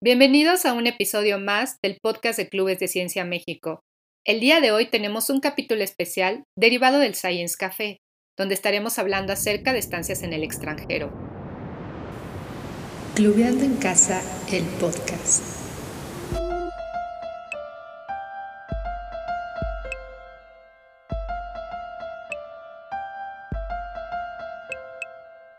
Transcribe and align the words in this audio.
Bienvenidos 0.00 0.64
a 0.64 0.74
un 0.74 0.86
episodio 0.86 1.40
más 1.40 1.80
del 1.82 1.98
podcast 2.00 2.38
de 2.38 2.48
Clubes 2.48 2.78
de 2.78 2.86
Ciencia 2.86 3.24
México. 3.24 3.80
El 4.24 4.38
día 4.38 4.60
de 4.60 4.70
hoy 4.70 4.86
tenemos 4.86 5.28
un 5.28 5.40
capítulo 5.40 5.82
especial 5.82 6.44
derivado 6.56 7.00
del 7.00 7.16
Science 7.16 7.56
Café, 7.58 7.98
donde 8.38 8.54
estaremos 8.54 9.00
hablando 9.00 9.32
acerca 9.32 9.72
de 9.72 9.80
estancias 9.80 10.22
en 10.22 10.32
el 10.32 10.44
extranjero. 10.44 11.10
Clubeando 13.16 13.64
en 13.64 13.74
casa, 13.74 14.22
el 14.52 14.62
podcast. 14.78 15.57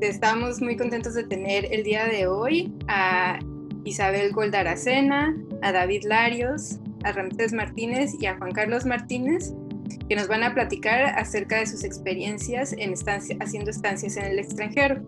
Estamos 0.01 0.61
muy 0.61 0.77
contentos 0.77 1.15
de 1.15 1.25
tener 1.25 1.67
el 1.73 1.83
día 1.83 2.07
de 2.07 2.29
hoy 2.29 2.73
a 2.87 3.41
Isabel 3.85 4.33
Goldaracena, 4.33 5.37
a 5.63 5.73
David 5.73 6.05
Larios, 6.05 6.79
a 7.03 7.13
Ramírez 7.13 7.53
Martínez 7.53 8.13
y 8.21 8.27
a 8.27 8.37
Juan 8.37 8.53
Carlos 8.53 8.85
Martínez, 8.85 9.55
que 10.09 10.15
nos 10.15 10.29
van 10.29 10.45
a 10.45 10.55
platicar 10.55 11.07
acerca 11.19 11.59
de 11.59 11.67
sus 11.67 11.83
experiencias 11.83 12.73
en 12.73 12.93
haciendo 12.93 13.71
estancias 13.71 14.17
en 14.17 14.27
el 14.27 14.39
extranjero. 14.39 15.03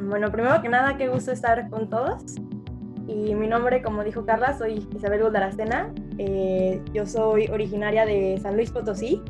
Bueno, 0.00 0.32
primero 0.32 0.62
que 0.62 0.68
nada, 0.68 0.96
qué 0.96 1.08
gusto 1.08 1.32
estar 1.32 1.68
con 1.68 1.90
todos. 1.90 2.36
Y 3.06 3.34
mi 3.34 3.46
nombre, 3.46 3.82
como 3.82 4.04
dijo 4.04 4.24
Carla, 4.24 4.56
soy 4.56 4.86
Isabel 4.94 5.22
Goldaracena. 5.22 5.92
Eh, 6.18 6.80
yo 6.92 7.06
soy 7.06 7.46
originaria 7.48 8.06
de 8.06 8.38
San 8.40 8.56
Luis 8.56 8.70
Potosí. 8.70 9.20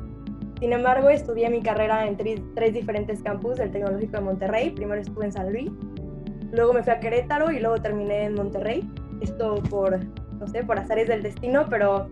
Sin 0.60 0.72
embargo, 0.72 1.10
estudié 1.10 1.48
mi 1.50 1.62
carrera 1.62 2.06
en 2.06 2.16
tres 2.16 2.72
diferentes 2.72 3.22
campus 3.22 3.56
del 3.56 3.72
Tecnológico 3.72 4.18
de 4.18 4.22
Monterrey. 4.22 4.70
Primero 4.70 5.00
estuve 5.00 5.24
en 5.24 5.32
San 5.32 5.50
Luis, 5.52 5.70
luego 6.52 6.72
me 6.72 6.84
fui 6.84 6.92
a 6.92 7.00
Querétaro 7.00 7.50
y 7.50 7.58
luego 7.58 7.78
terminé 7.78 8.24
en 8.24 8.34
Monterrey. 8.34 8.88
Esto 9.20 9.60
por, 9.68 9.98
no 10.38 10.46
sé, 10.46 10.62
por 10.62 10.78
azares 10.78 11.08
del 11.08 11.22
destino, 11.22 11.66
pero 11.68 12.08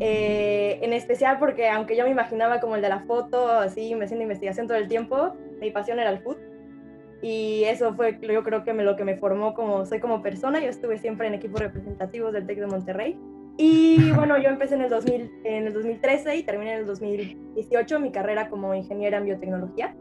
eh, 0.00 0.78
en 0.82 0.92
especial 0.92 1.38
porque 1.38 1.70
aunque 1.70 1.96
yo 1.96 2.04
me 2.04 2.10
imaginaba 2.10 2.60
como 2.60 2.76
el 2.76 2.82
de 2.82 2.90
la 2.90 3.00
foto, 3.00 3.50
así, 3.50 3.94
haciendo 3.94 4.22
investigación 4.22 4.66
todo 4.66 4.76
el 4.76 4.88
tiempo, 4.88 5.32
mi 5.60 5.70
pasión 5.70 5.98
era 5.98 6.10
el 6.10 6.18
food 6.18 6.36
y 7.20 7.64
eso 7.64 7.94
fue 7.94 8.18
yo 8.20 8.42
creo 8.44 8.64
que 8.64 8.72
me, 8.72 8.84
lo 8.84 8.96
que 8.96 9.04
me 9.04 9.16
formó 9.16 9.54
como 9.54 9.84
soy 9.86 10.00
como 10.00 10.22
persona. 10.22 10.60
Yo 10.60 10.68
estuve 10.68 10.98
siempre 10.98 11.26
en 11.26 11.34
equipos 11.34 11.60
representativos 11.60 12.32
del 12.32 12.46
TEC 12.46 12.60
de 12.60 12.66
Monterrey. 12.66 13.18
Y 13.56 14.12
bueno, 14.12 14.38
yo 14.38 14.50
empecé 14.50 14.76
en 14.76 14.82
el, 14.82 14.90
2000, 14.90 15.40
en 15.44 15.66
el 15.66 15.72
2013 15.72 16.36
y 16.36 16.44
terminé 16.44 16.74
en 16.74 16.78
el 16.80 16.86
2018 16.86 17.98
mi 17.98 18.12
carrera 18.12 18.48
como 18.50 18.72
ingeniera 18.72 19.18
en 19.18 19.24
biotecnología. 19.24 19.96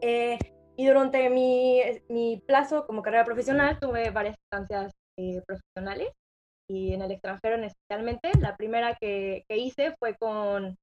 Eh, 0.00 0.36
y 0.76 0.86
durante 0.86 1.30
mi, 1.30 1.80
mi, 2.08 2.42
plazo 2.44 2.84
como 2.86 3.02
carrera 3.02 3.24
profesional 3.24 3.78
tuve 3.78 4.10
varias 4.10 4.36
estancias 4.44 4.92
eh, 5.16 5.40
profesionales 5.46 6.08
y 6.68 6.92
en 6.92 7.02
el 7.02 7.12
extranjero 7.12 7.56
especialmente. 7.62 8.32
La 8.40 8.56
primera 8.56 8.96
que, 9.00 9.44
que 9.48 9.58
hice 9.58 9.94
fue 10.00 10.16
con 10.16 10.76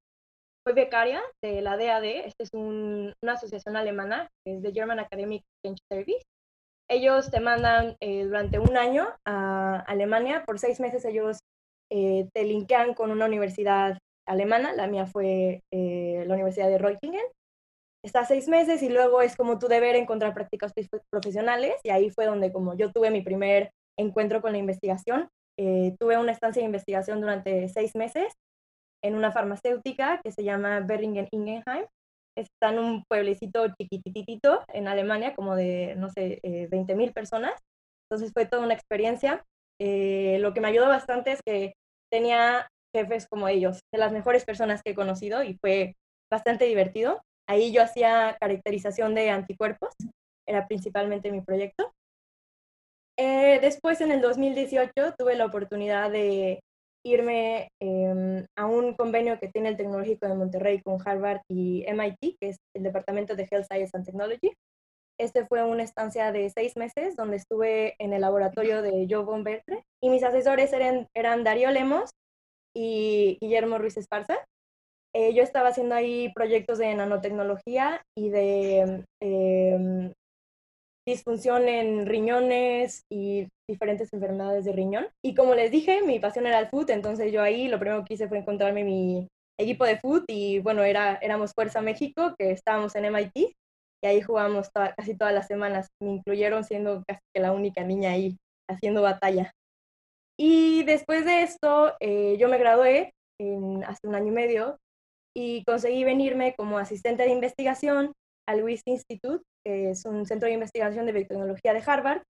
fue 0.64 0.72
becaria 0.72 1.22
de 1.42 1.60
la 1.60 1.76
DAD, 1.76 2.04
esta 2.04 2.42
es 2.42 2.50
una 2.54 3.32
asociación 3.32 3.76
alemana, 3.76 4.30
es 4.46 4.62
de 4.62 4.72
German 4.72 4.98
Academic 4.98 5.44
Exchange 5.62 5.78
Service. 5.92 6.24
Ellos 6.88 7.30
te 7.30 7.40
mandan 7.40 7.96
eh, 8.00 8.24
durante 8.24 8.58
un 8.58 8.76
año 8.76 9.08
a 9.26 9.80
Alemania, 9.80 10.42
por 10.46 10.58
seis 10.58 10.80
meses 10.80 11.04
ellos 11.04 11.38
eh, 11.90 12.28
te 12.32 12.44
linkean 12.44 12.94
con 12.94 13.10
una 13.10 13.26
universidad 13.26 13.98
alemana, 14.26 14.72
la 14.72 14.86
mía 14.86 15.06
fue 15.06 15.60
eh, 15.70 16.24
la 16.26 16.34
Universidad 16.34 16.68
de 16.68 16.78
Reutlingen. 16.78 17.24
Estás 18.02 18.28
seis 18.28 18.48
meses 18.48 18.82
y 18.82 18.88
luego 18.88 19.22
es 19.22 19.36
como 19.36 19.58
tu 19.58 19.66
deber 19.66 19.96
encontrar 19.96 20.34
prácticas 20.34 20.72
profesionales 21.10 21.74
y 21.84 21.90
ahí 21.90 22.10
fue 22.10 22.26
donde 22.26 22.52
como 22.52 22.74
yo 22.74 22.90
tuve 22.90 23.10
mi 23.10 23.22
primer 23.22 23.70
encuentro 23.98 24.42
con 24.42 24.52
la 24.52 24.58
investigación. 24.58 25.28
tuve 25.56 26.18
una 26.18 26.32
estancia 26.32 26.60
de 26.60 26.66
investigación 26.66 27.20
durante 27.20 27.68
seis 27.68 27.94
meses 27.94 28.32
en 29.04 29.14
una 29.14 29.30
farmacéutica 29.32 30.20
que 30.24 30.32
se 30.32 30.42
llama 30.42 30.80
Beringen 30.80 31.28
Ingenheim. 31.30 31.86
Está 32.36 32.70
en 32.70 32.78
un 32.78 33.04
pueblecito 33.04 33.66
chiquititito 33.78 34.64
en 34.72 34.88
Alemania, 34.88 35.34
como 35.34 35.54
de, 35.54 35.94
no 35.96 36.08
sé, 36.08 36.40
eh, 36.42 36.68
20.000 36.70 37.12
personas. 37.12 37.54
Entonces 38.08 38.32
fue 38.32 38.46
toda 38.46 38.64
una 38.64 38.74
experiencia. 38.74 39.44
Eh, 39.78 40.38
lo 40.40 40.54
que 40.54 40.60
me 40.60 40.68
ayudó 40.68 40.88
bastante 40.88 41.32
es 41.32 41.40
que 41.44 41.74
tenía 42.10 42.66
jefes 42.94 43.26
como 43.28 43.46
ellos, 43.48 43.80
de 43.92 43.98
las 43.98 44.12
mejores 44.12 44.44
personas 44.44 44.82
que 44.82 44.92
he 44.92 44.94
conocido 44.94 45.42
y 45.42 45.58
fue 45.60 45.96
bastante 46.32 46.64
divertido. 46.64 47.20
Ahí 47.46 47.72
yo 47.72 47.82
hacía 47.82 48.36
caracterización 48.40 49.14
de 49.14 49.30
anticuerpos, 49.30 49.94
era 50.48 50.66
principalmente 50.66 51.30
mi 51.30 51.42
proyecto. 51.42 51.92
Eh, 53.18 53.58
después, 53.60 54.00
en 54.00 54.12
el 54.12 54.20
2018, 54.22 55.14
tuve 55.18 55.36
la 55.36 55.46
oportunidad 55.46 56.10
de 56.10 56.63
irme 57.04 57.68
em, 57.80 58.46
a 58.56 58.66
un 58.66 58.94
convenio 58.94 59.38
que 59.38 59.48
tiene 59.48 59.68
el 59.68 59.76
Tecnológico 59.76 60.26
de 60.26 60.34
Monterrey 60.34 60.80
con 60.82 60.98
Harvard 61.04 61.42
y 61.48 61.84
MIT, 61.86 62.36
que 62.40 62.48
es 62.50 62.56
el 62.74 62.82
Departamento 62.82 63.36
de 63.36 63.46
Health 63.50 63.66
Science 63.66 63.96
and 63.96 64.06
Technology. 64.06 64.52
Este 65.18 65.46
fue 65.46 65.62
una 65.64 65.84
estancia 65.84 66.32
de 66.32 66.50
seis 66.50 66.76
meses 66.76 67.14
donde 67.14 67.36
estuve 67.36 67.94
en 67.98 68.12
el 68.12 68.22
laboratorio 68.22 68.82
de 68.82 69.06
Joe 69.08 69.24
von 69.24 69.44
Bertre 69.44 69.84
y 70.02 70.10
mis 70.10 70.24
asesores 70.24 70.72
eran, 70.72 71.06
eran 71.14 71.44
Darío 71.44 71.70
Lemos 71.70 72.10
y 72.74 73.38
Guillermo 73.40 73.78
Ruiz 73.78 73.96
Esparza. 73.96 74.36
Eh, 75.14 75.32
yo 75.32 75.44
estaba 75.44 75.68
haciendo 75.68 75.94
ahí 75.94 76.32
proyectos 76.34 76.78
de 76.78 76.92
nanotecnología 76.94 78.02
y 78.18 78.30
de 78.30 79.04
eh, 79.22 80.12
disfunción 81.06 81.68
en 81.68 82.06
riñones 82.06 83.04
y 83.10 83.46
diferentes 83.68 84.12
enfermedades 84.12 84.64
de 84.64 84.72
riñón. 84.72 85.08
Y 85.22 85.34
como 85.34 85.54
les 85.54 85.70
dije, 85.70 86.02
mi 86.02 86.18
pasión 86.18 86.46
era 86.46 86.58
el 86.58 86.68
food, 86.68 86.90
entonces 86.90 87.32
yo 87.32 87.42
ahí 87.42 87.68
lo 87.68 87.78
primero 87.78 88.04
que 88.04 88.14
hice 88.14 88.28
fue 88.28 88.38
encontrarme 88.38 88.84
mi 88.84 89.28
equipo 89.58 89.84
de 89.84 89.98
food 89.98 90.24
y 90.28 90.58
bueno, 90.60 90.82
era, 90.82 91.16
éramos 91.16 91.52
Fuerza 91.54 91.80
México, 91.80 92.34
que 92.38 92.50
estábamos 92.50 92.94
en 92.96 93.04
MIT 93.06 93.54
y 94.02 94.06
ahí 94.06 94.20
jugábamos 94.20 94.70
casi 94.96 95.16
todas 95.16 95.34
las 95.34 95.46
semanas. 95.46 95.88
Me 96.02 96.12
incluyeron 96.12 96.64
siendo 96.64 97.02
casi 97.06 97.20
que 97.34 97.40
la 97.40 97.52
única 97.52 97.82
niña 97.84 98.10
ahí 98.10 98.36
haciendo 98.68 99.02
batalla. 99.02 99.52
Y 100.38 100.82
después 100.84 101.24
de 101.24 101.42
esto, 101.42 101.94
eh, 102.00 102.36
yo 102.38 102.48
me 102.48 102.58
gradué 102.58 103.12
en, 103.40 103.84
hace 103.84 104.06
un 104.06 104.14
año 104.14 104.28
y 104.28 104.34
medio 104.34 104.78
y 105.36 105.64
conseguí 105.64 106.04
venirme 106.04 106.54
como 106.56 106.78
asistente 106.78 107.24
de 107.24 107.30
investigación 107.30 108.12
al 108.46 108.62
WIS 108.62 108.82
Institute, 108.86 109.44
que 109.64 109.90
es 109.90 110.04
un 110.04 110.26
centro 110.26 110.46
de 110.46 110.54
investigación 110.54 111.06
de 111.06 111.12
biotecnología 111.12 111.72
de 111.72 111.82
Harvard, 111.84 112.22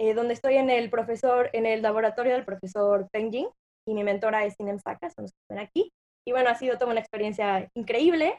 eh, 0.00 0.14
donde 0.14 0.34
estoy 0.34 0.56
en 0.56 0.70
el 0.70 0.90
profesor, 0.90 1.50
en 1.52 1.66
el 1.66 1.82
laboratorio 1.82 2.32
del 2.32 2.44
profesor 2.44 3.08
Peng 3.10 3.30
Jing, 3.30 3.48
y 3.88 3.94
mi 3.94 4.04
mentora 4.04 4.44
es 4.44 4.54
Sinem 4.54 4.78
Saka, 4.78 5.10
son 5.10 5.24
los 5.24 5.32
que 5.32 5.38
están 5.48 5.58
aquí. 5.58 5.92
Y 6.26 6.32
bueno, 6.32 6.50
ha 6.50 6.54
sido 6.54 6.76
toda 6.76 6.90
una 6.90 7.00
experiencia 7.00 7.68
increíble. 7.74 8.38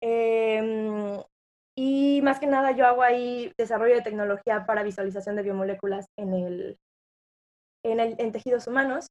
Em, 0.00 1.20
y 1.76 2.20
más 2.22 2.38
que 2.38 2.46
nada 2.46 2.72
yo 2.72 2.86
hago 2.86 3.02
ahí 3.02 3.52
desarrollo 3.58 3.96
de 3.96 4.02
tecnología 4.02 4.64
para 4.66 4.82
visualización 4.82 5.36
de 5.36 5.42
biomoléculas 5.42 6.06
en, 6.16 6.34
el, 6.34 6.78
en, 7.84 8.00
el, 8.00 8.14
en 8.18 8.32
tejidos 8.32 8.66
humanos. 8.66 9.06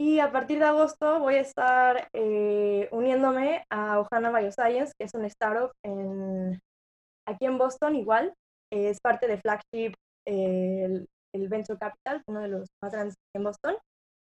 Y 0.00 0.20
a 0.20 0.30
partir 0.30 0.60
de 0.60 0.64
agosto 0.64 1.18
voy 1.18 1.34
a 1.36 1.40
estar 1.40 2.08
eh, 2.12 2.88
uniéndome 2.92 3.64
a 3.68 3.98
Ohana 3.98 4.30
Bioscience, 4.30 4.92
que 4.96 5.06
es 5.06 5.14
un 5.14 5.24
startup 5.24 5.72
en, 5.84 6.60
aquí 7.26 7.46
en 7.46 7.58
Boston 7.58 7.96
igual. 7.96 8.32
Es 8.72 9.00
parte 9.00 9.26
de 9.26 9.38
Flagship, 9.38 9.94
el, 10.24 11.08
Venture 11.34 11.78
Capital, 11.78 12.22
uno 12.26 12.40
de 12.40 12.48
los 12.48 12.68
más 12.82 12.92
grandes 12.92 13.16
en 13.34 13.42
Boston. 13.42 13.76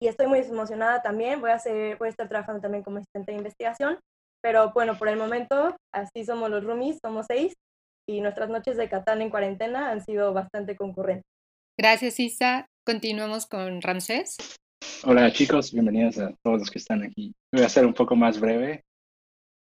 Y 0.01 0.07
estoy 0.07 0.27
muy 0.27 0.39
emocionada 0.39 1.01
también. 1.01 1.39
Voy 1.39 1.51
a, 1.51 1.62
voy 1.98 2.07
a 2.07 2.10
estar 2.10 2.27
trabajando 2.27 2.62
también 2.62 2.83
como 2.83 2.98
asistente 2.98 3.31
de 3.31 3.38
investigación. 3.38 4.00
Pero 4.42 4.74
bueno, 4.74 4.98
por 4.98 5.07
el 5.07 5.18
momento, 5.18 5.77
así 5.94 6.25
somos 6.25 6.50
los 6.50 6.63
roomies, 6.65 7.00
somos 7.01 7.25
seis. 7.27 7.54
Y 8.06 8.19
nuestras 8.19 8.50
noches 8.50 8.75
de 8.75 8.89
Catán 8.89 9.21
en 9.21 9.30
cuarentena 9.30 9.92
han 9.92 10.04
sido 10.04 10.33
bastante 10.33 10.75
concurrentes. 10.75 11.24
Gracias, 11.77 12.19
Isa. 12.19 12.68
Continuamos 12.86 13.45
con 13.45 13.81
Ramsés. 13.81 14.36
Hola 15.03 15.31
chicos, 15.31 15.71
bienvenidos 15.71 16.18
a 16.19 16.33
todos 16.44 16.59
los 16.59 16.71
que 16.71 16.80
están 16.80 17.03
aquí. 17.03 17.33
Voy 17.51 17.63
a 17.63 17.69
ser 17.69 17.85
un 17.85 17.94
poco 17.94 18.15
más 18.15 18.39
breve. 18.39 18.83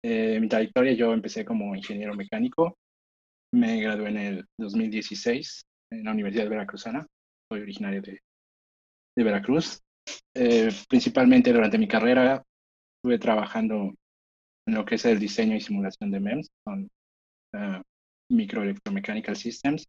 mi 0.05 0.49
trayectoria, 0.49 0.93
yo 0.93 1.13
empecé 1.13 1.45
como 1.45 1.75
ingeniero 1.75 2.15
mecánico. 2.15 2.77
Me 3.53 3.81
gradué 3.81 4.11
en 4.11 4.19
el 4.19 4.47
2016 4.59 5.63
en 5.93 6.05
la 6.05 6.13
Universidad 6.13 6.49
Veracruzana. 6.49 7.07
Soy 7.51 7.63
originario 7.63 8.03
de, 8.03 8.21
de 9.17 9.25
Veracruz. 9.25 9.81
principalmente 10.89 11.53
durante 11.53 11.79
mi 11.79 11.89
carrera 11.89 12.43
estuve 12.97 13.19
trabajando 13.19 13.95
en 14.67 14.75
lo 14.75 14.85
que 14.85 14.97
es 14.97 15.05
el 15.05 15.19
diseño 15.19 15.57
y 15.57 15.61
simulación 15.61 16.11
de 16.11 16.21
MEMS, 16.21 16.51
con 16.65 16.89
uh, 17.55 17.83
Microelectromechanical 18.31 19.37
Systems, 19.37 19.87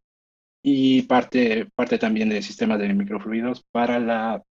y 0.64 1.02
parte, 1.02 1.66
parte 1.74 1.98
también 1.98 2.28
de 2.28 2.42
sistemas 2.42 2.78
de 2.78 2.92
microfluidos 2.94 3.64
para 3.70 3.98
la 3.98 4.42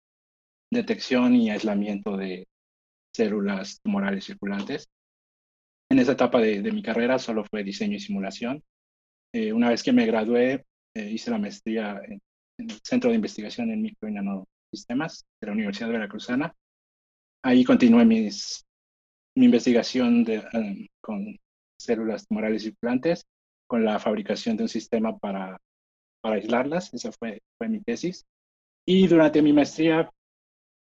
detección 0.72 1.36
y 1.36 1.50
aislamiento 1.50 2.18
de 2.18 2.48
células 3.14 3.80
tumorales 3.82 4.26
circulantes. 4.26 4.88
En 5.90 6.00
esa 6.00 6.14
etapa 6.14 6.40
de, 6.40 6.72
mi 6.72 6.82
carrera 6.82 7.20
solo 7.20 7.44
fue 7.44 7.64
diseño 7.64 7.98
y 7.98 8.00
simulación. 8.00 8.64
Eh, 9.34 9.52
una 9.54 9.70
vez 9.70 9.84
que 9.84 9.92
me 9.92 10.06
gradué, 10.06 10.66
eh, 10.96 11.10
hice 11.10 11.32
la 11.32 11.38
maestría 11.38 12.02
en, 12.06 12.22
el 12.58 12.80
Centro 12.84 13.10
de 13.10 13.16
Investigación 13.16 13.72
en 13.72 13.82
Micro 13.82 14.08
y 14.08 14.14
Nanosistemas 14.14 15.26
de 15.42 15.48
la 15.48 15.54
Universidad 15.54 15.88
de 15.88 15.94
Veracruzana. 15.94 16.56
Ahí 17.44 17.64
continué 17.64 18.06
mi 18.06 18.30
investigación 19.36 20.24
de, 20.24 20.40
um, 20.54 20.88
con 21.02 21.38
células 21.78 22.28
tumorales 22.28 22.64
circulantes, 22.64 23.26
con 23.68 23.84
la 23.84 24.00
fabricación 24.00 24.58
de 24.58 24.64
un 24.64 24.70
sistema 24.70 25.18
para 25.18 25.60
para 26.22 26.36
aislarlas. 26.36 26.94
Esa 26.94 27.12
fue, 27.12 27.42
fue 27.58 27.68
mi 27.68 27.82
tesis. 27.82 28.26
Y 28.86 29.08
durante 29.08 29.42
mi 29.42 29.52
maestría 29.52 30.10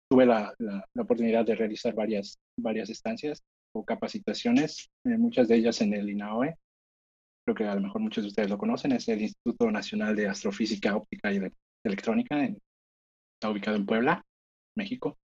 tuve 0.08 0.26
la, 0.26 0.54
la, 0.58 0.84
oportunidad 0.98 1.44
de 1.44 1.54
realizar 1.54 1.94
varias, 1.94 2.38
varias 2.58 2.90
estancias 2.90 3.42
o 3.74 3.84
capacitaciones, 3.84 4.88
eh, 5.04 5.16
muchas 5.18 5.48
de 5.48 5.56
ellas 5.56 5.80
en 5.80 5.94
el 5.94 6.08
INAOE. 6.08 6.56
Creo 7.44 7.54
que 7.54 7.64
a 7.64 7.74
lo 7.74 7.80
mejor 7.80 8.00
muchos 8.00 8.24
de 8.24 8.28
ustedes 8.28 8.50
lo 8.50 8.58
conocen, 8.58 8.92
es 8.92 9.08
el 9.08 9.22
Instituto 9.22 9.70
Nacional 9.70 10.16
de 10.16 10.28
Astrofísica 10.28 10.96
Óptica 10.96 11.32
y 11.32 11.40
Electrónica, 11.84 12.42
está 12.44 13.50
ubicado 13.50 13.76
en 13.76 13.86
Puebla, 13.86 14.24
México. 14.76 15.18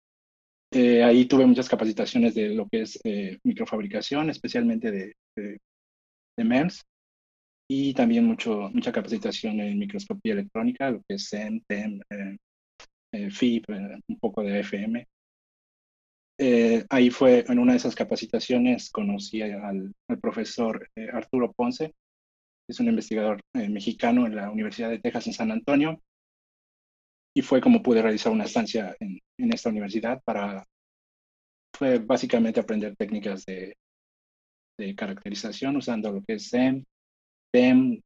Eh, 0.72 1.04
ahí 1.04 1.26
tuve 1.26 1.46
muchas 1.46 1.68
capacitaciones 1.68 2.34
de 2.36 2.50
lo 2.50 2.68
que 2.68 2.82
es 2.82 3.00
eh, 3.04 3.40
microfabricación, 3.44 4.30
especialmente 4.30 4.92
de, 4.92 5.14
de, 5.36 5.60
de 6.38 6.44
MEMS, 6.44 6.84
y 7.74 7.94
también 7.94 8.26
mucho, 8.26 8.70
mucha 8.74 8.92
capacitación 8.92 9.62
en 9.62 9.80
microscopía 9.80 10.34
electrónica, 10.34 10.92
lo 10.92 11.02
que 11.08 11.16
es 11.16 11.30
SEM, 11.30 11.62
TEM, 11.66 12.02
eh, 12.10 12.16
eh, 12.20 12.38
FIP, 13.12 13.70
eh, 13.70 14.00
un 14.08 14.20
poco 14.20 14.44
de 14.44 14.60
FM. 14.60 15.08
ahí 16.90 17.10
fue, 17.10 17.46
en 17.48 17.60
una 17.60 17.74
de 17.74 17.78
esas 17.78 17.96
capacitaciones, 17.96 18.90
conocí 18.90 19.42
al, 19.42 19.94
profesor 20.22 20.90
Arturo 21.14 21.52
Ponce, 21.54 21.94
es 22.68 22.80
un 22.80 22.88
investigador 22.88 23.42
mexicano 23.54 24.26
en 24.26 24.36
la 24.36 24.50
Universidad 24.50 24.90
de 24.90 25.00
Texas 25.00 25.28
en 25.28 25.34
San 25.34 25.52
Antonio, 25.52 26.02
y 27.36 27.42
fue 27.42 27.62
como 27.62 27.82
pude 27.82 28.02
realizar 28.02 28.32
una 28.32 28.46
estancia 28.46 28.96
en, 29.00 29.20
esta 29.38 29.70
universidad 29.70 30.22
para, 30.24 30.66
fue 31.74 32.00
básicamente 32.00 32.60
aprender 32.60 32.96
técnicas 32.96 33.46
de, 33.46 33.78
de 34.78 34.96
caracterización 34.96 35.76
usando 35.76 36.12
lo 36.12 36.22
que 36.24 36.34
es 36.34 36.50
SEM, 36.50 36.84
TEM, 37.52 38.02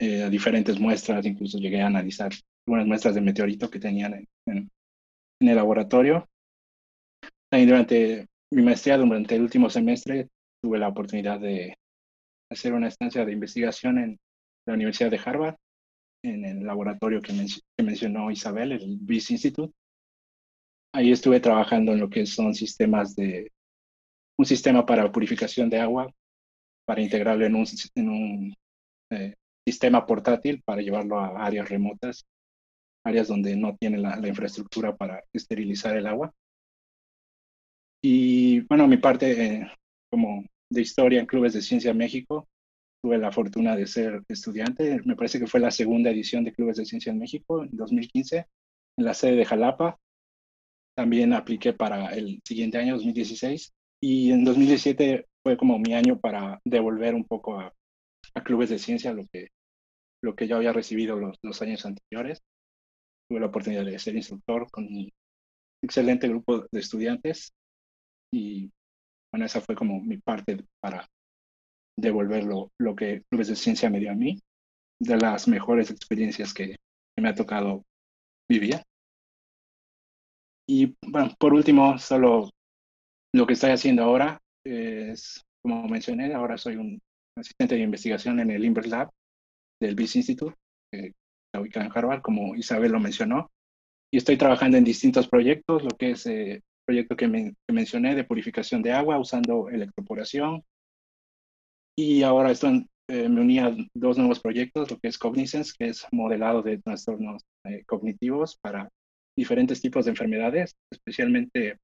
eh, 0.00 0.28
diferentes 0.30 0.78
muestras, 0.78 1.24
incluso 1.26 1.58
llegué 1.58 1.80
a 1.80 1.86
analizar 1.86 2.32
algunas 2.66 2.86
muestras 2.86 3.14
de 3.14 3.20
meteorito 3.20 3.70
que 3.70 3.80
tenían 3.80 4.14
en, 4.14 4.28
en, 5.40 5.48
el 5.48 5.56
laboratorio. 5.56 6.28
También 7.50 7.68
durante 7.68 8.26
mi 8.52 8.62
maestría, 8.62 8.98
durante 8.98 9.34
el 9.34 9.42
último 9.42 9.68
semestre, 9.68 10.28
tuve 10.62 10.78
la 10.78 10.88
oportunidad 10.88 11.40
de 11.40 11.76
hacer 12.50 12.72
una 12.72 12.88
estancia 12.88 13.24
de 13.24 13.32
investigación 13.32 13.98
en 13.98 14.18
la 14.66 14.74
Universidad 14.74 15.10
de 15.10 15.20
Harvard, 15.24 15.56
en 16.24 16.44
el 16.44 16.64
laboratorio 16.64 17.20
que, 17.20 17.32
que 17.76 17.84
mencionó 17.84 18.30
Isabel, 18.30 18.72
el 18.72 18.98
BIS 19.00 19.32
Institute. 19.32 19.74
Ahí 20.94 21.10
estuve 21.10 21.40
trabajando 21.40 21.92
en 21.92 22.00
lo 22.00 22.08
que 22.08 22.26
son 22.26 22.54
sistemas 22.54 23.16
de, 23.16 23.50
un 24.38 24.46
sistema 24.46 24.84
para 24.84 25.10
purificación 25.12 25.70
de 25.70 25.78
agua 25.78 26.12
para 26.84 27.00
integrarlo 27.00 27.46
en 27.46 27.54
un, 27.54 27.64
en 27.94 28.08
un 28.08 28.54
eh, 29.10 29.34
sistema 29.66 30.04
portátil 30.06 30.62
para 30.64 30.82
llevarlo 30.82 31.18
a 31.18 31.44
áreas 31.44 31.68
remotas, 31.68 32.24
áreas 33.04 33.28
donde 33.28 33.56
no 33.56 33.76
tiene 33.76 33.98
la, 33.98 34.26
infraestructura 34.26 34.96
para 34.96 35.22
esterilizar 35.32 35.96
el 35.96 36.06
agua. 36.06 36.32
Y 38.02 38.60
bueno, 38.62 38.88
mi 38.88 38.96
parte 38.96 39.44
eh, 39.44 39.70
como 40.10 40.44
de 40.70 40.82
historia 40.82 41.20
en 41.20 41.26
Clubes 41.26 41.52
de 41.52 41.62
Ciencia 41.62 41.94
México, 41.94 42.48
tuve 43.02 43.18
la 43.18 43.32
fortuna 43.32 43.76
de 43.76 43.86
ser 43.86 44.22
estudiante. 44.28 45.00
Me 45.04 45.16
parece 45.16 45.38
que 45.38 45.46
fue 45.46 45.60
la 45.60 45.70
segunda 45.70 46.10
edición 46.10 46.44
de 46.44 46.52
Clubes 46.52 46.76
de 46.76 46.86
Ciencia 46.86 47.10
en 47.10 47.18
México 47.18 47.64
en 47.64 47.76
2015, 47.76 48.46
en 48.98 49.04
la 49.04 49.14
sede 49.14 49.36
de 49.36 49.44
Jalapa. 49.44 49.98
También 50.96 51.32
apliqué 51.32 51.72
para 51.72 52.14
el 52.14 52.40
siguiente 52.44 52.78
año, 52.78 52.94
2016. 52.94 53.72
Y 54.00 54.32
en 54.32 54.44
2017 54.44 55.26
fue 55.42 55.56
como 55.56 55.78
mi 55.78 55.94
año 55.94 56.18
para 56.18 56.60
devolver 56.64 57.14
un 57.14 57.24
poco 57.24 57.58
a, 57.58 57.72
clubes 58.44 58.70
de 58.70 58.78
ciencia 58.78 59.12
lo 59.12 59.26
que, 59.32 59.48
lo 60.22 60.34
que 60.34 60.46
yo 60.46 60.56
había 60.56 60.72
recibido 60.72 61.16
los, 61.16 61.38
los 61.42 61.60
años 61.62 61.84
anteriores. 61.84 62.42
Tuve 63.32 63.40
la 63.40 63.46
oportunidad 63.46 63.86
de 63.86 63.98
ser 63.98 64.14
instructor 64.14 64.70
con 64.70 64.84
un 64.84 65.10
excelente 65.82 66.28
grupo 66.28 66.66
de 66.70 66.80
estudiantes 66.80 67.54
y 68.30 68.70
bueno, 69.32 69.46
esa 69.46 69.62
fue 69.62 69.74
como 69.74 70.02
mi 70.02 70.18
parte 70.18 70.62
para 70.82 71.08
devolver 71.98 72.44
lo, 72.44 72.70
lo 72.78 72.94
que 72.94 73.22
Clubes 73.30 73.48
de 73.48 73.56
Ciencia 73.56 73.88
me 73.88 74.00
dio 74.00 74.12
a 74.12 74.14
mí, 74.14 74.38
de 75.00 75.16
las 75.16 75.48
mejores 75.48 75.90
experiencias 75.90 76.52
que, 76.52 76.76
me 77.18 77.30
ha 77.30 77.34
tocado 77.34 77.86
vivir. 78.50 78.82
Y 80.68 80.94
bueno, 81.00 81.34
por 81.38 81.54
último, 81.54 81.96
solo 81.96 82.50
lo 83.34 83.46
que 83.46 83.54
estoy 83.54 83.70
haciendo 83.70 84.02
ahora 84.02 84.42
es, 84.62 85.42
como 85.62 85.88
mencioné, 85.88 86.34
ahora 86.34 86.58
soy 86.58 86.76
un 86.76 87.00
asistente 87.38 87.76
de 87.76 87.80
investigación 87.80 88.40
en 88.40 88.50
el 88.50 88.62
Inverse 88.62 88.90
Lab 88.90 89.10
del 89.80 89.94
BIS 89.94 90.16
Institute, 90.16 90.54
está 91.52 91.60
ubicado 91.60 91.86
en 91.86 91.92
Harvard, 91.94 92.22
como 92.22 92.56
Isabel 92.56 92.92
lo 92.92 93.00
mencionó. 93.00 93.50
Y 94.12 94.18
estoy 94.18 94.36
trabajando 94.36 94.76
en 94.76 94.84
distintos 94.84 95.28
proyectos, 95.28 95.82
lo 95.82 95.90
que 95.90 96.12
es 96.12 96.26
el 96.26 96.50
eh, 96.50 96.62
proyecto 96.86 97.16
que, 97.16 97.54
mencioné 97.70 98.14
de 98.14 98.24
purificación 98.24 98.82
de 98.82 98.92
agua 98.92 99.18
usando 99.18 99.68
electroporación. 99.68 100.62
Y 101.96 102.22
ahora 102.22 102.50
estoy, 102.50 102.86
eh, 103.08 103.28
me 103.28 103.40
uní 103.40 103.58
a 103.58 103.76
dos 103.94 104.18
nuevos 104.18 104.40
proyectos, 104.40 104.90
lo 104.90 104.98
que 104.98 105.08
es 105.08 105.18
Cognizance, 105.18 105.72
que 105.78 105.88
es 105.88 106.06
modelado 106.10 106.62
de 106.62 106.78
trastornos 106.78 107.42
eh, 107.64 107.84
cognitivos 107.86 108.56
para 108.56 108.88
diferentes 109.36 109.80
tipos 109.80 110.04
de 110.04 110.10
enfermedades, 110.10 110.74
especialmente 110.90 111.78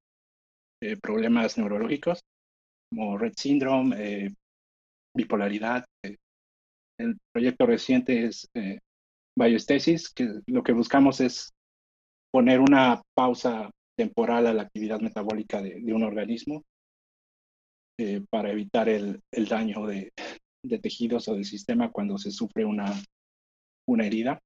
problemas 1.02 1.58
neurológicos 1.58 2.20
como 2.90 3.18
Red 3.18 3.34
Syndrome, 3.36 3.96
eh, 3.98 4.34
bipolaridad. 5.14 5.84
Eh, 6.04 6.16
el 6.98 7.16
proyecto 7.32 7.66
reciente 7.66 8.24
es 8.24 8.48
eh, 8.54 8.78
Biostasis, 9.38 10.10
que 10.10 10.40
lo 10.46 10.62
que 10.62 10.72
buscamos 10.72 11.20
es 11.20 11.54
poner 12.32 12.60
una 12.60 13.00
pausa 13.14 13.70
temporal 13.96 14.46
a 14.46 14.52
la 14.52 14.62
actividad 14.62 15.00
metabólica 15.00 15.62
de, 15.62 15.92
un 15.92 16.02
organismo 16.02 16.64
eh, 17.98 18.22
para 18.30 18.50
evitar 18.50 18.88
el, 18.88 19.20
daño 19.48 19.86
de, 19.86 20.12
tejidos 20.82 21.28
o 21.28 21.34
del 21.34 21.44
sistema 21.44 21.90
cuando 21.90 22.18
se 22.18 22.30
sufre 22.30 22.64
una, 22.64 22.92
herida. 23.98 24.40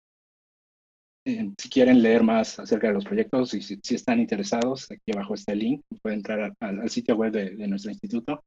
si 1.24 1.68
quieren 1.70 2.02
leer 2.02 2.22
más 2.22 2.58
acerca 2.58 2.88
de 2.88 2.94
los 2.94 3.04
proyectos 3.04 3.54
y 3.54 3.62
si, 3.62 3.94
están 3.94 4.20
interesados, 4.20 4.90
aquí 4.90 5.12
abajo 5.12 5.34
está 5.34 5.52
el 5.52 5.58
link, 5.58 5.82
pueden 6.02 6.18
entrar 6.18 6.54
al, 6.60 6.90
sitio 6.90 7.16
web 7.16 7.32
de, 7.32 7.50
de, 7.56 7.66
nuestro 7.66 7.90
instituto 7.90 8.44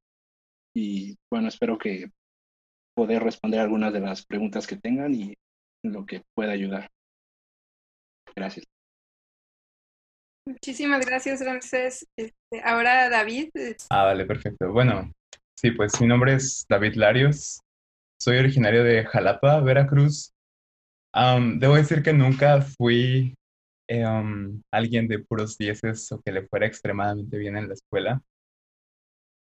y 0.75 1.15
bueno, 1.31 1.47
espero 1.47 1.77
que 1.77 2.09
poder 2.95 3.23
responder 3.23 3.59
algunas 3.59 3.91
de 3.93 3.99
las 3.99 4.25
preguntas 4.25 4.65
que 4.65 4.77
tengan 4.77 5.13
y 5.13 5.35
lo 5.91 6.05
que 6.05 6.23
pueda 6.33 6.51
ayudar. 6.51 6.89
Gracias. 8.35 8.65
Muchísimas 10.47 11.05
gracias, 11.05 11.43
Ramsés. 11.43 12.07
Este, 12.15 12.61
ahora 12.63 13.09
David. 13.09 13.49
Ah, 13.89 14.03
vale, 14.03 14.25
perfecto. 14.25 14.71
Bueno, 14.71 15.11
sí, 15.55 15.71
pues 15.71 15.99
mi 15.99 16.07
nombre 16.07 16.33
es 16.33 16.65
David 16.69 16.95
Larios. 16.95 17.59
Soy 18.19 18.37
originario 18.37 18.83
de 18.83 19.05
Jalapa, 19.05 19.59
Veracruz. 19.61 20.33
debo 21.13 21.75
decir 21.75 22.03
que 22.03 22.13
nunca 22.13 22.61
fui 22.61 23.33
em, 23.87 24.61
alguien 24.71 25.07
de 25.07 25.19
puros 25.19 25.57
dieces 25.57 26.11
o 26.11 26.21
que 26.21 26.31
le 26.31 26.47
fuera 26.47 26.67
extremadamente 26.67 27.37
bien 27.37 27.57
en 27.57 27.67
la 27.67 27.73
escuela. 27.73 28.21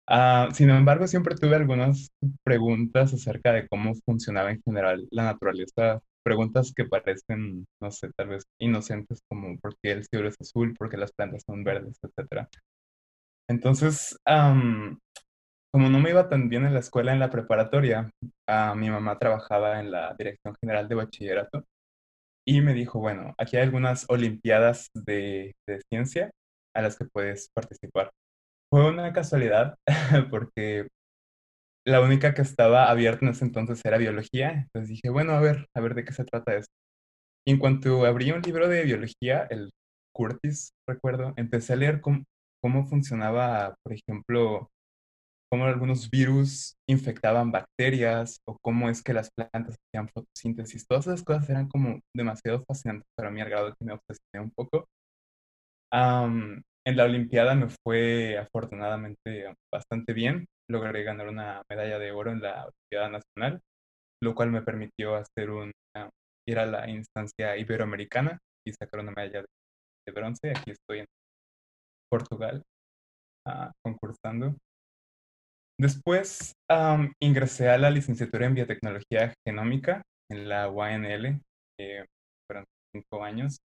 Ah, 0.07 0.49
sin 0.53 0.71
embargo, 0.71 1.07
siempre 1.07 1.35
tuve 1.37 1.57
algunas 1.57 2.11
preguntas 2.45 3.15
acerca 3.15 3.53
de 3.53 3.67
cómo 3.69 3.95
funcionaba 4.05 4.51
en 4.51 4.63
general 4.63 5.07
la 5.11 5.25
naturaleza. 5.25 6.01
Preguntas 6.23 6.73
que 6.75 6.85
parecen, 6.85 7.67
no 7.81 7.91
sé, 7.91 8.11
tal 8.17 8.29
vez 8.29 8.45
inocentes 8.59 9.21
como 9.29 9.59
por 9.59 9.77
qué 9.83 9.93
el 9.93 10.05
cielo 10.05 10.29
es 10.29 10.37
azul, 10.41 10.75
por 10.77 10.89
qué 10.91 10.97
las 10.97 11.13
plantas 11.13 11.43
son 11.47 11.65
verdes, 11.65 11.99
etc. 12.03 12.49
Entonces, 13.49 14.17
como 14.27 15.89
no 15.89 16.01
me 16.01 16.11
iba 16.11 16.29
tan 16.29 16.49
bien 16.49 16.67
en 16.67 16.75
la 16.75 16.81
escuela, 16.81 17.13
en 17.13 17.21
la 17.21 17.31
preparatoria, 17.31 18.11
a 18.49 18.75
mi 18.75 18.91
mamá 18.91 19.19
trabajaba 19.19 19.81
en 19.81 19.91
la 19.91 20.15
Dirección 20.19 20.55
General 20.61 20.89
de 20.89 20.95
Bachillerato 20.95 21.65
y 22.47 22.61
me 22.61 22.75
dijo, 22.75 23.01
bueno, 23.01 23.35
aquí 23.39 23.57
hay 23.57 23.65
algunas 23.65 24.07
olimpiadas 24.09 24.91
de 24.95 25.55
ciencia 25.91 26.31
a 26.75 26.83
las 26.83 26.97
que 26.99 27.07
puedes 27.07 27.51
participar. 27.55 28.11
Fue 28.71 28.89
una 28.89 29.13
casualidad 29.13 29.77
porque 30.31 30.89
la 31.85 32.01
única 32.01 32.35
que 32.35 32.43
estaba 32.43 32.91
abierta 32.91 33.25
en 33.27 33.33
ese 33.33 33.45
entonces 33.45 33.81
era 33.85 33.99
biología, 33.99 34.53
entonces 34.53 34.89
dije, 34.91 35.11
bueno, 35.11 35.33
a 35.33 35.41
ver, 35.41 35.67
a 35.75 35.81
ver 35.81 35.95
de 35.95 36.05
qué 36.05 36.13
se 36.13 36.25
trata 36.25 36.57
esto. 36.57 36.73
Y 37.47 37.53
en 37.53 37.59
cuanto 37.59 38.05
abrí 38.07 38.33
un 38.33 38.43
libro 38.43 38.69
de 38.69 38.85
biología, 38.85 39.47
el 39.51 39.71
Curtis, 40.15 40.73
recuerdo, 40.89 41.35
empecé 41.37 41.75
a 41.75 41.77
leer 41.77 42.01
cómo, 42.01 42.25
cómo 42.63 42.87
funcionaba, 42.87 43.77
por 43.85 43.95
ejemplo, 43.95 44.71
cómo 45.51 45.67
algunos 45.67 46.11
virus 46.11 46.77
infectaban 46.89 47.53
bacterias 47.53 48.41
o 48.47 48.59
cómo 48.63 48.89
es 48.91 49.03
que 49.03 49.13
las 49.15 49.31
plantas 49.33 49.77
hacían 49.89 50.09
fotosíntesis. 50.09 50.87
Todas 50.87 51.07
esas 51.07 51.23
cosas 51.25 51.49
eran 51.51 51.69
como 51.69 52.01
demasiado 52.15 52.65
fascinantes 52.67 53.07
para 53.17 53.31
mí 53.31 53.41
al 53.41 53.51
grado 53.51 53.75
que 53.79 53.85
me 53.85 53.93
obsesioné 53.95 54.45
un 54.45 54.51
poco. 54.53 54.87
en 56.85 56.97
la 56.97 57.05
Olimpiada 57.05 57.55
me 57.55 57.69
fue 57.69 58.39
afortunadamente 58.39 59.55
bastante 59.73 60.13
bien. 60.13 60.47
Logré 60.73 61.03
ganar 61.03 61.29
una 61.29 61.63
medalla 61.69 61.99
de 61.99 62.13
oro 62.13 62.33
en 62.33 62.41
la 62.41 62.65
Olimpiada 62.65 63.11
Nacional, 63.11 63.61
lo 64.23 64.35
cual 64.35 64.51
me 64.51 64.63
permitió 64.63 65.17
hacer 65.17 65.51
un, 65.51 65.71
ir 66.49 66.59
a 66.59 66.65
la 66.65 66.89
instancia 66.89 67.59
iberoamericana 67.59 68.39
y 68.67 68.73
sacar 68.73 69.01
una 69.01 69.13
medalla 69.13 69.43
de, 69.43 70.13
bronce. 70.13 70.51
Aquí 70.51 70.71
estoy 70.71 71.01
en 71.01 71.07
Portugal 72.11 72.63
uh, 73.47 73.71
concursando. 73.85 74.57
Después 75.79 76.55
ingresé 77.21 77.69
a 77.69 77.77
la 77.77 77.91
licenciatura 77.91 78.47
en 78.47 78.55
biotecnología 78.55 79.35
genómica 79.47 80.03
en 80.31 80.49
la 80.49 80.71
UANL, 80.71 81.43
eh, 81.79 82.07
fueron 82.47 82.65
cinco 82.95 83.23
años. 83.23 83.59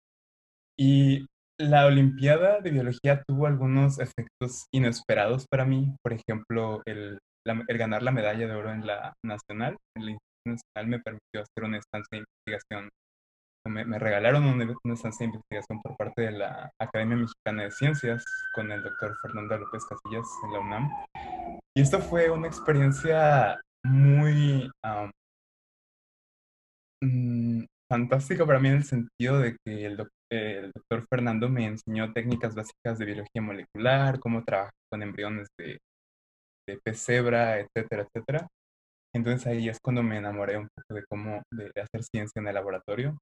Y 0.77 1.25
la 1.57 1.85
Olimpiada 1.85 2.59
de 2.61 2.71
Biología 2.71 3.23
tuvo 3.27 3.47
algunos 3.47 3.99
efectos 3.99 4.65
inesperados 4.73 5.45
para 5.49 5.65
mí. 5.65 5.95
Por 6.03 6.13
ejemplo, 6.13 6.81
el, 6.85 7.19
el 7.45 7.77
ganar 7.77 8.03
la 8.03 8.11
medalla 8.11 8.47
de 8.47 8.55
oro 8.55 8.71
en 8.71 8.85
la 8.85 9.13
nacional, 9.23 9.77
en 9.97 10.05
la 10.05 10.17
nacional, 10.47 10.87
me 10.87 10.99
permitió 10.99 11.41
hacer 11.41 11.63
una 11.63 11.77
estancia 11.77 12.09
de 12.11 12.25
investigación 12.25 12.89
me, 13.67 13.99
regalaron 13.99 14.45
una, 14.45 14.63
estancia 14.93 15.25
de 15.25 15.33
investigación 15.33 15.81
por 15.81 15.97
parte 15.97 16.23
de 16.23 16.31
la 16.31 16.71
Academia 16.79 17.17
Mexicana 17.17 17.63
de 17.63 17.71
Ciencias 17.71 18.23
con 18.53 18.71
el 18.71 18.83
doctor 18.83 19.15
Fernando 19.21 19.57
López 19.57 19.83
Casillas 19.85 20.27
en 20.43 20.53
la 20.53 20.59
UNAM. 20.59 20.89
Y 21.75 21.81
esto 21.81 21.99
fue 21.99 22.29
una 22.29 22.47
experiencia 22.47 23.59
muy 23.83 24.69
mm, 27.01 27.63
fantástica 27.91 28.45
para 28.45 28.59
mí 28.59 28.69
en 28.69 28.75
el 28.75 28.83
sentido 28.83 29.39
de 29.39 29.57
que 29.65 29.85
el, 29.85 29.97
el, 30.31 30.71
doctor 30.71 31.05
Fernando 31.09 31.49
me 31.49 31.65
enseñó 31.65 32.11
técnicas 32.13 32.55
básicas 32.55 32.97
de 32.99 33.05
biología 33.05 33.41
molecular, 33.41 34.19
cómo 34.19 34.43
trabajar 34.43 34.73
con 34.91 35.03
embriones 35.03 35.47
de, 35.57 35.79
de 36.67 36.79
pesebra, 36.83 37.59
etcétera, 37.59 38.03
etcétera. 38.03 38.47
Entonces 39.13 39.47
ahí 39.47 39.69
es 39.69 39.79
cuando 39.81 40.03
me 40.03 40.17
enamoré 40.17 40.57
un 40.57 40.67
poco 40.75 40.93
de 40.93 41.05
cómo 41.07 41.41
de 41.51 41.71
hacer 41.81 42.03
ciencia 42.03 42.39
en 42.41 42.47
el 42.47 42.55
laboratorio 42.55 43.17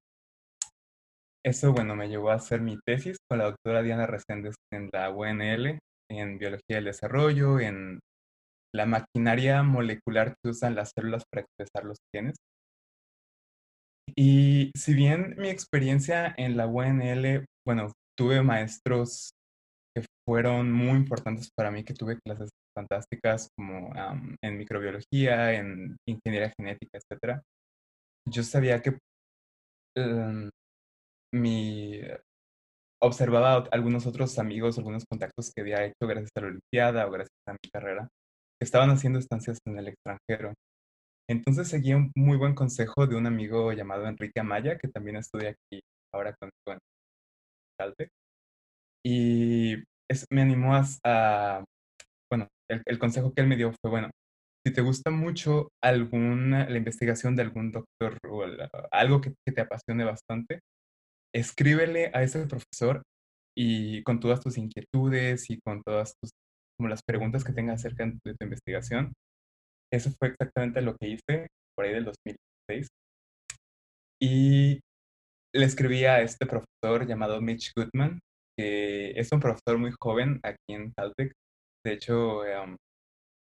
eso, 1.45 1.73
bueno, 1.73 1.95
me 1.95 2.07
llevó 2.07 2.31
a 2.31 2.35
hacer 2.35 2.61
mi 2.61 2.77
tesis 2.85 3.17
con 3.29 3.39
la 3.39 3.45
doctora 3.45 3.81
Diana 3.81 4.07
Reséndez 4.07 4.55
en 4.71 4.89
la 4.93 5.09
UNL, 5.09 5.77
en 6.09 6.37
Biología 6.37 6.77
del 6.77 6.85
Desarrollo, 6.85 7.59
en 7.59 7.99
la 8.73 8.85
maquinaria 8.85 9.61
molecular 9.61 10.35
que 10.41 10.51
usan 10.51 10.75
las 10.75 10.91
células 10.95 11.23
para 11.29 11.45
expresar 11.45 11.83
los 11.85 11.97
genes. 12.15 12.35
Y 14.15 14.71
si 14.75 14.93
bien 14.93 15.35
mi 15.37 15.49
experiencia 15.49 16.33
en 16.37 16.57
la 16.57 16.67
UNL, 16.67 17.45
bueno, 17.65 17.91
tuve 18.17 18.41
maestros 18.41 19.31
que 19.95 20.05
fueron 20.27 20.71
muy 20.71 20.97
importantes 20.97 21.49
para 21.55 21.71
mí, 21.71 21.83
que 21.83 21.93
tuve 21.93 22.19
clases 22.25 22.49
fantásticas 22.75 23.49
como 23.55 23.93
en 24.43 24.57
microbiología, 24.57 25.53
en 25.53 25.95
ingeniería 26.07 26.51
genética, 26.57 26.97
etc. 26.97 27.41
Yo 28.27 28.43
sabía 28.43 28.81
que 28.81 28.97
em, 29.95 30.49
mi 31.33 32.01
observaba 33.01 33.67
algunos 33.71 34.07
otros 34.07 34.39
amigos, 34.39 34.77
algunos 34.77 35.03
contactos 35.05 35.51
que 35.53 35.61
había 35.61 35.83
hecho 35.85 36.07
gracias 36.07 36.31
a 36.37 36.41
la 36.41 36.47
Olimpiada 36.47 37.07
o 37.07 37.11
gracias 37.11 37.37
a 37.47 37.51
mi 37.53 37.69
carrera, 37.71 38.07
que 38.59 38.65
estaban 38.65 38.89
haciendo 38.91 39.19
estancias 39.19 39.59
en 39.67 39.77
el 39.77 39.89
extranjero. 39.89 40.53
Entonces 41.29 41.67
seguí 41.69 41.93
un 41.93 42.11
muy 42.15 42.37
buen 42.37 42.55
consejo 42.55 43.07
de 43.07 43.15
un 43.15 43.27
amigo 43.27 43.71
llamado 43.73 44.07
Enrique 44.07 44.39
Amaya, 44.39 44.77
que 44.77 44.87
también 44.89 45.17
estudia 45.17 45.51
aquí 45.51 45.81
ahora 46.13 46.35
conmigo 46.35 46.53
en. 46.71 46.79
Y 49.05 49.75
me 50.31 50.41
animó 50.41 50.75
a, 50.75 51.63
bueno, 52.31 52.47
el, 52.69 52.99
consejo 52.99 53.33
que 53.33 53.41
él 53.41 53.47
me 53.47 53.57
dio 53.57 53.73
fue, 53.81 53.91
bueno, 53.91 54.09
si 54.65 54.73
te 54.73 54.81
gusta 54.81 55.11
mucho 55.11 55.69
alguna, 55.83 56.69
la 56.69 56.77
investigación 56.77 57.35
de 57.35 57.41
algún 57.41 57.71
doctor 57.71 58.17
o 58.29 58.45
algo 58.91 59.21
que 59.21 59.33
te 59.51 59.61
apasione 59.61 60.05
bastante, 60.05 60.61
escríbele 61.33 62.11
a 62.13 62.23
ese 62.23 62.45
profesor 62.47 63.03
y 63.57 64.03
con 64.03 64.19
todas 64.19 64.41
tus 64.41 64.57
inquietudes 64.57 65.49
y 65.49 65.59
con 65.61 65.81
todas 65.83 66.15
como 66.77 66.89
las 66.89 67.01
preguntas 67.03 67.43
que 67.43 67.53
tengas 67.53 67.81
acerca 67.81 68.05
de 68.05 68.35
tu 68.35 68.45
investigación. 68.45 69.13
Eso 69.93 70.09
fue 70.19 70.29
exactamente 70.29 70.81
lo 70.81 70.95
que 70.97 71.09
hice 71.09 71.47
por 71.75 71.85
ahí 71.85 71.93
del 71.93 72.05
2016. 72.05 72.87
Y 74.19 74.79
le 75.53 75.65
escribí 75.65 76.05
a 76.05 76.21
este 76.21 76.47
profesor 76.47 77.05
llamado 77.07 77.39
Mitch 77.41 77.73
Goodman, 77.75 78.19
que 78.57 79.11
es 79.11 79.31
un 79.31 79.39
profesor 79.39 79.77
muy 79.77 79.91
joven 80.01 80.39
aquí 80.43 80.73
en 80.73 80.91
Caltech. 80.97 81.33
De 81.85 81.93
hecho, 81.93 82.43
em, 82.43 82.75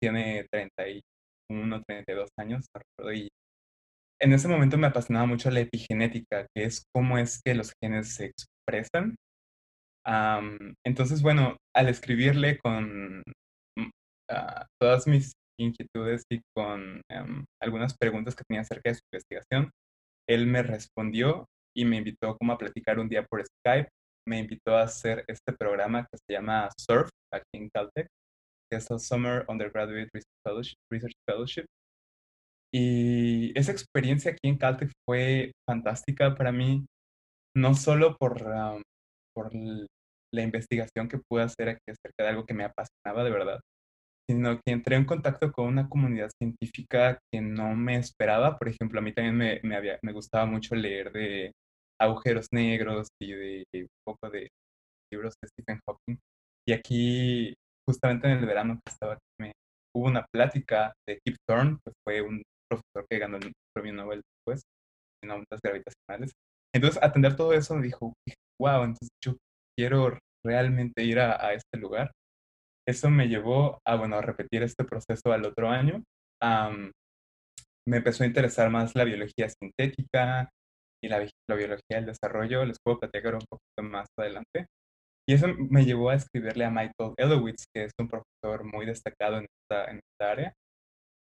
tiene 0.00 0.47
31, 0.53 1.83
32 1.88 2.31
años, 2.38 2.67
y 3.12 3.29
en 4.21 4.33
ese 4.33 4.47
momento 4.49 4.79
me 4.79 4.87
apasionaba 4.87 5.26
mucho 5.26 5.50
la 5.50 5.61
epigenética, 5.61 6.47
que 6.55 6.65
es 6.65 6.85
cómo 6.95 7.19
es 7.19 7.41
que 7.45 7.55
los 7.55 7.73
genes 7.83 8.15
se 8.15 8.26
expresan. 8.26 9.17
entonces, 10.85 11.23
bueno, 11.23 11.57
al 11.75 11.88
escribirle 11.88 12.59
con 12.59 13.23
ah, 14.31 14.67
todas 14.81 15.07
mis 15.09 15.33
inquietudes 15.59 16.25
y 16.31 16.41
con 16.55 17.01
em, 17.11 17.45
algunas 17.63 17.97
preguntas 17.97 18.35
que 18.35 18.45
tenía 18.49 18.63
acerca 18.63 18.91
de 18.91 18.95
su 18.95 19.03
investigación, 19.13 19.71
él 20.29 20.47
me 20.47 20.63
respondió 20.63 21.47
y 21.77 21.85
me 21.85 21.99
invitó 21.99 22.37
como 22.37 22.53
a 22.53 22.59
platicar 22.59 22.99
un 22.99 23.09
día 23.09 23.25
por 23.25 23.45
Skype. 23.45 23.89
Me 24.29 24.39
invitó 24.39 24.77
a 24.77 24.83
hacer 24.83 25.25
este 25.29 25.53
programa 25.53 26.03
que 26.11 26.19
se 26.19 26.33
llama 26.33 26.69
SURF, 26.77 27.11
aquí 27.33 27.45
en 27.55 27.69
Caltech, 27.69 28.09
que 28.71 28.79
es 28.79 28.91
el 28.91 28.99
Summer 28.99 29.45
Undergraduate 29.49 30.11
Research 30.91 31.15
Fellowship, 31.29 31.67
y 32.73 33.59
esa 33.59 33.73
experiencia 33.73 34.33
aquí 34.33 34.49
en 34.49 34.59
Caltech 34.59 34.91
fue 35.07 35.53
fantástica 35.67 36.35
para 36.35 36.53
mí, 36.53 36.85
no 37.57 37.75
solo 37.75 38.17
por, 38.19 38.45
por 39.35 39.51
la 39.55 40.43
investigación 40.43 41.09
que 41.09 41.19
pude 41.19 41.45
hacer 41.45 41.69
acerca 41.69 42.25
de 42.25 42.29
algo 42.29 42.45
que 42.45 42.55
me 42.55 42.65
apasionaba 42.65 43.25
de 43.25 43.31
verdad, 43.31 43.61
sino 44.28 44.56
que 44.61 44.73
entré 44.73 44.97
en 44.97 45.04
contacto 45.04 45.52
con 45.52 45.66
una 45.66 45.88
comunidad 45.88 46.30
científica 46.40 47.18
que 47.33 47.40
no 47.40 47.75
me 47.76 47.97
esperaba. 47.97 48.59
Por 48.59 48.68
ejemplo, 48.68 48.99
a 48.99 49.02
mí 49.02 49.12
también 49.12 49.37
me, 49.37 49.61
me, 49.62 49.76
había, 49.76 49.99
me 50.02 50.12
gustaba 50.12 50.47
mucho 50.47 50.75
leer 50.75 51.12
de 51.12 51.52
agujeros 52.00 52.49
negros 52.52 53.09
y 53.23 53.33
de 53.33 53.64
un 53.75 53.88
poco 54.04 54.30
de 54.30 54.49
libros 55.12 55.35
de 55.42 55.49
Stephen 55.49 55.80
Hawking. 55.87 56.18
Y 56.68 56.73
aquí, 56.73 57.54
justamente 57.88 58.26
en 58.26 58.38
el 58.38 58.47
verano 58.47 58.75
que 58.85 58.92
estaba 58.92 59.18
me, 59.40 59.52
hubo 59.95 60.06
una 60.06 60.26
plática 60.33 60.92
de 61.09 61.18
Kip 61.25 61.37
Thorne, 61.49 61.78
que 61.85 61.92
fue 62.04 62.21
un 62.21 62.42
profesor 62.68 63.06
que 63.09 63.18
ganó 63.18 63.37
el 63.37 63.52
premio 63.75 63.92
Nobel 63.92 64.23
después 64.23 64.62
en 65.23 65.30
ondas 65.30 65.61
gravitacionales. 65.62 66.33
Entonces, 66.75 67.02
atender 67.02 67.37
todo 67.37 67.52
eso 67.52 67.75
me 67.75 67.85
dijo, 67.85 68.12
wow, 68.61 68.83
entonces 68.83 69.09
yo 69.25 69.37
quiero 69.78 70.18
realmente 70.45 71.04
ir 71.04 71.18
a, 71.21 71.52
este 71.54 71.78
lugar. 71.78 72.12
Eso 72.88 73.11
me 73.11 73.28
llevó 73.28 73.81
a, 73.87 73.97
bueno, 73.97 74.21
repetir 74.21 74.62
este 74.62 74.85
proceso 74.85 75.33
al 75.33 75.45
otro 75.45 75.69
año. 75.69 76.02
me 77.88 77.99
empezó 77.99 78.25
a 78.25 78.26
interesar 78.26 78.71
más 78.71 78.95
la 78.95 79.05
biología 79.05 79.49
sintética 79.49 80.50
y 81.02 81.09
la, 81.09 81.19
biología 81.49 81.97
del 81.97 82.07
desarrollo. 82.07 82.64
Les 82.64 82.78
puedo 82.85 82.99
platicar 83.00 83.35
un 83.35 83.45
poquito 83.49 83.83
más 83.83 84.07
adelante. 84.19 84.66
Y 85.28 85.35
eso 85.35 85.49
me 85.49 85.85
llevó 85.85 86.11
a 86.11 86.14
escribirle 86.14 86.64
a 86.64 86.71
Michael 86.71 87.14
Elowitz, 87.16 87.64
que 87.75 87.85
es 87.85 87.93
un 87.99 88.09
profesor 88.09 88.64
muy 88.64 88.87
destacado 88.87 89.38
en 89.38 89.47
esta, 89.47 89.90
en 89.90 89.97
esta 89.97 90.31
área. 90.31 90.52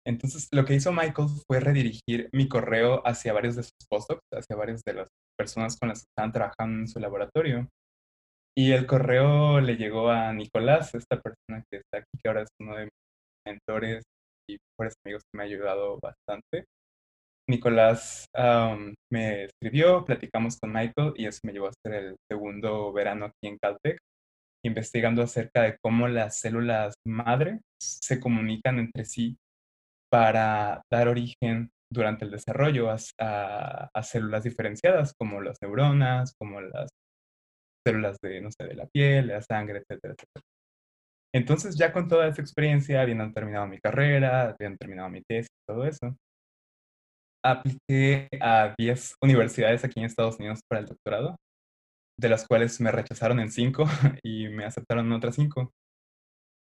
Entonces, 0.08 0.48
lo 0.52 0.64
que 0.64 0.76
hizo 0.76 0.94
Michael 0.94 1.28
fue 1.46 1.60
redirigir 1.60 2.30
mi 2.32 2.48
correo 2.48 3.06
hacia 3.06 3.34
varios 3.34 3.58
de 3.58 3.64
sus 3.64 3.88
postdocs, 3.90 4.24
hacia 4.34 4.56
varias 4.56 4.82
de 4.86 4.94
las 4.94 5.10
personas 5.38 5.78
con 5.78 5.90
las 5.90 6.00
que 6.00 6.06
estaban 6.10 6.32
trabajando 6.32 6.80
en 6.80 6.88
su 6.88 7.00
laboratorio. 7.00 7.68
Y 8.60 8.74
el 8.74 8.86
correo 8.86 9.62
le 9.62 9.78
llegó 9.78 10.10
a 10.10 10.34
Nicolás, 10.34 10.94
esta 10.94 11.16
persona 11.22 11.64
que 11.72 11.78
está 11.78 12.00
aquí, 12.00 12.10
que 12.22 12.28
ahora 12.28 12.42
es 12.42 12.50
uno 12.60 12.76
de 12.76 12.84
mis 12.84 12.92
mentores 13.48 14.04
y 14.50 14.58
mejores 14.78 14.96
amigos 15.06 15.22
que 15.24 15.38
me 15.38 15.44
ha 15.44 15.46
ayudado 15.46 15.98
bastante. 16.04 16.66
Nicolás 17.50 18.26
me 19.10 19.46
escribió, 19.46 20.04
platicamos 20.04 20.58
con 20.60 20.74
Michael 20.74 21.14
y 21.16 21.28
eso 21.28 21.40
me 21.46 21.54
llevó 21.54 21.68
a 21.68 21.70
hacer 21.70 22.04
el 22.04 22.16
segundo 22.30 22.92
verano 22.92 23.28
aquí 23.28 23.48
en 23.48 23.58
Caltech, 23.60 23.98
investigando 24.66 25.22
acerca 25.22 25.62
de 25.62 25.78
cómo 25.82 26.10
las 26.10 26.38
células 26.42 26.96
madre 27.08 27.62
se 27.82 28.20
comunican 28.20 28.78
entre 28.78 29.06
sí 29.06 29.38
para 30.12 30.82
dar 30.92 31.08
origen 31.08 31.70
durante 31.90 32.26
el 32.26 32.32
desarrollo 32.32 32.90
a, 32.92 32.98
a, 33.94 34.04
células 34.04 34.44
diferenciadas 34.44 35.14
como 35.18 35.40
las 35.40 35.56
neuronas, 35.62 36.34
como 36.38 36.60
las 36.60 36.90
células 37.86 38.18
de, 38.22 38.42
no 38.42 38.50
sé, 38.52 38.66
de 38.68 38.76
la 38.76 38.88
piel, 38.88 39.28
de 39.28 39.34
la 39.34 39.42
sangre, 39.42 39.80
etcétera, 39.80 40.14
etcétera. 40.18 40.46
Entonces, 41.34 41.78
ya 41.78 41.94
con 41.94 42.08
toda 42.08 42.28
esa 42.28 42.42
experiencia, 42.42 43.02
habiendo 43.02 43.32
terminado 43.32 43.68
mi 43.68 43.80
carrera, 43.80 44.50
habiendo 44.50 44.78
terminado 44.78 45.10
mi 45.10 45.22
tesis, 45.22 45.50
todo 45.68 45.86
eso, 45.86 46.16
apliqué 47.44 48.28
a 48.42 48.74
10 48.78 49.16
universidades 49.22 49.84
aquí 49.84 50.00
en 50.00 50.06
Estados 50.06 50.38
Unidos 50.40 50.60
para 50.68 50.82
el 50.82 50.88
doctorado, 50.88 51.36
de 52.20 52.30
las 52.30 52.48
cuales 52.48 52.82
me 52.82 52.92
rechazaron 52.92 53.40
en 53.40 53.52
5 53.52 53.86
y 54.24 54.50
me 54.50 54.66
aceptaron 54.66 55.06
en 55.06 55.14
otras 55.14 55.36
5. 55.36 55.72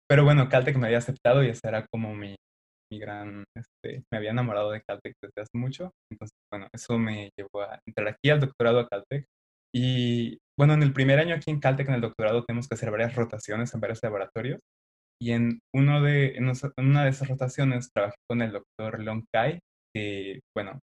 Pero 0.09 0.25
bueno, 0.25 0.49
Caltech 0.49 0.77
me 0.77 0.87
había 0.87 0.99
aceptado 0.99 1.43
y 1.43 1.49
esa 1.49 1.69
era 1.69 1.87
como 1.87 2.15
mi, 2.15 2.37
mi 2.91 2.99
gran, 2.99 3.45
este, 3.57 4.05
me 4.11 4.19
había 4.19 4.31
enamorado 4.31 4.71
de 4.71 4.83
Caltech 4.83 5.15
desde 5.23 5.43
hace 5.43 5.59
mucho. 5.59 5.91
Entonces, 6.11 6.37
bueno, 6.51 6.69
eso 6.73 6.99
me 6.99 7.31
llevó 7.37 7.63
a 7.63 7.79
entrar 7.87 8.09
aquí 8.09 8.31
al 8.31 8.41
doctorado 8.41 8.81
a 8.81 8.89
Caltech. 8.89 9.27
Y 9.75 10.39
bueno, 10.59 10.75
en 10.75 10.83
el 10.83 10.93
primer 10.93 11.21
año 11.21 11.37
aquí 11.37 11.50
en 11.50 11.61
Caltech, 11.61 11.88
en 11.88 11.95
el 11.95 12.00
doctorado, 12.00 12.45
tenemos 12.45 12.69
que 12.69 12.75
hacer 12.75 12.91
varias 12.91 13.15
rotaciones 13.15 13.73
en 13.73 13.81
varios 13.81 14.00
laboratorios. 14.03 14.61
Y 15.21 15.33
en, 15.33 15.61
uno 15.75 16.03
de, 16.03 16.37
en 16.37 16.53
una 16.79 17.05
de 17.05 17.11
esas 17.11 17.29
rotaciones 17.29 17.91
trabajé 17.93 18.17
con 18.29 18.43
el 18.43 18.53
doctor 18.53 19.00
Long 19.00 19.25
Kai, 19.33 19.61
que, 19.95 20.41
bueno, 20.57 20.81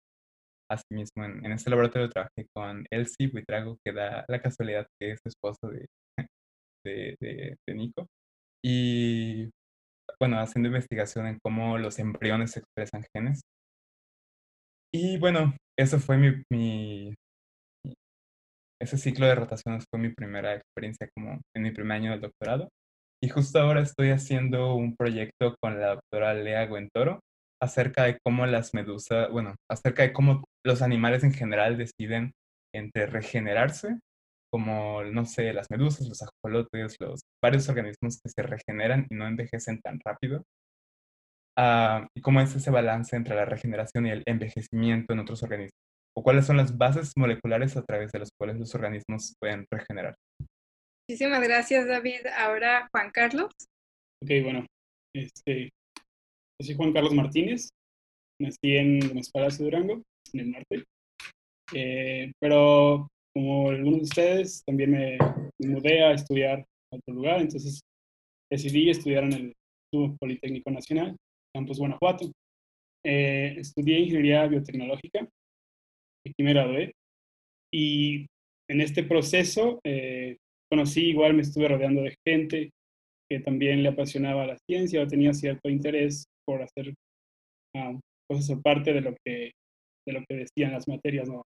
asimismo 0.71 1.25
en, 1.25 1.45
en 1.45 1.53
este 1.53 1.71
laboratorio 1.71 2.09
trabajé 2.11 2.47
con 2.55 2.85
Elsie 2.91 3.29
Buitrago, 3.29 3.79
que 3.85 3.93
da 3.93 4.25
la 4.29 4.43
casualidad 4.43 4.87
que 5.00 5.12
es 5.12 5.21
esposo 5.25 5.69
de, 5.69 5.87
de, 6.85 7.17
de, 7.21 7.57
de 7.69 7.75
Nico. 7.75 8.07
Y 8.65 9.50
bueno, 10.21 10.39
haciendo 10.41 10.69
investigación 10.69 11.27
en 11.27 11.39
cómo 11.43 11.79
los 11.79 11.99
embriones 11.99 12.57
expresan 12.57 13.05
genes. 13.15 13.41
Y 14.93 15.19
bueno, 15.19 15.57
eso 15.79 15.99
fue 16.00 16.19
mi, 16.19 16.43
mi, 16.53 17.15
ese 18.81 18.97
ciclo 18.97 19.27
de 19.27 19.35
rotaciones 19.35 19.85
fue 19.91 20.01
mi 20.01 20.11
primera 20.11 20.55
experiencia 20.55 21.09
como 21.15 21.41
en 21.55 21.63
mi 21.63 21.71
primer 21.71 21.99
año 21.99 22.11
del 22.13 22.21
doctorado. 22.23 22.69
Y 23.23 23.29
justo 23.29 23.61
ahora 23.61 23.83
estoy 23.83 24.11
haciendo 24.11 24.75
un 24.75 24.97
proyecto 24.97 25.55
con 25.61 25.79
la 25.79 25.97
doctora 25.97 26.35
Lea 26.35 26.67
Guentoro 26.67 27.21
acerca 27.63 28.05
de 28.05 28.19
cómo 28.25 28.47
las 28.47 28.73
medusas, 28.73 29.31
bueno, 29.31 29.55
acerca 29.71 30.03
de 30.03 30.13
cómo 30.13 30.45
los 30.65 30.81
animales 30.81 31.23
en 31.25 31.35
general 31.35 31.77
deciden 31.77 32.33
entre 32.75 33.07
regenerarse 33.07 33.99
como, 34.53 35.05
no 35.05 35.27
sé, 35.27 35.53
las 35.53 35.71
medusas, 35.71 36.09
los 36.09 36.23
ajolotes, 36.23 36.97
los 37.01 37.21
varios 37.43 37.69
organismos 37.69 38.21
que 38.21 38.31
se 38.31 38.43
regeneran 38.43 39.07
y 39.11 39.15
no 39.15 39.27
envejecen 39.27 39.81
tan 39.81 40.01
rápido. 40.05 40.43
Ah, 41.57 42.09
y 42.17 42.21
cómo 42.21 42.41
es 42.41 42.55
ese 42.55 42.71
balance 42.71 43.15
entre 43.17 43.37
la 43.37 43.45
regeneración 43.45 44.07
y 44.07 44.11
el 44.11 44.23
envejecimiento 44.27 45.13
en 45.13 45.21
otros 45.21 45.43
organismos. 45.43 45.89
O 46.17 46.23
cuáles 46.23 46.47
son 46.47 46.57
las 46.57 46.76
bases 46.76 47.12
moleculares 47.17 47.76
a 47.76 47.83
través 47.83 48.11
de 48.12 48.19
las 48.21 48.31
cuales 48.38 48.59
los 48.59 48.75
organismos 48.75 49.35
pueden 49.40 49.64
regenerar. 49.71 50.14
Muchísimas 51.09 51.43
gracias, 51.43 51.87
David. 51.87 52.26
Ahora, 52.37 52.88
Juan 52.93 53.11
Carlos. 53.11 53.50
Ok, 54.23 54.31
bueno. 54.43 54.67
Este, 55.14 55.71
soy 56.61 56.75
Juan 56.75 56.93
Carlos 56.93 57.14
Martínez. 57.14 57.69
Nací 58.40 58.76
en 58.76 59.00
Gómez 59.00 59.31
Palacio, 59.31 59.64
Durango, 59.64 60.02
en 60.33 60.40
el 60.40 60.50
norte. 60.50 60.85
Eh, 61.75 62.33
pero 62.40 63.09
como 63.35 63.70
algunos 63.70 64.01
de 64.01 64.05
ustedes, 64.05 64.62
también 64.64 64.90
me, 64.90 65.18
mudé 65.59 66.05
a 66.05 66.12
estudiar 66.12 66.61
a 66.92 66.96
otro 66.96 67.14
lugar, 67.14 67.40
entonces 67.40 67.81
decidí 68.51 68.90
estudiar 68.90 69.25
en 69.25 69.33
el 69.33 69.53
Instituto 69.92 70.16
Politécnico 70.18 70.70
Nacional, 70.70 71.16
Campus 71.55 71.79
Guanajuato. 71.79 72.31
Eh, 73.05 73.57
estudié 73.59 74.01
Ingeniería 74.01 74.46
Biotecnológica, 74.46 75.27
me 76.38 76.52
gradué, 76.52 76.92
y 77.72 78.26
en 78.68 78.80
este 78.80 79.02
proceso 79.04 79.80
eh, 79.85 80.37
conocí, 80.70 81.09
igual 81.09 81.35
me 81.35 81.42
estuve 81.42 81.68
rodeando 81.68 82.02
de 82.02 82.14
gente 82.26 82.70
que 83.30 83.40
también 83.40 83.83
le 83.83 83.90
apasionaba 83.90 84.46
la 84.46 84.59
ciencia 84.68 85.02
o 85.02 85.06
tenía 85.06 85.33
cierto 85.33 85.68
interés 85.68 86.24
por 86.46 86.62
hacer 86.62 86.94
ah, 87.76 87.98
cosas 88.28 88.59
aparte 88.59 88.92
de 88.92 89.00
lo 89.00 89.14
que 89.24 89.52
de 90.06 90.12
lo 90.14 90.24
que 90.28 90.37
decían 90.37 90.72
las 90.72 90.88
materias, 90.88 91.28
¿no? 91.28 91.42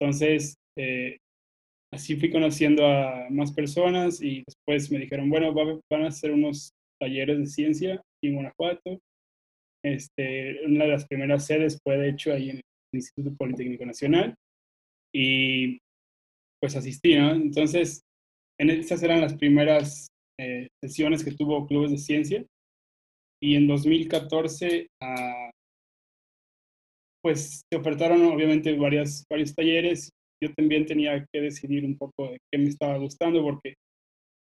Entonces, 0.00 0.56
eh, 0.78 1.18
así 1.92 2.16
fui 2.16 2.30
conociendo 2.30 2.86
a 2.86 3.28
más 3.30 3.52
personas 3.52 4.22
y 4.22 4.44
después 4.46 4.90
me 4.90 4.98
dijeron, 4.98 5.28
bueno, 5.28 5.52
van 5.52 6.04
a 6.04 6.08
hacer 6.08 6.32
unos 6.32 6.70
talleres 7.00 7.38
de 7.38 7.46
ciencia 7.46 8.02
en 8.22 8.34
Guanajuato. 8.34 8.98
Este, 9.84 10.64
una 10.66 10.84
de 10.84 10.90
las 10.90 11.06
primeras 11.06 11.46
sedes 11.46 11.78
fue, 11.82 11.98
de 11.98 12.10
hecho, 12.10 12.32
ahí 12.32 12.50
en 12.50 12.60
Instituto 12.96 13.34
Politécnico 13.36 13.84
Nacional. 13.86 14.34
Y 15.14 15.78
pues 16.60 16.76
asistí, 16.76 17.14
¿no? 17.14 17.32
Entonces, 17.32 18.02
en 18.58 18.70
esas 18.70 19.02
eran 19.02 19.20
las 19.20 19.34
primeras 19.34 20.08
eh, 20.40 20.68
sesiones 20.82 21.24
que 21.24 21.32
tuvo 21.32 21.66
clubes 21.66 21.90
de 21.90 21.98
ciencia. 21.98 22.44
Y 23.42 23.54
en 23.54 23.66
2014, 23.66 24.88
ah, 25.02 25.50
pues 27.22 27.62
se 27.70 27.78
ofertaron 27.78 28.24
obviamente 28.24 28.76
varias, 28.76 29.24
varios 29.30 29.54
talleres 29.54 30.10
yo 30.42 30.52
también 30.54 30.86
tenía 30.86 31.26
que 31.32 31.40
decidir 31.40 31.84
un 31.84 31.96
poco 31.96 32.30
qué 32.52 32.58
me 32.58 32.68
estaba 32.68 32.98
gustando, 32.98 33.42
porque 33.42 33.74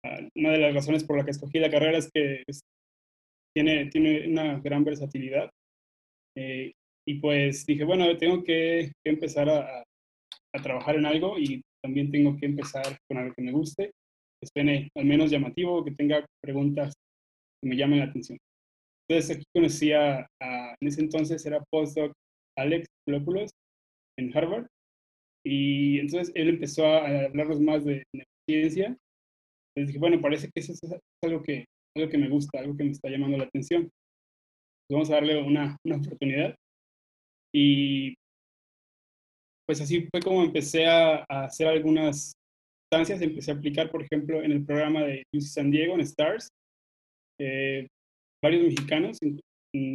ah, 0.04 0.20
una 0.36 0.50
de 0.50 0.58
las 0.58 0.74
razones 0.74 1.04
por 1.04 1.18
la 1.18 1.24
que 1.24 1.30
escogí 1.30 1.58
la 1.58 1.70
carrera 1.70 1.98
es 1.98 2.10
que 2.12 2.44
tiene, 3.54 3.86
tiene 3.86 4.28
una 4.28 4.60
gran 4.60 4.84
versatilidad. 4.84 5.50
Eh, 6.36 6.72
y 7.06 7.14
pues 7.20 7.66
dije, 7.66 7.84
bueno, 7.84 8.16
tengo 8.18 8.42
que, 8.42 8.92
empezar 9.04 9.48
a, 9.48 9.82
a, 10.54 10.62
trabajar 10.62 10.96
en 10.96 11.06
algo 11.06 11.38
y 11.38 11.62
también 11.82 12.10
tengo 12.10 12.36
que 12.36 12.46
empezar 12.46 12.98
con 13.08 13.18
algo 13.18 13.34
que 13.34 13.42
me 13.42 13.52
guste, 13.52 13.92
que 14.40 14.48
suene 14.54 14.88
al 14.96 15.04
menos 15.04 15.30
llamativo, 15.30 15.84
que 15.84 15.92
tenga 15.92 16.24
preguntas 16.42 16.92
que 17.62 17.68
me 17.68 17.76
llamen 17.76 18.00
la 18.00 18.06
atención. 18.06 18.38
Entonces 19.08 19.36
aquí 19.36 19.44
conocí 19.52 19.92
a, 19.92 20.26
en 20.40 20.88
ese 20.88 21.00
entonces 21.00 21.44
era 21.44 21.64
postdoc 21.70 22.12
Alex 22.56 22.86
Lópulos 23.08 23.50
en 24.18 24.36
Harvard 24.36 24.66
y 25.44 25.98
entonces 25.98 26.32
él 26.34 26.50
empezó 26.50 26.86
a 26.86 27.24
hablarnos 27.24 27.60
más 27.60 27.84
de 27.84 28.04
ciencia. 28.48 28.96
Entonces 29.74 29.88
dije, 29.88 29.98
bueno, 29.98 30.20
parece 30.20 30.48
que 30.48 30.60
eso 30.60 30.72
es 30.72 30.80
algo 31.24 31.42
que, 31.42 31.64
algo 31.96 32.10
que 32.10 32.18
me 32.18 32.28
gusta, 32.28 32.60
algo 32.60 32.76
que 32.76 32.84
me 32.84 32.90
está 32.90 33.08
llamando 33.08 33.36
la 33.38 33.44
atención. 33.44 33.90
vamos 34.90 35.10
a 35.10 35.14
darle 35.14 35.42
una, 35.42 35.76
una 35.84 35.96
oportunidad. 35.96 36.54
Y 37.52 38.14
pues 39.66 39.80
así 39.80 40.08
fue 40.10 40.20
como 40.20 40.42
empecé 40.42 40.86
a, 40.86 41.24
hacer 41.28 41.68
algunas 41.68 42.32
instancias. 42.84 43.22
Empecé 43.22 43.52
a 43.52 43.54
aplicar, 43.54 43.90
por 43.90 44.02
ejemplo, 44.02 44.42
en 44.42 44.52
el 44.52 44.64
programa 44.64 45.04
de 45.04 45.22
UC 45.32 45.42
San 45.42 45.70
Diego, 45.70 45.94
en 45.94 46.06
STARS. 46.06 46.48
Eh, 47.40 47.86
varios 48.42 48.64
mexicanos 48.64 49.18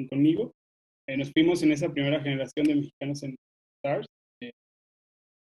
conmigo. 0.10 0.52
Eh, 1.10 1.18
nos 1.18 1.32
fuimos 1.32 1.62
en 1.64 1.72
esa 1.72 1.92
primera 1.92 2.22
generación 2.22 2.66
de 2.66 2.76
mexicanos 2.76 3.24
en 3.24 3.36
STARS. 3.80 4.06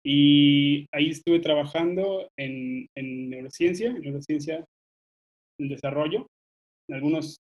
Y 0.05 0.87
ahí 0.94 1.11
estuve 1.11 1.40
trabajando 1.40 2.29
en, 2.38 2.87
en 2.96 3.31
neurociencia, 3.31 3.90
en 3.90 4.01
neurociencia 4.01 4.64
del 5.59 5.68
desarrollo, 5.68 6.27
en 6.88 6.94
algunos, 6.94 7.37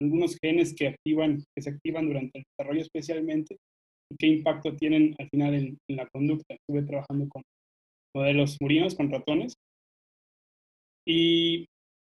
algunos 0.00 0.38
genes 0.42 0.74
que, 0.74 0.88
activan, 0.88 1.42
que 1.54 1.62
se 1.62 1.70
activan 1.70 2.06
durante 2.06 2.38
el 2.38 2.44
desarrollo 2.56 2.80
especialmente 2.80 3.56
qué 4.18 4.26
impacto 4.26 4.76
tienen 4.76 5.14
al 5.18 5.28
final 5.28 5.54
en, 5.54 5.78
la 5.88 6.06
conducta. 6.08 6.54
Estuve 6.54 6.82
trabajando 6.82 7.28
con 7.28 7.42
modelos 8.14 8.56
murinos, 8.60 8.94
con 8.94 9.10
ratones. 9.10 9.54
Y 11.06 11.66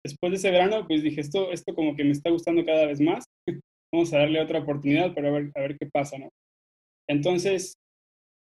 después 0.04 0.30
de 0.30 0.36
ese 0.36 0.50
verano, 0.50 0.86
pues 0.86 1.02
dije, 1.02 1.20
esto, 1.20 1.50
esto 1.52 1.74
como 1.74 1.96
que 1.96 2.04
me 2.04 2.12
está 2.12 2.30
gustando 2.30 2.64
cada 2.64 2.86
vez 2.86 3.00
más. 3.00 3.24
Vamos 3.92 4.12
a 4.12 4.18
darle 4.18 4.40
otra 4.40 4.60
oportunidad 4.60 5.14
para 5.14 5.30
ver, 5.30 5.50
a 5.54 5.60
ver 5.60 5.76
qué 5.78 5.88
pasa, 5.92 6.18
¿no? 6.18 6.28
Entonces, 7.08 7.74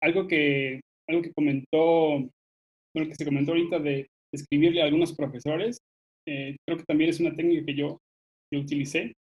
algo 0.00 0.26
que 0.26 0.80
algo 1.08 1.22
que 1.22 1.32
comentó, 1.32 2.18
bueno, 2.94 3.08
que 3.08 3.14
se 3.14 3.24
comentó 3.24 3.52
ahorita 3.52 3.78
de 3.78 4.08
escribirle 4.32 4.82
a 4.82 4.86
algunos 4.86 5.14
profesores, 5.14 5.78
eh, 6.26 6.56
creo 6.66 6.78
que 6.78 6.84
también 6.84 7.10
es 7.10 7.20
una 7.20 7.34
técnica 7.34 7.66
que 7.66 7.74
yo, 7.74 7.98
yo 8.52 8.60
utilicé. 8.60 9.12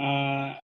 Uh, 0.00 0.54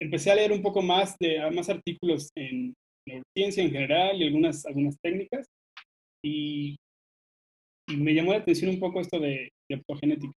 empecé 0.00 0.30
a 0.30 0.34
leer 0.34 0.52
un 0.52 0.62
poco 0.62 0.82
más 0.82 1.16
de 1.18 1.50
más 1.50 1.68
artículos 1.68 2.30
en 2.36 2.74
neurociencia 3.06 3.62
en 3.62 3.70
general 3.70 4.20
y 4.20 4.26
algunas, 4.26 4.64
algunas 4.66 4.96
técnicas 5.00 5.46
y, 6.24 6.76
me 7.86 8.14
llamó 8.14 8.32
la 8.32 8.38
atención 8.38 8.70
un 8.70 8.80
poco 8.80 8.98
esto 8.98 9.20
de, 9.20 9.50
de 9.68 9.76
optogenética. 9.76 10.32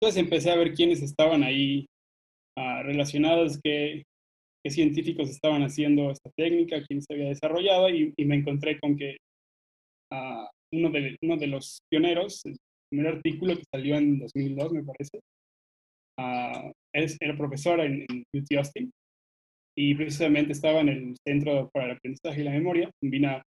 Entonces 0.00 0.22
empecé 0.22 0.50
a 0.50 0.56
ver 0.56 0.72
quiénes 0.72 1.02
estaban 1.02 1.42
ahí 1.42 1.84
uh, 2.58 2.82
relacionados, 2.84 3.60
qué, 3.62 4.02
qué, 4.64 4.70
científicos 4.70 5.28
estaban 5.28 5.62
haciendo 5.62 6.10
esta 6.10 6.30
técnica, 6.34 6.82
quién 6.86 7.02
se 7.02 7.12
había 7.12 7.28
desarrollado 7.28 7.90
y, 7.90 8.14
y 8.16 8.24
me 8.24 8.36
encontré 8.36 8.80
con 8.80 8.96
que 8.96 9.18
uh, 10.10 10.46
uno, 10.72 10.90
de, 10.90 11.16
uno 11.22 11.36
de 11.36 11.46
los 11.48 11.80
pioneros, 11.90 12.40
el 12.46 12.56
primer 12.90 13.14
artículo 13.14 13.54
que 13.54 13.64
salió 13.70 13.96
en 13.96 14.18
2002 14.18 14.72
me 14.72 14.84
parece, 14.84 15.20
uh, 16.18 16.72
es, 16.94 17.16
era 17.20 17.36
profesor 17.36 17.80
en, 17.80 18.04
en 18.08 18.24
UT 18.34 18.46
Austin 18.56 18.90
y 19.76 19.94
precisamente 19.94 20.52
estaba 20.52 20.80
en 20.80 20.88
el 20.88 21.16
Centro 21.26 21.70
para 21.72 21.86
el 21.86 21.92
Aprendizaje 21.92 22.40
y 22.40 22.44
la 22.44 22.50
Memoria, 22.50 22.90
combina 23.00 23.42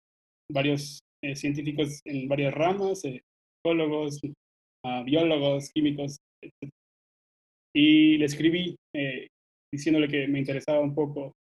varios 0.53 1.01
eh, 1.25 1.35
científicos 1.35 2.01
en 2.05 2.29
varias 2.29 2.53
ramas, 2.53 3.05
eh, 3.05 3.21
psicólogos, 3.57 4.21
uh, 4.85 5.05
biólogos, 5.05 5.71
químicos, 5.73 6.19
etc. 6.43 6.71
Y 7.75 8.19
le 8.19 8.25
escribí 8.25 8.77
eh, 8.95 9.29
diciéndole 9.73 10.09
que 10.09 10.27
me 10.27 10.41
interesaba 10.41 10.81
un 10.81 10.95
poco, 10.95 11.33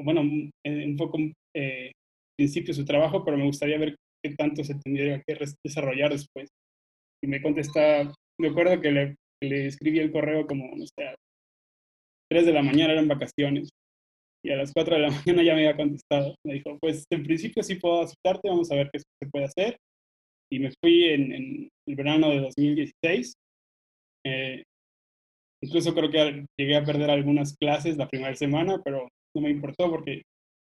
bueno, 0.00 0.20
un 0.20 0.96
poco 0.96 1.18
eh, 1.56 1.92
principio 2.36 2.74
su 2.74 2.84
trabajo, 2.84 3.24
pero 3.24 3.36
me 3.36 3.46
gustaría 3.46 3.78
ver 3.78 3.96
qué 4.22 4.34
tanto 4.36 4.62
se 4.64 4.74
tendría 4.74 5.22
que 5.26 5.38
desarrollar 5.64 6.10
después. 6.10 6.48
Y 7.24 7.28
me 7.28 7.40
contesta, 7.40 8.12
me 8.40 8.48
acuerdo 8.48 8.80
que 8.80 8.90
le, 8.90 9.16
le 9.42 9.66
escribí 9.66 10.00
el 10.00 10.12
correo 10.12 10.46
como, 10.46 10.76
no 10.76 10.84
sé, 10.84 11.14
3 12.32 12.46
de 12.46 12.52
la 12.54 12.62
mañana 12.62 12.94
eran 12.94 13.08
vacaciones 13.08 13.68
y 14.42 14.50
a 14.50 14.56
las 14.56 14.72
4 14.72 14.94
de 14.94 15.02
la 15.02 15.10
mañana 15.26 15.42
ya 15.42 15.54
me 15.54 15.68
había 15.68 15.76
contestado. 15.76 16.34
Me 16.46 16.54
dijo, 16.54 16.78
pues 16.80 17.04
en 17.10 17.22
principio 17.22 17.62
sí 17.62 17.74
puedo 17.74 18.00
aceptarte, 18.00 18.48
vamos 18.48 18.70
a 18.72 18.76
ver 18.76 18.88
qué 18.90 19.00
se 19.00 19.30
puede 19.30 19.44
hacer. 19.44 19.76
Y 20.50 20.58
me 20.58 20.70
fui 20.82 21.04
en, 21.04 21.32
en 21.32 21.68
el 21.86 21.94
verano 21.94 22.30
de 22.30 22.40
2016. 22.40 23.34
Eh, 24.24 24.62
incluso 25.62 25.94
creo 25.94 26.10
que 26.10 26.46
llegué 26.58 26.76
a 26.76 26.84
perder 26.84 27.10
algunas 27.10 27.54
clases 27.58 27.98
la 27.98 28.08
primera 28.08 28.34
semana, 28.34 28.80
pero 28.82 29.08
no 29.36 29.42
me 29.42 29.50
importó 29.50 29.90
porque 29.90 30.22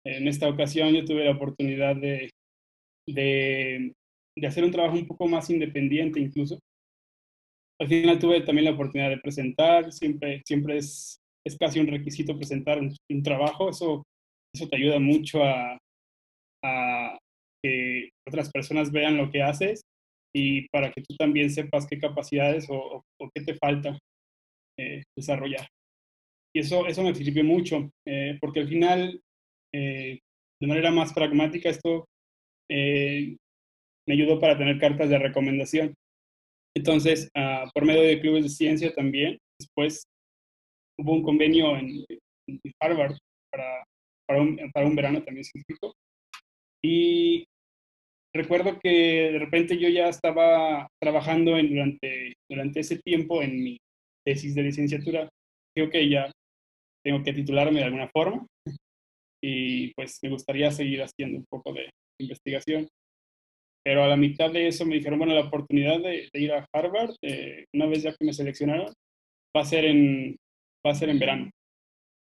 en 0.05 0.29
esta 0.29 0.49
ocasión 0.49 0.92
yo 0.92 1.07
tuve 1.07 1.25
la 1.25 1.33
oportunidad 1.33 1.97
de, 1.97 2.31
de, 3.09 3.92
de 4.37 4.47
hacer 4.47 4.62
un 4.62 4.73
trabajo 4.73 4.95
un 4.95 5.07
poco 5.07 5.27
más 5.27 5.49
independiente 5.49 6.21
incluso. 6.21 6.59
Al 7.81 7.88
final 7.88 8.19
tuve 8.19 8.42
también 8.42 8.66
la 8.66 8.73
oportunidad 8.73 9.09
de 9.11 9.19
presentar, 9.19 9.90
siempre, 9.90 10.42
siempre 10.47 10.79
es 10.79 11.19
es 11.47 11.57
casi 11.57 11.79
un 11.79 11.87
requisito 11.87 12.37
presentar 12.37 12.81
un, 12.81 13.23
trabajo, 13.23 13.71
eso, 13.71 14.03
eso 14.55 14.69
te 14.69 14.77
ayuda 14.77 14.99
mucho 14.99 15.45
a, 15.45 15.79
a, 16.65 17.19
que 17.63 18.11
otras 18.29 18.51
personas 18.51 18.91
vean 18.91 19.17
lo 19.17 19.31
que 19.31 19.43
haces 19.43 19.83
y 20.35 20.69
para 20.69 20.91
que 20.91 21.03
tú 21.03 21.15
también 21.17 21.51
sepas 21.51 21.87
qué 21.87 21.99
capacidades 21.99 22.67
o, 22.69 23.03
qué 23.35 23.43
te 23.43 23.55
falta 23.55 23.97
eh, 24.79 25.03
desarrollar. 25.17 25.67
Y 26.55 26.61
eso, 26.61 26.87
eso 26.87 27.03
me 27.03 27.15
sirvió 27.15 27.45
mucho, 27.45 27.91
eh, 28.07 28.37
porque 28.41 28.61
al 28.61 28.69
final, 28.69 29.21
eh, 29.75 30.19
de 30.61 30.67
manera 30.67 30.91
más 30.91 31.13
pragmática, 31.13 31.71
esto 31.71 32.07
me 32.69 34.15
ayudó 34.15 34.41
para 34.41 34.59
tener 34.59 34.79
cartas 34.79 35.09
de 35.09 35.19
recomendación. 35.19 35.95
Entonces, 36.77 37.31
uh, 37.37 37.69
por 37.73 37.85
medio 37.85 38.03
de 38.03 38.21
clubes 38.21 38.43
de 38.43 38.49
ciencia 38.51 38.93
también, 38.93 39.39
después 39.59 40.05
hubo 40.99 41.13
un 41.13 41.23
convenio 41.23 41.77
en, 41.77 42.05
en 42.49 42.61
Harvard 42.81 43.17
para, 43.51 43.85
para, 44.27 44.41
un, 44.41 44.71
para, 44.73 44.87
un, 44.87 44.97
verano 44.97 45.23
también 45.23 45.45
científico. 45.45 45.95
Y 46.83 47.45
recuerdo 48.35 48.79
que 48.79 49.33
de 49.33 49.39
repente 49.39 49.79
yo 49.79 49.89
ya 49.89 50.09
estaba 50.09 50.89
trabajando 51.01 51.57
en, 51.57 51.69
durante, 51.69 52.35
durante 52.51 52.81
ese 52.81 52.99
tiempo 52.99 53.43
en 53.43 53.63
mi 53.63 53.79
tesis 54.25 54.55
de 54.55 54.63
licenciatura. 54.63 55.29
Creo 55.75 55.91
que 55.91 56.09
ya 56.09 56.31
tengo 57.05 57.23
que 57.23 57.33
titularme 57.33 57.81
de 57.81 57.85
alguna 57.85 58.09
forma 58.09 58.47
y 59.43 59.93
pues 59.95 60.19
me 60.23 60.31
gustaría 60.31 60.71
seguir 60.71 61.03
haciendo 61.03 61.39
un 61.39 61.45
poco 61.49 61.73
de 61.73 61.91
investigación. 62.21 62.89
Pero 63.85 64.03
a 64.03 64.09
la 64.09 64.17
mitad 64.17 64.51
de 64.51 64.67
eso 64.67 64.85
me 64.85 64.97
dijeron, 64.97 65.19
bueno, 65.19 65.35
la 65.35 65.47
oportunidad 65.47 66.01
de, 66.01 66.29
de 66.33 66.41
ir 66.41 66.53
a 66.53 66.67
Harvard, 66.73 67.15
eh, 67.23 67.67
una 67.73 67.87
vez 67.87 68.03
ya 68.03 68.11
que 68.11 68.25
me 68.25 68.33
seleccionaron, 68.33 68.93
va 69.57 69.61
a 69.61 69.65
ser 69.65 69.85
en 69.85 70.37
va 70.85 70.93
a 70.93 70.95
ser 70.95 71.09
en 71.11 71.19
verano. 71.19 71.51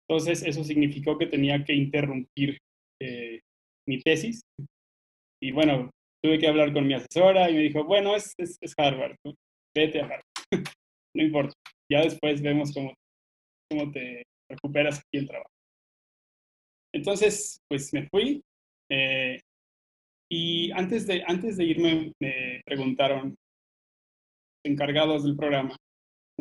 Entonces, 0.08 0.44
eso 0.44 0.64
significó 0.64 1.18
que 1.18 1.28
tenía 1.28 1.64
que 1.64 1.74
interrumpir 1.74 2.58
eh, 3.02 3.40
mi 3.88 4.02
tesis. 4.02 4.42
Y 5.42 5.52
bueno, 5.52 5.90
tuve 6.24 6.38
que 6.38 6.48
hablar 6.48 6.74
con 6.74 6.86
mi 6.86 6.94
asesora 6.94 7.50
y 7.50 7.54
me 7.54 7.62
dijo, 7.62 7.84
bueno, 7.84 8.16
es, 8.16 8.34
es, 8.38 8.74
Harvard, 8.78 9.16
vete 9.76 10.02
a 10.02 10.06
Harvard. 10.06 10.24
no 11.16 11.24
importa, 11.24 11.54
ya 11.92 12.02
después 12.02 12.42
vemos 12.42 12.74
cómo, 12.74 12.94
cómo 13.70 13.92
te 13.92 14.24
recuperas 14.50 15.00
aquí 15.00 15.18
el 15.18 15.28
trabajo. 15.28 15.50
Entonces, 16.94 17.62
pues 17.70 17.94
me 17.94 18.08
fui. 18.10 18.42
Eh, 18.92 19.40
y 20.30 20.72
antes 20.72 21.08
de, 21.08 21.24
antes 21.26 21.58
de 21.58 21.64
irme, 21.64 22.12
me 22.22 22.62
preguntaron 22.66 23.36
encargados 24.66 25.24
del 25.24 25.36
programa 25.36 25.76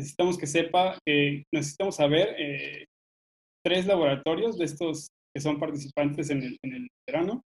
necesitamos 0.01 0.39
que 0.39 0.47
sepa, 0.47 0.99
eh, 1.07 1.45
necesitamos 1.53 1.97
saber 1.97 2.35
eh, 2.39 2.87
tres 3.65 3.87
laboratorios 3.87 4.57
de 4.57 4.65
estos 4.65 5.11
que 5.35 5.43
son 5.43 5.61
participantes 5.61 6.31
en 6.31 6.43
el, 6.43 6.57
en 6.65 6.75
el, 6.75 6.89
verano, 7.07 7.43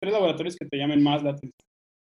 tres 0.00 0.12
laboratorios 0.12 0.56
que 0.56 0.66
te 0.66 0.76
llamen 0.78 1.02
más 1.02 1.22
la 1.22 1.30
atención. 1.30 1.52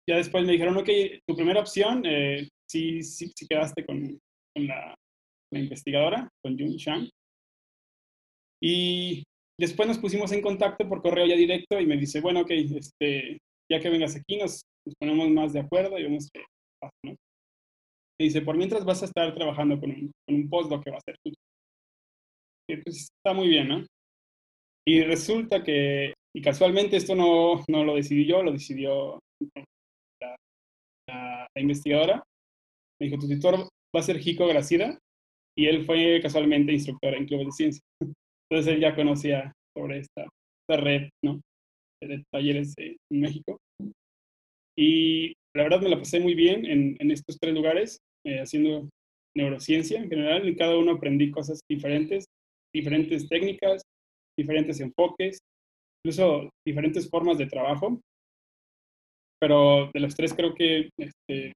Ya 0.09 0.17
después 0.17 0.45
me 0.45 0.53
dijeron, 0.53 0.77
ok, 0.77 0.89
tu 1.27 1.35
primera 1.35 1.59
opción, 1.59 2.03
eh, 2.05 2.47
sí, 2.69 3.01
sí, 3.01 3.31
sí, 3.35 3.47
quedaste 3.49 3.83
con, 3.85 4.17
con 4.55 4.67
la, 4.67 4.95
la, 5.51 5.59
investigadora, 5.59 6.29
con 6.43 6.57
Jun 6.57 6.77
Shang. 6.77 7.09
Y 8.61 9.23
después 9.59 9.87
nos 9.87 9.97
pusimos 9.97 10.31
en 10.31 10.41
contacto 10.41 10.87
por 10.87 11.01
correo 11.01 11.25
ya 11.25 11.35
directo 11.35 11.79
y 11.79 11.85
me 11.85 11.97
dice, 11.97 12.21
bueno, 12.21 12.41
ok, 12.41 12.51
este, 12.51 13.39
ya 13.69 13.79
que 13.79 13.89
vengas 13.89 14.15
aquí 14.15 14.37
nos, 14.37 14.61
nos 14.85 14.95
ponemos 14.99 15.29
más 15.29 15.53
de 15.53 15.59
acuerdo 15.61 15.97
y 15.97 16.03
vemos 16.03 16.29
qué 16.31 16.41
pasa, 16.79 16.93
¿no? 17.03 17.15
Me 18.19 18.25
dice, 18.25 18.41
por 18.41 18.57
mientras 18.57 18.83
vas 18.83 19.01
a 19.03 19.05
estar 19.05 19.33
trabajando 19.35 19.79
con 19.79 19.91
un, 19.91 20.11
con 20.27 20.35
un 20.35 20.49
postdoc 20.49 20.83
que 20.83 20.91
va 20.91 20.97
a 20.97 21.01
ser 21.01 21.15
tú. 21.23 21.33
Y 22.69 22.77
pues 22.77 23.09
está 23.23 23.33
muy 23.33 23.47
bien, 23.47 23.67
¿no? 23.67 23.85
Y 24.87 25.03
resulta 25.03 25.63
que, 25.63 26.13
y 26.35 26.41
casualmente 26.41 26.97
esto 26.97 27.15
no, 27.15 27.63
no 27.67 27.83
lo 27.83 27.95
decidí 27.95 28.25
yo, 28.25 28.41
lo 28.41 28.51
decidió 28.51 29.19
la, 29.55 30.35
la, 31.09 31.47
la 31.55 31.61
investigadora. 31.61 32.23
Me 32.99 33.07
dijo, 33.07 33.19
tu 33.19 33.27
tutor 33.27 33.59
va 33.95 33.99
a 33.99 34.03
ser 34.03 34.19
Jico 34.19 34.47
Gracida, 34.47 34.97
y 35.57 35.65
él 35.65 35.85
fue 35.85 36.19
casualmente 36.21 36.71
instructor 36.71 37.15
en 37.15 37.25
clubes 37.25 37.47
de 37.47 37.51
ciencia. 37.51 37.81
Entonces 38.49 38.73
él 38.73 38.79
ya 38.79 38.95
conocía 38.95 39.53
sobre 39.75 39.99
esta, 39.99 40.23
esta 40.23 40.81
red, 40.81 41.09
¿no? 41.23 41.41
De 42.01 42.23
talleres 42.31 42.73
en 42.77 43.19
México. 43.19 43.57
Y 44.77 45.33
la 45.55 45.63
verdad 45.63 45.81
me 45.81 45.89
la 45.89 45.97
pasé 45.97 46.19
muy 46.19 46.35
bien 46.35 46.65
en, 46.65 46.95
en 46.99 47.11
estos 47.11 47.37
tres 47.39 47.53
lugares 47.53 47.97
eh, 48.27 48.41
haciendo 48.41 48.89
neurociencia 49.35 49.99
en 49.99 50.09
general. 50.09 50.47
En 50.47 50.55
cada 50.55 50.77
uno 50.77 50.93
aprendí 50.93 51.31
cosas 51.31 51.61
diferentes, 51.69 52.25
diferentes 52.75 53.29
técnicas, 53.29 53.81
diferentes 54.37 54.81
enfoques, 54.81 55.39
incluso 56.03 56.49
diferentes 56.67 57.09
formas 57.09 57.37
de 57.37 57.47
trabajo. 57.47 58.01
Pero 59.39 59.91
de 59.93 59.99
los 59.99 60.15
tres 60.15 60.33
creo 60.33 60.53
que 60.53 60.89
este, 60.99 61.53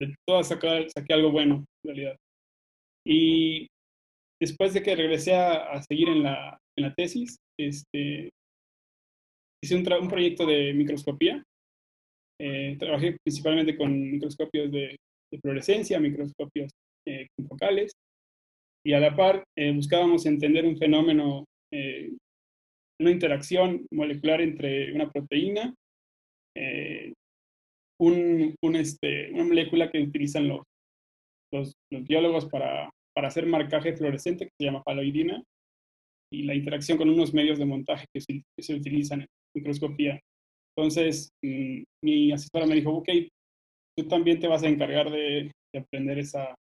de 0.00 0.14
todas 0.26 0.48
saqué, 0.48 0.86
saqué, 0.88 1.12
algo 1.12 1.30
bueno, 1.30 1.56
en 1.84 1.88
realidad. 1.94 2.16
Y 3.06 3.66
después 4.40 4.72
de 4.72 4.82
que 4.82 4.96
regresé 4.96 5.34
a, 5.34 5.72
a 5.72 5.82
seguir 5.82 6.08
en 6.08 6.22
la, 6.22 6.58
en 6.78 6.84
la 6.84 6.94
tesis, 6.94 7.36
este, 7.60 8.30
hice 9.62 9.76
un, 9.76 9.92
un, 9.92 10.08
proyecto 10.08 10.46
de 10.46 10.72
microscopía. 10.72 11.42
Eh, 12.40 12.76
trabajé 12.78 13.16
principalmente 13.24 13.76
con 13.76 14.10
microscopios 14.10 14.72
de 14.72 14.96
de 15.32 15.38
fluorescencia, 15.40 15.98
microscopios 15.98 16.70
eh, 17.06 17.26
focales, 17.48 17.92
y 18.84 18.92
a 18.94 19.00
la 19.00 19.14
par 19.14 19.44
eh, 19.56 19.72
buscábamos 19.72 20.26
entender 20.26 20.66
un 20.66 20.76
fenómeno, 20.76 21.44
eh, 21.72 22.10
una 23.00 23.10
interacción 23.10 23.86
molecular 23.92 24.40
entre 24.40 24.92
una 24.92 25.10
proteína, 25.10 25.74
eh, 26.56 27.12
este, 28.74 29.30
una 29.32 29.44
molécula 29.44 29.90
que 29.90 30.02
utilizan 30.02 30.48
los, 30.48 30.62
los, 31.52 31.72
biólogos 31.90 32.46
para, 32.46 32.90
hacer 33.14 33.46
marcaje 33.46 33.96
fluorescente, 33.96 34.46
que 34.46 34.52
se 34.58 34.64
llama 34.64 34.82
paloidina, 34.82 35.42
y 36.32 36.42
la 36.44 36.54
interacción 36.54 36.98
con 36.98 37.08
unos 37.10 37.32
medios 37.32 37.58
de 37.58 37.66
montaje 37.66 38.06
que 38.12 38.20
se, 38.20 38.74
utilizan 38.74 39.20
en 39.20 39.26
microscopía. 39.54 40.18
Entonces, 40.76 41.30
mmm, 41.44 41.82
mi 42.02 42.32
asesora 42.32 42.66
me 42.66 42.74
dijo, 42.74 42.90
ok, 42.90 43.08
tú 43.96 44.08
también 44.08 44.40
te 44.40 44.48
vas 44.48 44.62
a 44.62 44.68
encargar 44.68 45.10
de, 45.10 45.50
de 45.72 45.80
aprender 45.80 46.18
esa, 46.18 46.54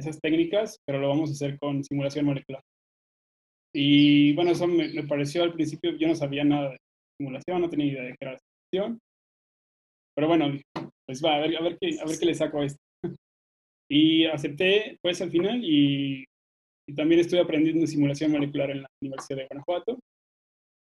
esas 0.00 0.20
técnicas, 0.20 0.78
pero 0.86 0.98
lo 0.98 1.08
vamos 1.08 1.30
a 1.30 1.32
hacer 1.32 1.58
con 1.58 1.84
simulación 1.84 2.26
molecular. 2.26 2.62
Y 3.72 4.32
bueno, 4.34 4.50
eso 4.50 4.66
me, 4.66 5.02
pareció 5.04 5.44
al 5.44 5.52
principio, 5.52 5.96
yo 5.96 6.08
no 6.08 6.14
sabía 6.14 6.44
nada 6.44 6.70
de 6.70 6.78
simulación, 7.18 7.60
no 7.60 7.70
tenía 7.70 7.92
idea 7.92 8.02
de 8.02 8.10
qué 8.10 8.16
era 8.20 8.32
la 8.32 8.38
simulación. 8.38 9.00
Pero 10.16 10.28
bueno, 10.28 10.60
pues 11.06 11.24
va, 11.24 11.36
a 11.36 11.40
ver, 11.40 11.56
a 11.56 11.62
ver, 11.62 11.78
qué, 11.80 12.00
a 12.00 12.04
ver 12.04 12.18
qué 12.18 12.26
le 12.26 12.34
saco 12.34 12.60
a 12.60 12.66
esto. 12.66 12.80
Y 13.92 14.24
acepté, 14.26 14.98
pues, 15.02 15.20
al 15.20 15.32
final 15.32 15.60
y, 15.64 16.24
también 16.96 17.20
estoy 17.20 17.40
aprendiendo 17.40 17.86
simulación 17.86 18.32
molecular 18.32 18.70
en 18.70 18.82
la 18.82 18.88
Universidad 19.02 19.38
de 19.38 19.46
Guanajuato. 19.46 19.98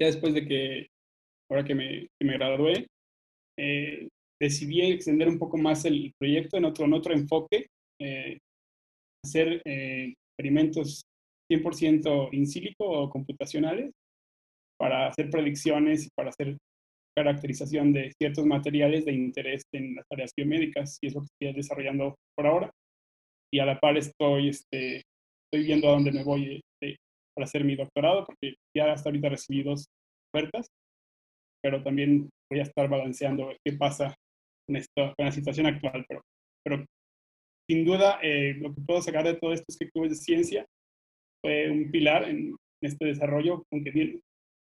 Ya 0.01 0.07
después 0.07 0.35
de 0.35 0.47
que, 0.47 0.87
ahora 1.51 1.65
que 1.65 1.75
me, 1.75 2.09
que 2.19 2.27
me 2.27 2.35
gradué, 2.35 2.87
eh, 3.59 4.09
decidí 4.45 4.83
extender 4.83 5.29
un 5.29 5.39
poco 5.39 5.57
más 5.57 5.87
el 5.87 6.13
proyecto 6.19 6.59
en 6.59 6.67
otro, 6.67 6.85
en 6.85 6.93
otro 6.93 7.15
enfoque, 7.15 7.67
eh, 7.99 8.39
hacer 9.25 9.63
eh, 9.65 10.13
experimentos 10.29 11.03
100% 11.51 12.29
in 12.33 12.47
silico 12.47 12.85
o 12.85 13.09
computacionales 13.09 13.91
para 14.79 15.09
hacer 15.09 15.31
predicciones 15.31 16.07
y 16.07 16.09
para 16.15 16.29
hacer 16.29 16.59
caracterización 17.17 17.93
de 17.93 18.13
ciertos 18.19 18.45
materiales 18.45 19.07
de 19.07 19.13
interés 19.15 19.63
en 19.73 19.95
las 19.95 20.05
áreas 20.11 20.33
biomédicas 20.37 20.99
y 21.01 21.07
es 21.07 21.15
lo 21.15 21.21
que 21.21 21.29
estoy 21.33 21.57
desarrollando 21.57 22.15
por 22.37 22.47
ahora. 22.47 22.71
Y 23.53 23.61
a 23.61 23.67
la 23.67 23.79
par 23.79 23.97
estoy, 23.97 24.49
este, 24.49 24.97
estoy 25.47 25.67
viendo 25.67 25.89
a 25.89 25.93
dónde 25.93 26.13
me 26.13 26.25
voy 26.25 26.57
este, 26.57 26.97
para 27.35 27.45
hacer 27.45 27.65
mi 27.65 27.77
doctorado, 27.77 28.27
porque 28.27 28.57
ya 28.77 28.93
hasta 28.93 29.09
ahorita 29.09 29.29
recibí 29.31 29.63
dos 29.63 29.87
ofertas, 30.35 30.67
pero 31.63 31.83
también 31.83 32.29
voy 32.51 32.61
a 32.61 32.65
estar 32.65 32.89
balanceando 32.89 33.55
qué 33.65 33.73
pasa 33.75 34.15
con, 34.67 34.77
esto, 34.77 35.15
con 35.17 35.27
la 35.27 35.33
situación 35.33 35.67
actual. 35.67 36.05
Pero, 36.09 36.23
pero 36.65 36.85
sin 37.69 37.85
duda, 37.85 38.19
eh, 38.23 38.55
lo 38.55 38.75
que 38.75 38.81
puedo 38.81 39.03
sacar 39.03 39.25
de 39.25 39.35
todo 39.35 39.53
esto 39.53 39.65
es 39.69 39.77
que 39.79 39.91
Clubes 39.91 40.11
de 40.11 40.17
Ciencia 40.17 40.67
fue 41.43 41.71
un 41.71 41.91
pilar 41.91 42.29
en, 42.29 42.57
este 42.83 43.07
desarrollo, 43.07 43.65
aunque 43.73 43.91
bien 43.91 44.21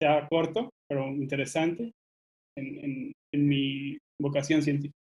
sea 0.01 0.29
corto, 0.29 0.71
pero 0.89 1.09
interesante 1.09 1.93
en, 2.57 3.13
en, 3.33 3.49
mi 3.49 3.99
vocación 4.21 4.63
científica. 4.63 4.97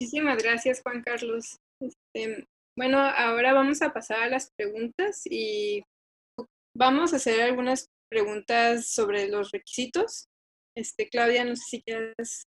Muchísimas 0.00 0.42
gracias, 0.42 0.80
Juan 0.82 1.02
Carlos. 1.02 1.58
Este, 1.80 2.46
bueno, 2.76 2.98
ahora 2.98 3.52
vamos 3.52 3.82
a 3.82 3.92
pasar 3.92 4.22
a 4.22 4.28
las 4.28 4.50
preguntas 4.56 5.22
y 5.26 5.82
vamos 6.74 7.12
a 7.12 7.16
hacer 7.16 7.42
algunas 7.42 7.86
preguntas 8.10 8.86
sobre 8.86 9.28
los 9.28 9.50
requisitos. 9.50 10.26
Este, 10.74 11.08
Claudia, 11.08 11.44
no 11.44 11.54
sé 11.54 11.62
si 11.68 11.82
quieres 11.82 12.44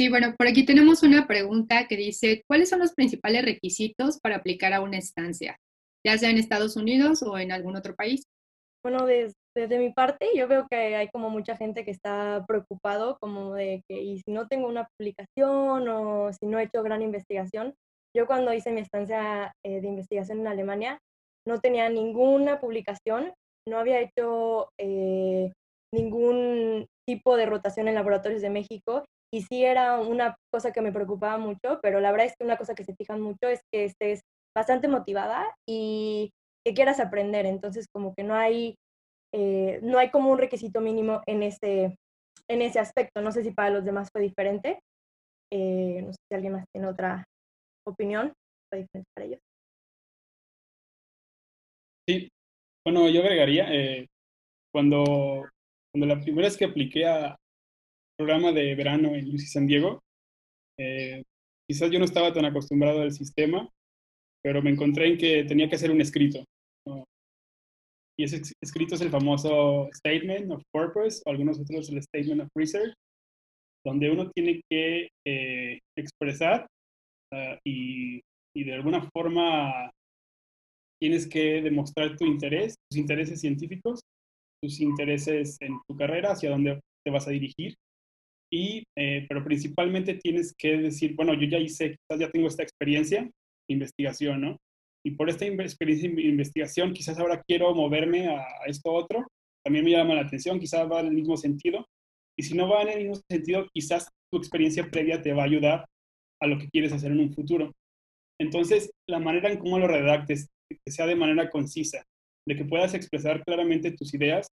Sí, 0.00 0.08
bueno, 0.08 0.32
por 0.38 0.46
aquí 0.46 0.64
tenemos 0.64 1.02
una 1.02 1.26
pregunta 1.26 1.88
que 1.88 1.96
dice, 1.96 2.44
¿cuáles 2.46 2.68
son 2.68 2.78
los 2.78 2.94
principales 2.94 3.44
requisitos 3.44 4.20
para 4.20 4.36
aplicar 4.36 4.72
a 4.72 4.80
una 4.80 4.96
estancia, 4.96 5.58
ya 6.06 6.16
sea 6.16 6.30
en 6.30 6.38
Estados 6.38 6.76
Unidos 6.76 7.20
o 7.24 7.36
en 7.36 7.50
algún 7.50 7.74
otro 7.74 7.96
país? 7.96 8.22
Bueno, 8.84 9.06
desde, 9.06 9.78
mi 9.80 9.92
parte, 9.92 10.28
yo 10.36 10.46
veo 10.46 10.68
que 10.70 10.94
hay 10.94 11.08
como 11.08 11.30
mucha 11.30 11.56
gente 11.56 11.84
que 11.84 11.90
está 11.90 12.44
preocupado 12.46 13.18
como 13.20 13.54
de 13.54 13.82
que, 13.88 14.00
y 14.00 14.20
si 14.20 14.30
no 14.30 14.46
tengo 14.46 14.68
una 14.68 14.86
publicación 14.96 15.88
o 15.88 16.32
si 16.32 16.46
no 16.46 16.60
he 16.60 16.64
hecho 16.64 16.84
gran 16.84 17.02
investigación, 17.02 17.74
yo 18.16 18.28
cuando 18.28 18.54
hice 18.54 18.70
mi 18.70 18.82
estancia 18.82 19.52
eh, 19.66 19.80
de 19.80 19.88
investigación 19.88 20.38
en 20.38 20.46
Alemania, 20.46 21.00
no 21.44 21.58
tenía 21.58 21.88
ninguna 21.88 22.60
publicación, 22.60 23.32
no 23.68 23.78
había 23.78 24.00
hecho 24.00 24.68
eh, 24.78 25.52
ningún 25.92 26.86
tipo 27.04 27.36
de 27.36 27.46
rotación 27.46 27.88
en 27.88 27.96
laboratorios 27.96 28.42
de 28.42 28.50
México 28.50 29.02
y 29.32 29.42
sí 29.42 29.64
era 29.64 30.00
una 30.00 30.36
cosa 30.52 30.72
que 30.72 30.80
me 30.80 30.92
preocupaba 30.92 31.38
mucho, 31.38 31.78
pero 31.82 32.00
la 32.00 32.10
verdad 32.10 32.26
es 32.26 32.34
que 32.36 32.44
una 32.44 32.56
cosa 32.56 32.74
que 32.74 32.84
se 32.84 32.94
fijan 32.94 33.20
mucho 33.20 33.48
es 33.48 33.60
que 33.72 33.84
estés 33.84 34.22
bastante 34.56 34.88
motivada 34.88 35.46
y 35.68 36.30
que 36.64 36.74
quieras 36.74 37.00
aprender, 37.00 37.46
entonces 37.46 37.86
como 37.92 38.14
que 38.14 38.24
no 38.24 38.34
hay, 38.34 38.76
eh, 39.34 39.80
no 39.82 39.98
hay 39.98 40.10
como 40.10 40.30
un 40.30 40.38
requisito 40.38 40.80
mínimo 40.80 41.22
en 41.26 41.42
ese, 41.42 41.96
en 42.48 42.62
ese 42.62 42.78
aspecto, 42.78 43.20
no 43.20 43.32
sé 43.32 43.42
si 43.42 43.50
para 43.52 43.70
los 43.70 43.84
demás 43.84 44.08
fue 44.12 44.22
diferente, 44.22 44.80
eh, 45.52 46.02
no 46.02 46.12
sé 46.12 46.18
si 46.28 46.34
alguien 46.34 46.54
más 46.54 46.64
tiene 46.72 46.88
otra 46.88 47.24
opinión, 47.86 48.32
fue 48.70 48.80
diferente 48.80 49.10
para 49.14 49.26
ellos. 49.26 49.40
Sí, 52.08 52.28
bueno, 52.86 53.08
yo 53.10 53.20
agregaría, 53.20 53.68
eh, 53.70 54.06
cuando, 54.72 55.46
cuando 55.92 56.14
la 56.14 56.20
primera 56.20 56.48
vez 56.48 56.56
que 56.56 56.64
apliqué 56.64 57.06
a, 57.06 57.36
programa 58.18 58.50
de 58.52 58.74
verano 58.74 59.14
en 59.14 59.32
UC 59.32 59.40
San 59.46 59.66
Diego. 59.66 60.02
Eh, 60.76 61.22
quizás 61.68 61.90
yo 61.90 61.98
no 61.98 62.04
estaba 62.04 62.32
tan 62.32 62.44
acostumbrado 62.44 63.02
al 63.02 63.12
sistema, 63.12 63.68
pero 64.42 64.60
me 64.60 64.70
encontré 64.70 65.08
en 65.08 65.18
que 65.18 65.44
tenía 65.44 65.68
que 65.68 65.76
hacer 65.76 65.90
un 65.90 66.00
escrito. 66.00 66.44
Y 68.18 68.24
ese 68.24 68.42
escrito 68.60 68.96
es 68.96 69.00
el 69.00 69.10
famoso 69.10 69.88
Statement 69.94 70.50
of 70.50 70.62
Purpose, 70.72 71.22
o 71.24 71.30
algunos 71.30 71.60
otros 71.60 71.88
el 71.90 72.02
Statement 72.02 72.42
of 72.42 72.48
Research, 72.56 72.92
donde 73.86 74.10
uno 74.10 74.28
tiene 74.32 74.60
que 74.68 75.08
eh, 75.24 75.78
expresar 75.96 76.66
ah, 77.32 77.56
y, 77.64 78.20
y, 78.56 78.64
de 78.64 78.74
alguna 78.74 79.08
forma 79.14 79.88
tienes 81.00 81.28
que 81.28 81.62
demostrar 81.62 82.16
tu 82.16 82.26
interés, 82.26 82.74
tus 82.90 82.98
intereses 82.98 83.40
científicos, 83.40 84.00
tus 84.60 84.80
intereses 84.80 85.56
en 85.60 85.78
tu 85.88 85.96
carrera, 85.96 86.32
hacia 86.32 86.50
dónde 86.50 86.80
te 87.06 87.12
vas 87.12 87.28
a 87.28 87.30
dirigir 87.30 87.76
y, 88.50 88.84
eh, 88.96 89.26
pero 89.28 89.44
principalmente 89.44 90.14
tienes 90.14 90.54
que 90.56 90.78
decir, 90.78 91.14
bueno, 91.14 91.34
yo 91.34 91.46
ya 91.46 91.58
hice, 91.58 91.96
quizás 91.96 92.20
ya 92.20 92.30
tengo 92.30 92.48
esta 92.48 92.62
experiencia 92.62 93.28
investigación, 93.68 94.40
¿no? 94.40 94.56
Y 95.04 95.12
por 95.12 95.28
esta 95.28 95.46
experiencia 95.46 96.08
investigación, 96.08 96.92
quizás 96.92 97.18
ahora 97.18 97.42
quiero 97.46 97.74
moverme 97.74 98.28
a, 98.28 98.44
esto 98.66 98.92
otro, 98.92 99.26
también 99.64 99.84
me 99.84 99.92
llama 99.92 100.14
la 100.14 100.22
atención, 100.22 100.58
quizás 100.58 100.90
va 100.90 101.00
en 101.00 101.06
el 101.06 101.14
mismo 101.14 101.36
sentido. 101.36 101.86
Y 102.36 102.42
si 102.42 102.54
no 102.54 102.68
va 102.68 102.82
en 102.82 102.88
el 102.88 102.98
mismo 102.98 103.22
sentido, 103.30 103.66
quizás 103.72 104.08
tu 104.30 104.38
experiencia 104.38 104.90
previa 104.90 105.20
te 105.22 105.32
va 105.32 105.42
a 105.42 105.46
ayudar 105.46 105.84
a 106.40 106.46
lo 106.46 106.58
que 106.58 106.68
quieres 106.68 106.92
hacer 106.92 107.12
en 107.12 107.20
un 107.20 107.32
futuro. 107.32 107.72
Entonces, 108.40 108.90
la 109.08 109.18
manera 109.18 109.50
en 109.50 109.58
cómo 109.58 109.78
lo 109.78 109.88
redactes, 109.88 110.48
que 110.70 110.92
sea 110.92 111.06
de 111.06 111.16
manera 111.16 111.50
concisa, 111.50 112.04
de 112.46 112.56
que 112.56 112.64
puedas 112.64 112.94
expresar 112.94 113.42
claramente 113.44 113.92
tus 113.92 114.14
ideas, 114.14 114.46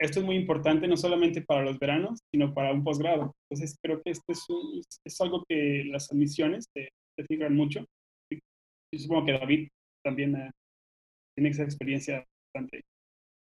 esto 0.00 0.20
es 0.20 0.24
muy 0.24 0.36
importante 0.36 0.88
no 0.88 0.96
solamente 0.96 1.42
para 1.42 1.62
los 1.62 1.78
veranos, 1.78 2.20
sino 2.32 2.54
para 2.54 2.72
un 2.72 2.82
posgrado. 2.82 3.34
Entonces, 3.44 3.78
creo 3.82 4.00
que 4.02 4.10
esto 4.12 4.32
es, 4.32 4.46
es 5.04 5.20
algo 5.20 5.44
que 5.46 5.84
las 5.84 6.10
admisiones 6.10 6.66
se, 6.74 6.88
fijan 7.28 7.54
mucho. 7.54 7.84
Yo 8.32 8.98
supongo 8.98 9.26
que 9.26 9.32
David 9.32 9.68
también 10.02 10.34
eh, 10.36 10.50
tiene 11.36 11.50
esa 11.50 11.64
experiencia 11.64 12.24
bastante 12.46 12.80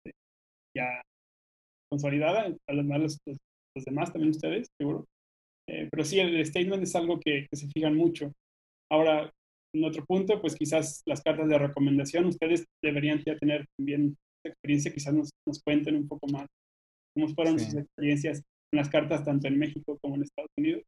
eh, 0.07 0.13
ya 0.75 1.03
consolidada, 1.91 2.51
además 2.67 3.01
los, 3.01 3.19
los, 3.27 3.85
demás 3.85 4.11
también 4.11 4.31
ustedes, 4.31 4.69
seguro. 4.79 5.05
Eh, 5.69 5.87
pero 5.91 6.03
sí, 6.03 6.19
el, 6.19 6.45
statement 6.47 6.83
es 6.83 6.97
algo 6.97 7.21
que, 7.21 7.47
que 7.51 7.57
se 7.57 7.69
fijan 7.69 7.95
mucho. 7.95 8.33
Ahora, 8.91 9.31
en 9.75 9.85
otro 9.85 10.03
punto, 10.07 10.41
pues 10.41 10.55
quizás 10.55 11.03
las 11.05 11.23
cartas 11.23 11.47
de 11.51 11.59
recomendación, 11.59 12.25
ustedes 12.25 12.65
deberían 12.83 13.23
ya 13.23 13.37
tener 13.37 13.67
también 13.77 14.17
experiencia, 14.45 14.93
quizás 14.93 15.15
nos, 15.15 15.31
nos 15.47 15.63
cuenten 15.63 15.97
un 15.97 16.09
poco 16.09 16.27
más 16.29 16.47
cómo 17.15 17.29
fueron 17.35 17.59
sus 17.59 17.75
experiencias 17.75 18.43
en 18.73 18.79
las 18.79 18.89
cartas 18.89 19.25
tanto 19.25 19.49
en 19.49 19.59
México 19.59 19.99
como 20.01 20.17
en 20.17 20.23
Estados 20.23 20.51
Unidos. 20.57 20.83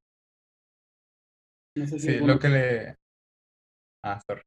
sí, 1.99 2.19
lo 2.21 2.39
que 2.39 2.49
le... 2.49 2.97
Ah, 4.05 4.21
sorry. 4.27 4.43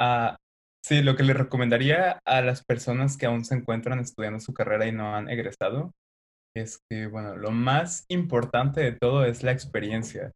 Ah, 0.00 0.36
sí, 0.84 1.02
lo 1.02 1.16
que 1.16 1.22
le 1.22 1.34
recomendaría 1.34 2.18
a 2.24 2.40
las 2.40 2.64
personas 2.64 3.16
que 3.16 3.26
aún 3.26 3.44
se 3.44 3.54
encuentran 3.54 4.00
estudiando 4.00 4.40
su 4.40 4.52
carrera 4.52 4.86
y 4.86 4.92
no 4.92 5.14
han 5.14 5.28
egresado 5.28 5.92
es 6.56 6.80
que, 6.88 7.06
bueno, 7.06 7.36
lo 7.36 7.50
más 7.50 8.04
importante 8.08 8.80
de 8.80 8.92
todo 8.92 9.24
es 9.24 9.42
la 9.42 9.52
experiencia 9.52 10.32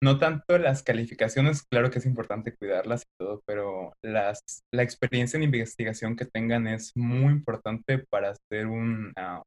no 0.00 0.18
tanto 0.18 0.58
las 0.58 0.82
calificaciones, 0.82 1.62
claro 1.62 1.90
que 1.90 1.98
es 1.98 2.06
importante 2.06 2.54
cuidarlas 2.54 3.02
y 3.02 3.08
todo, 3.18 3.42
pero 3.46 3.92
las, 4.02 4.62
la 4.72 4.82
experiencia 4.82 5.36
en 5.36 5.44
investigación 5.44 6.16
que 6.16 6.24
tengan 6.24 6.66
es 6.68 6.92
muy 6.96 7.32
importante 7.32 7.98
para 8.10 8.30
hacer 8.30 8.66
un, 8.66 9.12
una, 9.16 9.42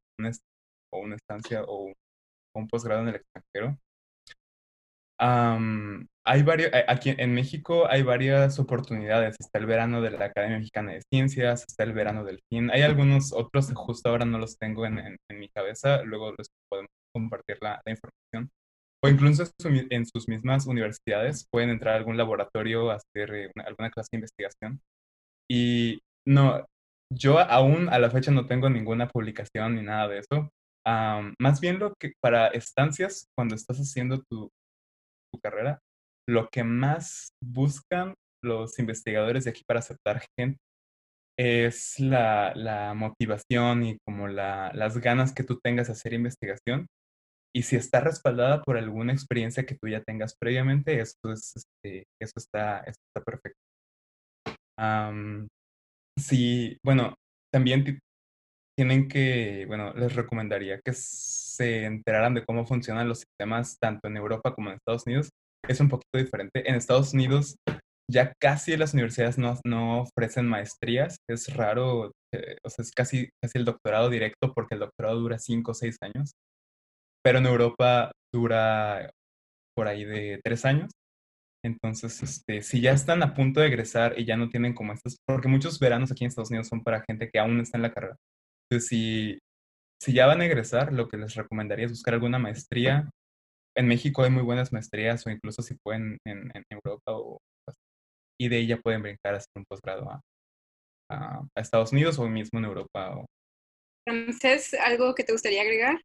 o 0.92 0.98
una 1.00 1.16
estancia 1.16 1.64
o 1.64 1.92
un, 2.54 2.68
posgrado 2.68 3.02
en 3.02 3.08
el 3.08 3.16
extranjero. 3.16 3.78
hay 6.24 6.42
varios, 6.42 6.70
aquí 6.88 7.14
en 7.16 7.34
México 7.34 7.86
hay 7.88 8.02
varias 8.02 8.58
oportunidades. 8.58 9.36
Está 9.40 9.58
el 9.58 9.66
verano 9.66 10.02
de 10.02 10.10
la 10.10 10.26
Academia 10.26 10.58
Mexicana 10.58 10.92
de 10.92 11.02
Ciencias, 11.10 11.64
está 11.66 11.84
el 11.84 11.92
verano 11.92 12.24
del 12.24 12.40
FIN. 12.50 12.70
Hay 12.70 12.82
algunos 12.82 13.32
otros, 13.32 13.72
justo 13.74 14.10
ahora 14.10 14.24
no 14.26 14.38
los 14.38 14.58
tengo 14.58 14.84
en, 14.86 14.98
en, 14.98 15.38
mi 15.38 15.48
cabeza, 15.48 16.02
luego 16.02 16.32
les 16.36 16.48
podemos 16.68 16.90
compartir 17.14 17.58
la, 17.60 17.80
la 17.84 17.92
información 17.92 18.50
o 19.04 19.08
incluso 19.08 19.44
en 19.64 20.06
sus 20.06 20.28
mismas 20.28 20.66
universidades 20.66 21.46
pueden 21.50 21.70
entrar 21.70 21.94
a 21.94 21.98
algún 21.98 22.16
laboratorio 22.16 22.90
hacer 22.90 23.34
eh, 23.34 23.52
alguna 23.66 23.90
clase 23.90 24.08
de 24.12 24.18
investigación. 24.18 24.80
Y 25.50 26.00
no, 26.26 26.64
yo 27.12 27.38
aún 27.40 27.88
a 27.88 27.98
la 27.98 28.10
fecha 28.10 28.30
no 28.30 28.46
tengo 28.46 28.70
ninguna 28.70 29.08
publicación 29.08 29.76
ni 29.76 29.82
nada 29.82 30.08
de 30.08 30.20
eso. 30.20 30.50
más 31.38 31.60
bien 31.60 31.78
lo 31.78 31.94
que 31.98 32.12
para 32.20 32.48
estancias, 32.48 33.28
cuando 33.36 33.54
estás 33.54 33.78
haciendo 33.78 34.22
tu, 34.30 34.50
tu 35.32 35.40
carrera, 35.40 35.80
lo 36.28 36.48
que 36.48 36.64
más 36.64 37.32
buscan 37.42 38.14
los 38.44 38.78
investigadores 38.78 39.44
de 39.44 39.50
aquí 39.50 39.62
para 39.66 39.80
aceptar 39.80 40.22
gente 40.38 40.58
es 41.38 41.98
la, 41.98 42.52
la 42.54 42.94
motivación 42.94 43.84
y 43.84 43.98
como 44.06 44.28
la, 44.28 44.70
las 44.74 44.98
ganas 44.98 45.34
que 45.34 45.44
tú 45.44 45.58
tengas 45.62 45.88
de 45.88 45.94
hacer 45.94 46.12
investigación 46.12 46.86
y 47.54 47.62
si 47.62 47.76
está 47.76 48.00
respaldada 48.00 48.62
por 48.62 48.76
alguna 48.76 49.12
experiencia 49.12 49.66
que 49.66 49.76
tú 49.76 49.88
ya 49.88 50.02
tengas 50.02 50.36
previamente, 50.38 51.00
eso, 51.00 51.16
es, 51.32 51.54
este, 51.56 52.06
eso, 52.20 52.32
está, 52.36 52.80
está 52.80 53.22
perfecto. 53.24 53.58
sí, 56.18 56.78
bueno, 56.84 57.14
también 57.52 58.00
tienen 58.76 59.08
que, 59.08 59.64
bueno, 59.66 59.92
les 59.94 60.14
recomendaría 60.14 60.80
que 60.80 60.92
se 60.94 61.84
enteraran 61.84 62.34
de 62.34 62.44
cómo 62.44 62.66
funcionan 62.66 63.08
los 63.08 63.20
sistemas 63.20 63.76
tanto 63.78 64.08
en 64.08 64.16
Europa 64.16 64.54
como 64.54 64.70
en 64.70 64.76
Estados 64.76 65.06
Unidos. 65.06 65.30
Es 65.68 65.80
un 65.80 65.88
poquito 65.88 66.18
diferente. 66.18 66.68
En 66.68 66.74
Estados 66.74 67.12
Unidos 67.12 67.56
ya 68.10 68.32
casi 68.40 68.76
las 68.76 68.94
universidades 68.94 69.38
no, 69.38 69.58
no 69.64 70.02
ofrecen 70.02 70.46
maestrías. 70.46 71.16
Es 71.28 71.54
raro, 71.54 72.12
eh, 72.34 72.56
o 72.64 72.70
sea, 72.70 72.82
es 72.82 72.92
casi, 72.92 73.28
casi 73.42 73.58
el 73.58 73.64
doctorado 73.64 74.10
directo 74.10 74.52
porque 74.54 74.74
el 74.74 74.80
doctorado 74.80 75.20
dura 75.20 75.38
cinco 75.38 75.72
o 75.72 75.74
seis 75.74 75.96
años. 76.00 76.32
Pero 77.24 77.38
en 77.38 77.46
Europa 77.46 78.12
dura 78.32 79.10
por 79.76 79.88
ahí 79.88 80.04
de 80.04 80.40
tres 80.42 80.64
años. 80.64 80.90
Entonces, 81.64 82.22
este, 82.22 82.62
si 82.62 82.80
ya 82.80 82.92
están 82.92 83.22
a 83.22 83.34
punto 83.34 83.60
de 83.60 83.68
egresar 83.68 84.18
y 84.18 84.24
ya 84.24 84.36
no 84.36 84.48
tienen 84.48 84.74
como 84.74 84.92
estas, 84.92 85.16
porque 85.26 85.48
muchos 85.48 85.78
veranos 85.78 86.10
aquí 86.10 86.24
en 86.24 86.28
Estados 86.28 86.50
Unidos 86.50 86.68
son 86.68 86.82
para 86.82 87.04
gente 87.08 87.30
que 87.30 87.38
aún 87.38 87.60
está 87.60 87.78
en 87.78 87.82
la 87.82 87.92
carrera. 87.92 88.16
Entonces, 88.68 88.88
si, 88.88 89.38
si 90.02 90.12
ya 90.12 90.26
van 90.26 90.40
a 90.40 90.46
egresar, 90.46 90.92
lo 90.92 91.08
que 91.08 91.16
les 91.16 91.34
recomendaría 91.34 91.86
es 91.86 91.92
buscar 91.92 92.14
alguna 92.14 92.38
maestría. 92.38 93.08
En 93.76 93.86
México 93.86 94.24
hay 94.24 94.30
muy 94.30 94.42
buenas 94.42 94.72
maestrías 94.72 95.24
o 95.26 95.30
incluso 95.30 95.62
si 95.62 95.76
pueden 95.84 96.18
en, 96.26 96.50
Europa 96.70 97.12
o 97.12 97.38
y 98.40 98.48
de 98.48 98.66
ya 98.66 98.76
pueden 98.78 99.02
brincar 99.02 99.34
a 99.34 99.36
hacer 99.36 99.52
un 99.56 99.64
posgrado 99.68 100.10
a, 100.10 100.20
a, 101.10 101.42
Estados 101.54 101.92
Unidos 101.92 102.18
o 102.18 102.28
mismo 102.28 102.58
en 102.58 102.64
Europa. 102.64 103.16
O... 103.16 103.26
¿algo 104.84 105.14
que 105.14 105.22
te 105.22 105.32
gustaría 105.32 105.62
agregar? 105.62 106.00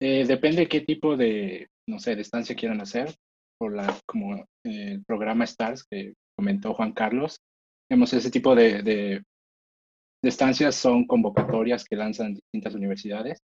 Eh, 0.00 0.24
depende 0.26 0.62
de 0.62 0.68
qué 0.68 0.80
tipo 0.80 1.16
de, 1.16 1.68
no 1.88 1.98
sé, 1.98 2.14
de 2.14 2.22
estancia 2.22 2.54
quieran 2.54 2.80
hacer, 2.80 3.14
por 3.58 3.74
la, 3.74 3.98
como 4.06 4.46
el 4.64 5.04
programa 5.04 5.46
STARS 5.46 5.84
que 5.84 6.14
comentó 6.36 6.74
Juan 6.74 6.92
Carlos. 6.92 7.40
Digamos, 7.90 8.12
ese 8.12 8.30
tipo 8.30 8.54
de, 8.54 8.82
de, 8.82 9.22
estancias 10.22 10.74
son 10.74 11.06
convocatorias 11.06 11.84
que 11.84 11.96
lanzan 11.96 12.34
distintas 12.34 12.74
universidades. 12.74 13.40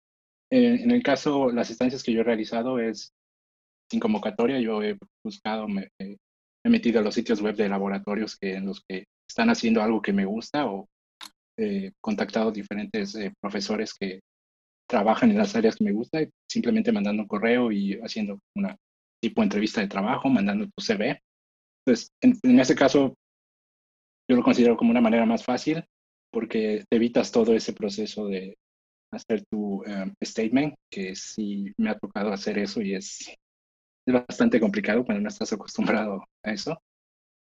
en 0.51 0.91
el 0.91 1.01
caso, 1.01 1.51
las 1.51 1.69
estancias 1.71 2.03
que 2.03 2.13
yo 2.13 2.21
he 2.21 2.23
realizado 2.23 2.79
es 2.79 3.11
sin 3.89 3.99
convocatoria, 3.99 4.59
yo 4.59 4.81
he 4.83 4.97
buscado, 5.23 5.67
me, 5.67 5.89
he 5.99 6.69
metido 6.69 6.99
a 6.99 7.03
los 7.03 7.15
sitios 7.15 7.41
web 7.41 7.55
de 7.55 7.69
laboratorios 7.69 8.37
que, 8.37 8.55
en 8.55 8.65
los 8.65 8.81
que 8.87 9.05
están 9.27 9.49
haciendo 9.49 9.81
algo 9.81 10.01
que 10.01 10.13
me 10.13 10.25
gusta 10.25 10.65
o 10.65 10.87
he 11.57 11.91
contactado 12.01 12.51
diferentes 12.51 13.15
eh, 13.15 13.31
profesores 13.41 13.93
que 13.93 14.21
trabajan 14.87 15.31
en 15.31 15.37
las 15.37 15.55
áreas 15.55 15.75
que 15.75 15.83
me 15.83 15.91
gusta, 15.91 16.19
simplemente 16.49 16.91
mandando 16.91 17.23
un 17.23 17.27
correo 17.27 17.71
y 17.71 17.99
haciendo 18.01 18.39
una 18.55 18.77
tipo 19.21 19.41
de 19.41 19.45
entrevista 19.45 19.81
de 19.81 19.87
trabajo, 19.87 20.29
mandando 20.29 20.65
tu 20.65 20.83
CV. 20.83 21.19
Entonces, 21.85 22.11
en, 22.21 22.37
en 22.43 22.59
ese 22.59 22.75
caso, 22.75 23.15
yo 24.29 24.35
lo 24.35 24.43
considero 24.43 24.77
como 24.77 24.91
una 24.91 25.01
manera 25.01 25.25
más 25.25 25.43
fácil 25.43 25.83
porque 26.31 26.83
te 26.89 26.95
evitas 26.95 27.31
todo 27.31 27.53
ese 27.53 27.73
proceso 27.73 28.27
de 28.27 28.57
hacer 29.11 29.43
tu 29.51 29.83
um, 29.83 30.13
statement, 30.23 30.73
que 30.91 31.15
sí 31.15 31.71
me 31.77 31.91
ha 31.91 31.97
tocado 31.97 32.33
hacer 32.33 32.57
eso 32.57 32.81
y 32.81 32.95
es 32.95 33.35
es 34.05 34.13
bastante 34.13 34.59
complicado 34.59 35.05
cuando 35.05 35.21
no 35.21 35.29
estás 35.29 35.53
acostumbrado 35.53 36.25
a 36.43 36.51
eso. 36.51 36.77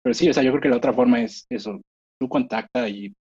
Pero 0.04 0.14
sí, 0.14 0.30
o 0.30 0.34
sea, 0.34 0.44
yo 0.44 0.52
creo 0.52 0.62
que 0.62 0.70
la 0.70 0.78
otra 0.78 0.94
forma 0.94 1.22
es 1.22 1.46
eso, 1.50 1.82
tú 2.20 2.30
contacta 2.30 2.88
y 2.88 3.14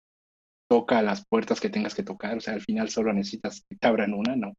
toca 0.73 1.03
las 1.03 1.27
puertas 1.27 1.61
que 1.61 1.69
tengas 1.69 1.95
que 1.95 2.03
tocar, 2.03 2.39
o 2.39 2.41
sea, 2.41 2.55
al 2.55 2.63
final 2.63 2.89
solo 2.89 3.13
necesitas 3.13 3.63
que 3.69 3.77
te 3.77 3.87
abran 3.87 4.15
una, 4.15 4.35
no, 4.37 4.55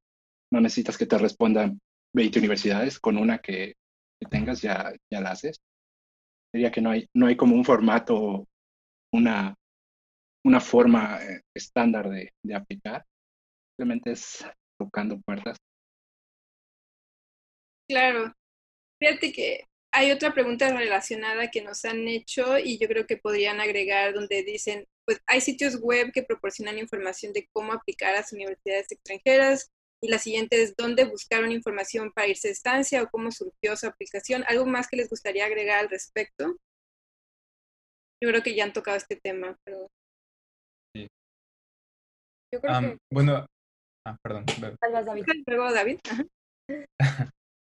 no 0.52 0.62
necesitas 0.62 0.95
que 0.95 1.08
te 1.08 1.17
respondan 1.17 1.80
20 2.13 2.38
universidades, 2.38 2.99
con 2.99 3.17
una 3.17 3.39
que, 3.39 3.73
tengas 4.30 4.62
ya, 4.62 4.93
ya 5.12 5.21
la 5.21 5.32
haces. 5.32 5.58
Diría 6.54 6.71
que 6.71 6.82
no 6.82 6.91
hay, 6.91 7.08
no 7.15 7.26
hay 7.26 7.36
como 7.36 7.56
un 7.56 7.65
formato, 7.65 8.47
una, 9.12 9.56
una 10.45 10.62
forma 10.62 11.17
eh, 11.23 11.41
estándar 11.52 12.08
de, 12.12 12.32
de 12.45 12.54
aplicar, 12.54 13.04
simplemente 13.71 14.12
es 14.12 14.45
tocando 14.78 15.19
puertas. 15.19 15.58
Claro, 17.89 18.32
Fíjate 18.99 19.34
que 19.34 19.65
hay 19.91 20.12
otra 20.12 20.32
pregunta 20.32 20.69
relacionada 20.69 21.49
que 21.49 21.63
nos 21.63 21.84
han 21.86 22.08
hecho 22.08 22.60
y 22.60 22.78
yo 22.78 22.88
creo 22.88 23.08
que 23.08 23.17
podrían 23.17 23.60
agregar 23.60 24.13
donde 24.13 24.43
dicen, 24.43 24.86
pues 25.06 25.22
hay 25.28 25.42
sitios 25.42 25.80
web 25.82 26.12
que 26.12 26.24
proporcionan 26.24 26.78
información 26.78 27.34
de 27.34 27.48
cómo 27.54 27.74
aplicar 27.74 28.13
a 28.13 28.20
las 28.20 28.34
universidades 28.34 28.92
extranjeras 28.92 29.72
y 30.02 30.10
la 30.10 30.18
siguiente 30.18 30.62
es 30.62 30.76
dónde 30.76 31.06
buscar 31.06 31.44
una 31.44 31.54
información 31.54 32.12
para 32.12 32.28
irse 32.28 32.50
a 32.50 32.52
estancia 32.52 33.02
o 33.02 33.10
cómo 33.10 33.32
surgió 33.32 33.76
su 33.78 33.88
aplicación. 33.88 34.44
¿Algo 34.48 34.66
más 34.66 34.88
que 34.88 34.98
les 34.98 35.10
gustaría 35.10 35.46
agregar 35.46 35.80
al 35.80 35.89
respecto? 35.89 36.58
Yo 38.22 38.30
creo 38.30 38.44
que 38.44 38.56
ya 38.56 38.66
han 38.66 38.74
tocado 38.74 38.98
este 38.98 39.16
tema, 39.16 39.58
pero... 39.66 39.88
Sí. 40.96 41.08
Yo 42.54 42.62
creo 42.62 42.80
que... 42.82 42.98
Bueno, 43.12 43.46
ah, 44.06 44.18
perdón. 44.22 44.46
David. 44.60 45.26
Luego 45.48 45.72
David. 45.72 46.00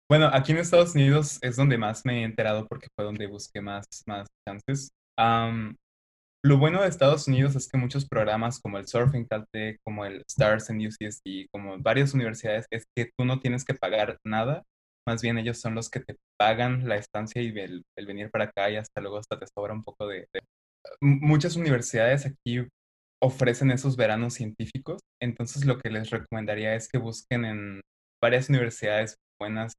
Bueno, 0.08 0.30
aquí 0.32 0.52
en 0.52 0.60
Estados 0.60 0.94
Unidos 0.94 1.40
es 1.42 1.56
donde 1.56 1.80
más 1.80 2.06
me 2.06 2.22
he 2.22 2.24
enterado 2.26 2.68
porque 2.68 2.88
fue 2.96 3.06
donde 3.06 3.26
busqué 3.26 3.60
más, 3.60 3.88
más 4.06 4.28
chances. 4.48 4.92
Lo 6.46 6.60
bueno 6.60 6.84
de 6.84 6.88
Estados 6.88 7.28
Unidos 7.28 7.56
es 7.56 7.68
que 7.68 7.80
muchos 7.80 8.08
programas 8.08 8.60
como 8.60 8.78
el 8.78 8.88
Surfing 8.88 9.26
Caltech, 9.26 9.80
como 9.84 10.06
el 10.06 10.24
STARS 10.30 10.70
en 10.70 10.78
UCSD, 10.86 11.48
como 11.52 11.80
varias 11.80 12.14
universidades, 12.14 12.68
es 12.70 12.86
que 12.96 13.10
tú 13.18 13.26
no 13.26 13.40
tienes 13.40 13.66
que 13.66 13.74
pagar 13.74 14.20
nada. 14.24 14.64
Más 15.08 15.24
bien 15.24 15.40
ellos 15.40 15.60
son 15.60 15.74
los 15.74 15.90
que 15.90 16.02
te 16.02 16.18
pagan 16.38 16.88
la 16.88 16.98
estancia 16.98 17.42
y 17.42 17.48
el, 17.48 17.84
venir 17.98 18.30
para 18.30 18.46
acá 18.46 18.70
y 18.70 18.76
hasta 18.76 19.02
luego 19.02 19.18
hasta 19.18 19.40
te 19.40 19.48
sobra 19.48 19.74
un 19.74 19.84
poco 19.84 20.08
de... 20.08 20.28
Muchas 21.02 21.56
universidades 21.56 22.28
aquí 22.28 22.68
ofrecen 23.24 23.72
esos 23.72 23.98
veranos 23.98 24.36
científicos, 24.36 25.02
entonces 25.20 25.66
lo 25.66 25.80
que 25.80 25.90
les 25.90 26.12
recomendaría 26.12 26.76
es 26.76 26.88
que 26.88 27.00
busquen 27.00 27.46
en 27.46 27.82
varias 28.22 28.50
universidades 28.50 29.16
buenas. 29.42 29.74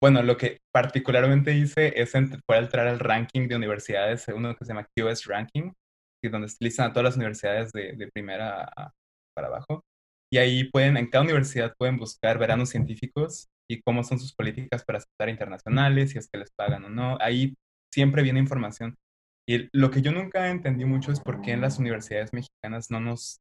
Bueno, 0.00 0.22
lo 0.22 0.36
que 0.36 0.60
particularmente 0.72 1.54
hice 1.54 2.00
es 2.00 2.12
fue 2.46 2.58
entrar 2.58 2.86
al 2.86 2.98
ranking 2.98 3.48
de 3.48 3.56
universidades, 3.56 4.26
uno 4.28 4.56
que 4.56 4.64
se 4.64 4.72
llama 4.72 4.88
QS 4.96 5.26
Ranking, 5.26 5.72
donde 6.22 6.52
listan 6.60 6.90
a 6.90 6.92
todas 6.92 7.04
las 7.04 7.16
universidades 7.16 7.72
de, 7.72 7.94
de 7.94 8.08
primera 8.08 8.70
para 9.34 9.48
abajo. 9.48 9.84
Y 10.32 10.38
ahí 10.38 10.64
pueden, 10.64 10.96
en 10.96 11.08
cada 11.08 11.24
universidad 11.24 11.74
pueden 11.78 11.96
buscar 11.98 12.38
veranos 12.38 12.70
científicos 12.70 13.48
y 13.68 13.82
cómo 13.82 14.04
son 14.04 14.18
sus 14.18 14.34
políticas 14.34 14.84
para 14.84 14.98
aceptar 14.98 15.28
internacionales, 15.28 16.10
si 16.12 16.18
es 16.18 16.28
que 16.30 16.38
les 16.38 16.50
pagan 16.52 16.84
o 16.84 16.90
no. 16.90 17.18
Ahí 17.20 17.54
siempre 17.92 18.22
viene 18.22 18.40
información. 18.40 18.96
Y 19.48 19.68
lo 19.76 19.90
que 19.90 20.02
yo 20.02 20.12
nunca 20.12 20.50
entendí 20.50 20.84
mucho 20.84 21.12
es 21.12 21.20
por 21.20 21.42
qué 21.42 21.52
en 21.52 21.60
las 21.60 21.78
universidades 21.78 22.32
mexicanas 22.32 22.90
no 22.90 23.00
nos 23.00 23.40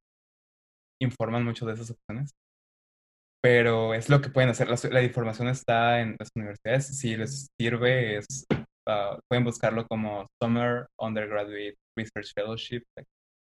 informan 1.01 1.45
mucho 1.45 1.65
de 1.65 1.73
esas 1.73 1.91
opciones 1.91 2.33
pero 3.41 3.93
es 3.93 4.09
lo 4.09 4.21
que 4.21 4.29
pueden 4.29 4.49
hacer. 4.49 4.67
La, 4.91 5.03
información 5.03 5.47
está 5.47 6.01
en 6.01 6.15
las 6.19 6.29
universidades. 6.35 6.97
Si 6.97 7.15
les 7.15 7.49
sirve, 7.59 8.17
es, 8.17 8.45
ah, 8.87 9.19
pueden 9.29 9.45
buscarlo 9.45 9.87
como 9.87 10.27
Summer 10.41 10.87
Undergraduate 10.99 11.75
Research 11.97 12.33
Fellowship 12.35 12.83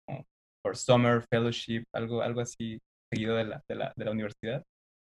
o 0.09 0.75
Summer 0.75 1.25
Fellowship, 1.31 1.85
algo, 1.95 2.23
algo 2.23 2.41
así 2.41 2.79
seguido 3.13 3.37
de 3.37 3.45
la, 3.45 3.63
de, 3.69 3.75
la, 3.77 3.93
de 3.97 4.05
la 4.05 4.11
universidad. 4.11 4.63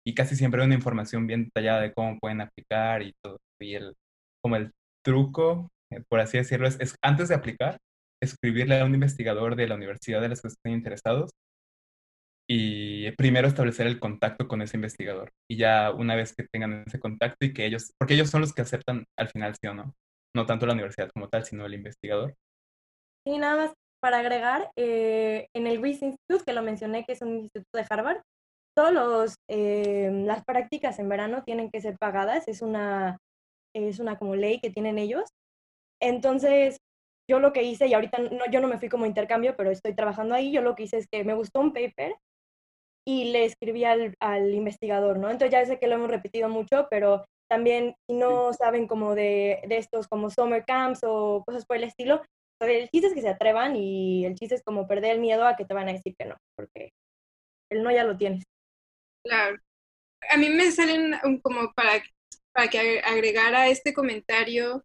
Y 0.06 0.14
casi 0.14 0.36
siempre 0.36 0.60
hay 0.60 0.66
una 0.66 0.76
información 0.76 1.26
bien 1.26 1.44
detallada 1.44 1.82
de 1.82 1.92
cómo 1.92 2.18
pueden 2.18 2.40
aplicar 2.40 3.02
y 3.02 3.12
todo. 3.22 3.38
Y 3.60 3.74
el, 3.74 3.94
como 4.42 4.56
el 4.56 4.72
truco, 5.04 5.70
eh, 5.92 6.02
por 6.08 6.20
así 6.20 6.38
decirlo, 6.38 6.66
es, 6.66 6.80
es 6.80 6.96
antes 7.02 7.28
de 7.28 7.34
aplicar, 7.34 7.78
escribirle 8.22 8.80
a 8.80 8.84
un 8.84 8.94
investigador 8.94 9.56
de 9.56 9.68
la 9.68 9.74
universidad 9.74 10.20
de 10.20 10.28
las 10.30 10.40
que 10.40 10.48
estén 10.48 10.72
interesados 10.72 11.30
y 12.52 13.12
primero 13.12 13.46
establecer 13.46 13.86
el 13.86 14.00
contacto 14.00 14.48
con 14.48 14.60
ese 14.60 14.76
investigador. 14.76 15.30
Y 15.48 15.56
ya 15.56 15.92
una 15.92 16.16
vez 16.16 16.34
que 16.34 16.48
tengan 16.50 16.82
ese 16.84 16.98
contacto 16.98 17.46
y 17.46 17.52
que 17.52 17.64
ellos, 17.64 17.92
porque 17.96 18.14
ellos 18.14 18.28
son 18.28 18.40
los 18.40 18.52
que 18.52 18.62
aceptan 18.62 19.04
al 19.16 19.28
final 19.28 19.54
sí 19.54 19.68
o 19.68 19.74
no, 19.74 19.94
no 20.34 20.46
tanto 20.46 20.66
la 20.66 20.72
universidad 20.72 21.12
como 21.14 21.28
tal, 21.28 21.44
sino 21.44 21.64
el 21.64 21.74
investigador. 21.74 22.34
Y 23.24 23.38
nada 23.38 23.54
más 23.54 23.74
para 24.02 24.18
agregar, 24.18 24.68
eh, 24.76 25.46
en 25.54 25.68
el 25.68 25.80
Reese 25.80 26.06
Institute, 26.06 26.44
que 26.44 26.52
lo 26.52 26.62
mencioné, 26.62 27.04
que 27.04 27.12
es 27.12 27.22
un 27.22 27.38
instituto 27.38 27.78
de 27.78 27.86
Harvard, 27.88 28.20
todas 28.76 29.36
eh, 29.48 30.10
las 30.12 30.44
prácticas 30.44 30.98
en 30.98 31.08
verano 31.08 31.44
tienen 31.44 31.70
que 31.70 31.80
ser 31.80 31.98
pagadas, 31.98 32.48
es 32.48 32.62
una, 32.62 33.18
es 33.76 34.00
una 34.00 34.18
como 34.18 34.34
ley 34.34 34.58
que 34.58 34.70
tienen 34.70 34.98
ellos. 34.98 35.30
Entonces, 36.02 36.78
yo 37.30 37.38
lo 37.38 37.52
que 37.52 37.62
hice, 37.62 37.86
y 37.86 37.94
ahorita 37.94 38.18
no, 38.18 38.50
yo 38.50 38.60
no 38.60 38.66
me 38.66 38.78
fui 38.78 38.88
como 38.88 39.06
intercambio, 39.06 39.54
pero 39.56 39.70
estoy 39.70 39.94
trabajando 39.94 40.34
ahí, 40.34 40.50
yo 40.50 40.62
lo 40.62 40.74
que 40.74 40.84
hice 40.84 40.96
es 40.96 41.06
que 41.06 41.22
me 41.22 41.34
gustó 41.34 41.60
un 41.60 41.72
paper 41.72 42.16
y 43.06 43.32
le 43.32 43.44
escribí 43.44 43.84
al, 43.84 44.14
al, 44.20 44.54
investigador, 44.54 45.18
¿no? 45.18 45.30
Entonces 45.30 45.50
ya 45.50 45.64
sé 45.64 45.78
que 45.78 45.86
lo 45.86 45.94
hemos 45.94 46.10
repetido 46.10 46.48
mucho, 46.48 46.86
pero 46.90 47.24
también 47.48 47.94
si 48.08 48.16
no 48.16 48.52
saben 48.52 48.86
como 48.86 49.14
de, 49.14 49.62
de, 49.66 49.78
estos 49.78 50.06
como 50.08 50.30
summer 50.30 50.64
camps 50.64 51.00
o 51.02 51.42
cosas 51.44 51.66
por 51.66 51.76
el 51.76 51.84
estilo, 51.84 52.22
el 52.60 52.90
chiste 52.90 53.08
es 53.08 53.14
que 53.14 53.22
se 53.22 53.28
atrevan 53.28 53.74
y 53.74 54.24
el 54.26 54.34
chiste 54.34 54.54
es 54.54 54.62
como 54.62 54.86
perder 54.86 55.12
el 55.12 55.20
miedo 55.20 55.46
a 55.46 55.56
que 55.56 55.64
te 55.64 55.74
van 55.74 55.88
a 55.88 55.92
decir 55.92 56.14
que 56.18 56.26
no, 56.26 56.36
porque 56.56 56.90
el 57.70 57.82
no 57.82 57.90
ya 57.90 58.04
lo 58.04 58.16
tienes. 58.16 58.44
Claro. 59.24 59.58
a 60.30 60.36
mí 60.36 60.48
me 60.48 60.70
salen 60.70 61.14
como 61.42 61.72
para, 61.74 62.02
para 62.52 62.68
que 62.68 63.00
agregara 63.00 63.68
este 63.68 63.92
comentario 63.92 64.84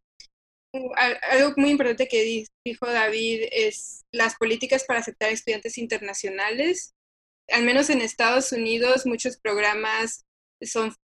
algo 1.31 1.53
muy 1.57 1.71
importante 1.71 2.07
que 2.07 2.45
dijo 2.63 2.85
David 2.85 3.47
es 3.51 4.05
las 4.11 4.35
políticas 4.35 4.83
para 4.85 4.99
aceptar 4.99 5.31
estudiantes 5.31 5.77
internacionales. 5.77 6.94
Al 7.49 7.63
menos 7.63 7.89
en 7.89 8.01
Estados 8.01 8.51
Unidos, 8.51 9.05
muchos 9.05 9.37
programas 9.37 10.25
son, 10.61 10.95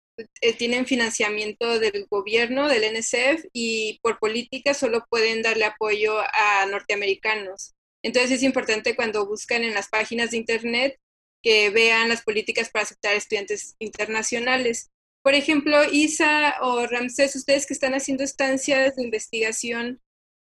eh, 0.41 0.53
tienen 0.55 0.87
financiamiento 0.87 1.79
del 1.79 2.07
gobierno, 2.11 2.69
del 2.69 2.85
NSF, 2.85 3.47
y 3.53 3.99
por 4.03 4.19
política 4.19 4.75
solo 4.75 5.05
pueden 5.09 5.43
darle 5.43 5.65
apoyo 5.65 6.19
a 6.21 6.67
norteamericanos. 6.67 7.75
Entonces 8.03 8.31
es 8.33 8.43
importante 8.43 8.97
cuando 8.97 9.27
buscan 9.27 9.63
en 9.63 9.75
las 9.75 9.89
páginas 9.89 10.31
de 10.31 10.39
Internet 10.39 10.99
que 11.43 11.71
vean 11.71 12.09
las 12.09 12.23
políticas 12.23 12.71
para 12.71 12.85
aceptar 12.85 13.15
estudiantes 13.15 13.77
internacionales. 13.79 14.91
Por 15.23 15.35
ejemplo, 15.35 15.85
Isa 15.91 16.57
o 16.63 16.87
Ramsés, 16.87 17.37
ustedes 17.37 17.67
que 17.67 17.75
están 17.75 17.95
haciendo 17.95 18.25
estancias 18.25 18.97
de 18.97 19.05
investigación 19.05 20.01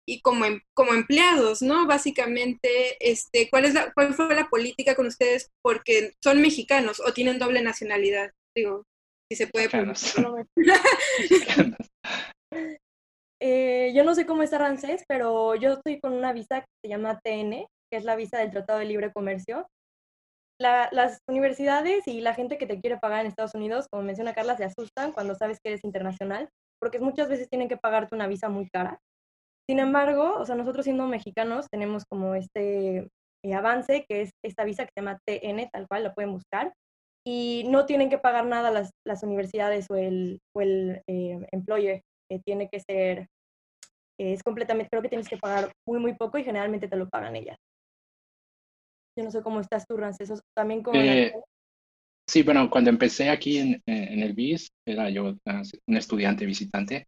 y 0.08 0.22
como, 0.22 0.46
em, 0.46 0.62
como 0.74 0.94
empleados, 0.94 1.62
¿no? 1.62 1.86
Básicamente, 1.86 2.96
este, 3.00 3.50
¿cuál, 3.50 3.66
es 3.66 3.74
la, 3.74 3.92
¿cuál 3.94 4.14
fue 4.14 4.34
la 4.34 4.48
política 4.48 4.96
con 4.96 5.06
ustedes? 5.06 5.52
Porque 5.62 6.14
son 6.24 6.42
mexicanos 6.42 7.02
o 7.06 7.12
tienen 7.14 7.40
doble 7.40 7.62
nacionalidad. 7.62 8.32
Digo, 8.56 8.86
si 9.30 9.36
se 9.36 9.48
puede. 9.48 9.68
eh, 13.42 13.92
yo 13.94 14.04
no 14.06 14.16
sé 14.16 14.26
cómo 14.26 14.44
está 14.44 14.58
Ramsés, 14.58 15.04
pero 15.08 15.56
yo 15.56 15.74
estoy 15.74 16.00
con 16.00 16.14
una 16.14 16.32
visa 16.32 16.62
que 16.62 16.68
se 16.84 16.90
llama 16.90 17.20
TN, 17.22 17.68
que 17.92 17.98
es 17.98 18.06
la 18.06 18.16
visa 18.16 18.40
del 18.40 18.52
Tratado 18.52 18.80
de 18.80 18.86
Libre 18.86 19.12
Comercio, 19.12 19.68
las 20.60 21.20
universidades 21.28 22.08
y 22.08 22.22
la 22.22 22.34
gente 22.34 22.58
que 22.58 22.66
te 22.66 22.80
quiere 22.80 22.98
pagar 22.98 23.22
en 23.22 23.28
Estados 23.28 23.54
Unidos, 23.54 23.88
como 23.92 24.04
menciona 24.04 24.34
Carla, 24.34 24.58
se 24.58 24.64
asustan 24.64 25.12
cuando 25.12 25.36
sabes 25.36 25.60
que 25.62 25.70
eres 25.70 25.84
internacional, 25.84 26.50
porque 26.80 27.00
muchas 27.00 27.30
veces 27.30 27.50
tienen 27.50 27.68
que 27.68 27.78
pagarte 27.78 28.16
una 28.16 28.28
visa 28.28 28.50
muy 28.50 28.70
cara. 28.70 29.00
Sin 29.70 29.80
embargo, 29.80 30.36
o 30.38 30.46
sea, 30.46 30.56
nosotros 30.56 30.86
siendo 30.86 31.06
mexicanos 31.08 31.68
tenemos 31.70 32.06
como 32.06 32.36
este 32.36 33.10
eh, 33.44 33.54
avance, 33.54 34.06
que 34.08 34.22
es 34.22 34.32
esta 34.44 34.64
visa 34.64 34.86
que 34.86 34.92
se 34.96 35.02
llama 35.02 35.20
TN, 35.26 35.70
tal 35.72 35.88
cual, 35.88 36.04
la 36.04 36.14
pueden 36.14 36.32
buscar, 36.32 36.74
y 37.26 37.66
no 37.68 37.86
tienen 37.86 38.10
que 38.10 38.18
pagar 38.18 38.46
nada 38.46 38.72
las, 38.72 38.92
las 39.06 39.24
universidades 39.24 39.88
o 39.90 39.96
el, 39.96 40.40
o 40.56 40.62
el 40.62 41.02
eh, 41.08 41.46
employer, 41.52 42.02
tiene 42.46 42.70
que 42.70 42.80
ser, 42.80 43.28
es 44.20 44.44
completamente, 44.44 44.90
creo 44.90 45.02
que 45.02 45.10
tienes 45.10 45.28
que 45.28 45.38
pagar 45.38 45.72
muy, 45.86 46.00
muy 46.00 46.14
poco 46.14 46.38
y 46.38 46.44
generalmente 46.44 46.88
te 46.88 46.96
lo 46.96 47.10
pagan 47.10 47.36
ellas. 47.36 47.58
Yo 49.18 49.24
no 49.24 49.32
sé 49.32 49.42
cómo 49.42 49.60
estás 49.60 49.86
tú, 49.86 49.98
Rances, 49.98 50.42
también 50.56 50.84
como... 50.84 51.00
Eh, 51.00 51.34
sí, 52.30 52.44
bueno, 52.44 52.70
cuando 52.70 52.90
empecé 52.90 53.30
aquí 53.30 53.58
en, 53.58 53.82
en, 53.86 54.20
el 54.22 54.34
BIS, 54.34 54.70
era 54.86 55.10
yo 55.10 55.36
un 55.88 55.98
estudiante 55.98 56.46
visitante, 56.46 57.08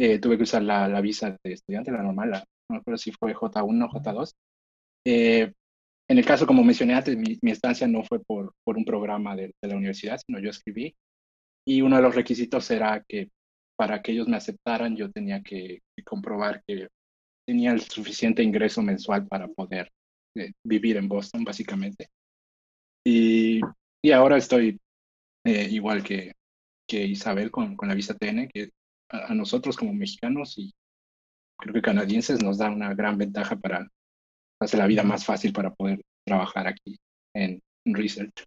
eh, 0.00 0.18
tuve 0.18 0.38
que 0.38 0.44
usar 0.44 0.62
la, 0.62 0.88
la, 0.88 1.02
visa 1.02 1.36
de 1.44 1.52
estudiante, 1.52 1.92
la 1.92 2.02
normal, 2.02 2.30
la, 2.30 2.44
no 2.70 2.78
recuerdo 2.78 2.96
si 2.96 3.12
fue 3.12 3.34
J1 3.34 3.84
o 3.84 3.88
J2. 3.90 4.32
Eh, 5.06 5.52
en 6.08 6.18
el 6.18 6.24
caso, 6.24 6.46
como 6.46 6.64
mencioné 6.64 6.94
antes, 6.94 7.18
mi, 7.18 7.38
mi 7.42 7.50
estancia 7.50 7.86
no 7.86 8.02
fue 8.02 8.24
por, 8.24 8.54
por 8.64 8.78
un 8.78 8.86
programa 8.86 9.36
de, 9.36 9.54
de, 9.62 9.68
la 9.68 9.76
universidad, 9.76 10.18
sino 10.24 10.38
yo 10.38 10.48
escribí. 10.48 10.94
Y 11.68 11.82
uno 11.82 11.96
de 11.96 12.02
los 12.02 12.14
requisitos 12.14 12.70
era 12.70 13.04
que 13.06 13.28
para 13.76 14.00
que 14.00 14.12
ellos 14.12 14.26
me 14.26 14.38
aceptaran, 14.38 14.96
yo 14.96 15.10
tenía 15.12 15.42
que, 15.42 15.80
que 15.94 16.02
comprobar 16.02 16.62
que 16.66 16.88
tenía 17.46 17.72
el 17.72 17.82
suficiente 17.82 18.42
ingreso 18.42 18.80
mensual 18.80 19.26
para 19.28 19.48
poder 19.48 19.92
vivir 20.64 20.96
en 20.96 21.08
Boston, 21.08 21.44
básicamente. 21.44 22.08
Y, 23.06 23.60
y 24.02 24.12
ahora 24.12 24.38
estoy 24.38 24.80
eh, 25.44 25.68
igual 25.70 26.02
que, 26.02 26.32
que 26.88 27.04
Isabel 27.04 27.50
con, 27.50 27.76
con 27.76 27.88
la 27.88 27.94
visa 27.94 28.16
TN, 28.16 28.48
que 28.48 28.70
a, 29.10 29.34
nosotros 29.34 29.76
como 29.76 29.92
mexicanos 29.92 30.56
y 30.58 30.72
creo 31.58 31.74
que 31.74 31.82
canadienses 31.82 32.42
nos 32.42 32.58
da 32.58 32.70
una 32.70 32.94
gran 32.94 33.18
ventaja 33.18 33.56
para 33.56 33.88
hacer 34.60 34.78
la 34.78 34.86
vida 34.86 35.02
más 35.02 35.24
fácil 35.24 35.52
para 35.52 35.74
poder 35.74 36.00
trabajar 36.26 36.66
aquí 36.66 36.98
en, 37.34 37.60
research. 37.86 38.44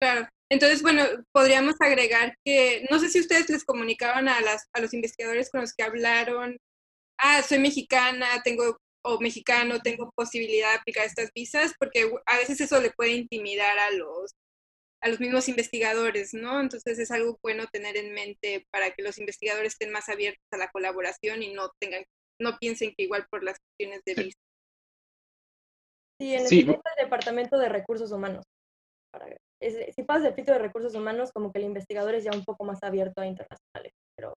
Claro. 0.00 0.28
Entonces, 0.50 0.82
bueno, 0.82 1.02
podríamos 1.32 1.76
agregar 1.80 2.36
que, 2.44 2.86
no 2.90 2.98
sé 2.98 3.08
si 3.08 3.20
ustedes 3.20 3.48
les 3.48 3.64
comunicaban 3.64 4.28
a, 4.28 4.40
las, 4.40 4.68
a 4.74 4.80
los 4.80 4.92
investigadores 4.92 5.50
con 5.50 5.62
los 5.62 5.72
que 5.72 5.84
hablaron, 5.84 6.58
ah, 7.18 7.42
soy 7.42 7.60
mexicana, 7.60 8.26
tengo 8.42 8.76
o 9.06 9.20
mexicano 9.20 9.80
tengo 9.80 10.10
posibilidad 10.16 10.70
de 10.70 10.78
aplicar 10.78 11.04
estas 11.04 11.30
visas, 11.34 11.74
porque 11.78 12.10
a 12.26 12.36
veces 12.38 12.60
eso 12.60 12.80
le 12.80 12.90
puede 12.90 13.12
intimidar 13.12 13.78
a 13.78 13.90
los, 13.90 14.34
a 15.04 15.08
los 15.08 15.20
mismos 15.20 15.48
investigadores, 15.48 16.32
¿no? 16.32 16.60
Entonces 16.60 16.98
es 16.98 17.10
algo 17.10 17.38
bueno 17.42 17.64
tener 17.70 17.96
en 17.96 18.14
mente 18.14 18.66
para 18.70 18.90
que 18.90 19.02
los 19.02 19.18
investigadores 19.18 19.74
estén 19.74 19.92
más 19.92 20.08
abiertos 20.08 20.42
a 20.50 20.56
la 20.56 20.70
colaboración 20.70 21.42
y 21.42 21.52
no 21.52 21.70
tengan, 21.78 22.04
no 22.40 22.56
piensen 22.58 22.94
que 22.96 23.04
igual 23.04 23.26
por 23.30 23.44
las 23.44 23.58
cuestiones 23.58 24.02
de 24.06 24.14
visa. 24.14 24.38
Sí, 26.20 26.34
en 26.34 26.46
el, 26.46 26.80
departamento 26.98 27.58
de 27.58 27.68
recursos 27.68 28.10
humanos. 28.12 28.44
si 29.94 30.02
pasas 30.04 30.28
el 30.28 30.34
filtro 30.34 30.54
de 30.54 30.60
recursos 30.60 30.94
humanos, 30.94 31.30
como 31.32 31.52
que 31.52 31.58
el 31.58 31.66
investigador 31.66 32.14
es 32.14 32.24
ya 32.24 32.32
un 32.32 32.44
poco 32.44 32.64
más 32.64 32.82
abierto 32.82 33.20
a 33.20 33.26
internacionales, 33.26 33.92
pero 34.16 34.34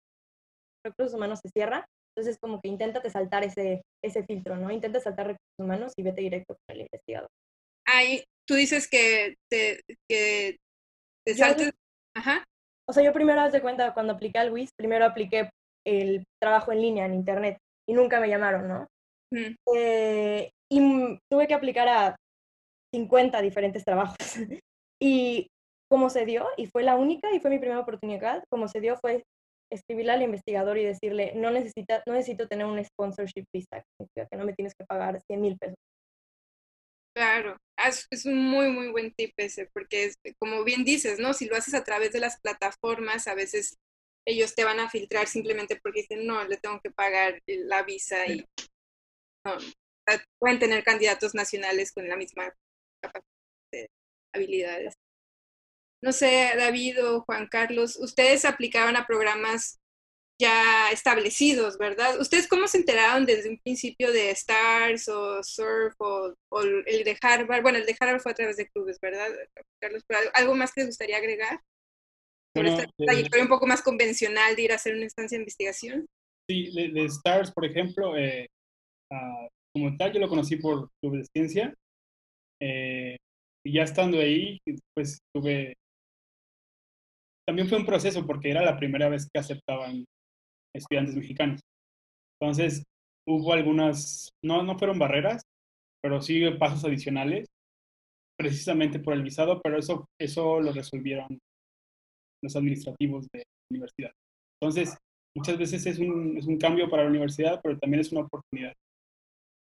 recursos 0.84 1.14
humanos 1.14 1.40
se 1.44 1.50
cierra 1.50 1.86
entonces, 2.16 2.40
como 2.40 2.62
que 2.62 2.70
inténtate 2.70 3.10
saltar 3.10 3.44
ese, 3.44 3.82
ese 4.02 4.24
filtro, 4.24 4.56
¿no? 4.56 4.72
Intenta 4.72 5.02
saltar 5.02 5.28
recursos 5.28 5.60
humanos 5.60 5.92
y 5.98 6.04
vete 6.04 6.22
directo 6.22 6.56
con 6.56 6.76
el 6.76 6.82
investigador. 6.84 7.30
Ahí, 7.86 8.24
tú 8.48 8.56
dices 8.56 8.88
que 8.90 9.36
te, 9.50 9.82
que 10.10 10.58
te 11.26 11.36
saltes... 11.36 11.72
Ajá. 12.16 12.44
O 12.88 12.94
sea, 12.94 13.04
yo 13.04 13.12
primero, 13.14 13.42
haz 13.42 13.52
de 13.52 13.62
cuenta, 13.62 13.94
cuando 13.94 14.14
apliqué 14.14 14.40
al 14.40 14.52
WIS, 14.52 14.70
primero 14.78 15.06
apliqué 15.06 15.50
el 15.86 16.24
trabajo 16.42 16.72
en 16.72 16.82
línea, 16.82 17.06
en 17.06 17.14
internet, 17.14 17.58
y 17.88 17.94
nunca 17.94 18.20
me 18.20 18.30
llamaron, 18.30 18.68
¿no? 18.68 18.88
Eh, 19.76 20.52
y 20.72 21.20
tuve 21.30 21.48
que 21.48 21.54
aplicar 21.54 21.88
a 21.88 22.16
50 22.94 23.42
diferentes 23.42 23.84
trabajos. 23.84 24.18
y 25.02 25.48
como 25.90 26.10
se 26.10 26.26
dio, 26.26 26.48
y 26.58 26.68
fue 26.68 26.84
la 26.84 26.96
única, 26.96 27.34
y 27.34 27.40
fue 27.40 27.50
mi 27.50 27.60
primera 27.60 27.80
oportunidad, 27.80 28.44
como 28.50 28.68
se 28.68 28.82
dio 28.82 28.98
fue 28.98 29.24
escribirle 29.72 30.12
al 30.12 30.22
investigador 30.22 30.78
y 30.78 30.86
decirle, 30.86 31.34
no, 31.36 31.50
necesita, 31.50 32.04
no 32.06 32.14
necesito 32.14 32.48
tener 32.48 32.66
un 32.68 32.84
sponsorship 32.84 33.46
visa, 33.54 33.84
que 34.16 34.38
no 34.38 34.46
me 34.46 34.54
tienes 34.54 34.74
que 34.76 34.86
pagar 34.86 35.20
100 35.22 35.42
mil 35.42 35.58
pesos. 35.58 35.76
Claro, 37.16 37.58
es 37.78 38.26
un 38.26 38.38
muy, 38.38 38.70
muy 38.70 38.90
buen 38.90 39.14
tip 39.14 39.34
ese, 39.38 39.68
porque 39.68 40.06
es, 40.06 40.20
como 40.40 40.64
bien 40.64 40.84
dices, 40.84 41.20
¿no? 41.20 41.34
Si 41.34 41.46
lo 41.46 41.56
haces 41.56 41.74
a 41.74 41.84
través 41.84 42.12
de 42.12 42.20
las 42.20 42.40
plataformas, 42.40 43.28
a 43.28 43.36
veces 43.36 43.78
ellos 44.26 44.56
te 44.56 44.64
van 44.64 44.80
a 44.80 44.90
filtrar 44.90 45.28
simplemente 45.28 45.76
porque 45.76 46.02
dicen, 46.02 46.26
no, 46.26 46.44
le 46.46 46.58
tengo 46.58 46.80
que 46.82 46.92
pagar 46.92 47.42
la 47.46 47.84
visa 47.84 48.26
y 48.28 48.46
no, 49.46 49.58
pueden 50.40 50.60
tener 50.60 50.84
candidatos 50.84 51.36
nacionales 51.36 51.92
con 51.92 52.08
la 52.08 52.16
misma 52.16 52.54
capacidad 53.02 53.26
de 53.72 53.90
habilidades 54.34 54.96
no 56.06 56.14
sé, 56.14 56.52
David 56.56 57.04
o 57.04 57.22
Juan 57.22 57.48
Carlos, 57.48 57.98
ustedes 57.98 58.46
aplicaban 58.46 58.96
a 58.96 59.08
programas 59.08 59.80
ya 60.40 60.92
establecidos, 60.92 61.78
¿verdad? 61.78 62.20
¿Ustedes 62.20 62.48
cómo 62.48 62.68
se 62.68 62.78
enteraron 62.78 63.26
desde 63.26 63.50
un 63.50 63.58
principio 63.60 64.12
de 64.12 64.36
STARS 64.36 65.08
o 65.08 65.42
SURF 65.42 65.96
o, 66.00 66.34
el 66.86 67.04
de 67.04 67.18
Harvard? 67.22 67.62
Bueno, 67.62 67.78
el 67.78 67.86
de 67.86 67.96
Harvard 68.00 68.20
fue 68.20 68.32
a 68.32 68.36
través 68.36 68.58
de 68.58 68.68
clubes, 68.70 69.00
¿verdad? 69.02 69.28
Carlos, 69.80 70.04
¿algo 70.34 70.56
más 70.56 70.74
que 70.74 70.82
les 70.82 70.90
gustaría 70.90 71.18
agregar? 71.18 71.62
Sobre 72.56 72.70
esta 72.70 72.88
trayectoria 72.98 73.44
un 73.44 73.50
poco 73.50 73.68
más 73.68 73.82
convencional 73.82 74.56
de 74.56 74.62
ir 74.62 74.72
a 74.72 74.76
hacer 74.76 74.96
una 74.96 75.06
estancia 75.06 75.38
de 75.38 75.42
investigación. 75.44 76.06
Sí, 76.50 76.72
de, 76.74 77.10
STARS, 77.10 77.52
por 77.52 77.66
ejemplo, 77.66 78.18
eh, 78.18 78.48
ah, 79.12 79.48
como 79.74 79.96
tal, 79.98 80.14
yo 80.14 80.20
lo 80.20 80.30
conocí 80.30 80.58
por 80.58 80.90
clubes 81.02 81.22
de 81.22 81.28
ciencia. 81.34 81.74
Eh, 82.62 83.18
y 83.66 83.74
ya 83.74 83.84
estando 83.84 84.20
ahí, 84.20 84.60
pues 84.94 85.20
tuve 85.34 85.76
también 87.48 87.68
fue 87.70 87.78
un 87.78 87.86
proceso 87.86 88.26
porque 88.26 88.50
era 88.50 88.64
la 88.64 88.78
primera 88.78 89.08
vez 89.08 89.30
que 89.32 89.40
aceptaban 89.40 90.04
estudiantes 90.76 91.16
mexicanos. 91.16 91.62
Entonces, 92.40 92.84
hubo 93.28 93.54
algunas, 93.54 94.30
no, 94.44 94.64
no 94.64 94.78
fueron 94.78 95.00
barreras, 95.00 95.44
pero 96.02 96.22
sí 96.22 96.42
pasos 96.60 96.86
adicionales, 96.86 97.48
precisamente 98.38 99.00
por 99.00 99.14
el 99.14 99.24
visado, 99.24 99.62
pero 99.62 99.78
eso, 99.78 100.06
eso 100.20 100.60
lo 100.60 100.72
resolvieron 100.72 101.40
los 102.44 102.56
administrativos 102.56 103.28
de 103.34 103.40
la 103.40 103.46
universidad. 103.72 104.12
Entonces, 104.62 104.98
muchas 105.36 105.58
veces 105.58 105.86
es 105.86 106.00
un, 106.00 106.38
es 106.38 106.46
un 106.46 106.58
cambio 106.58 106.90
para 106.90 107.04
la 107.04 107.10
universidad, 107.10 107.60
pero 107.64 107.78
también 107.80 108.02
es 108.02 108.12
una 108.12 108.22
oportunidad. 108.22 108.74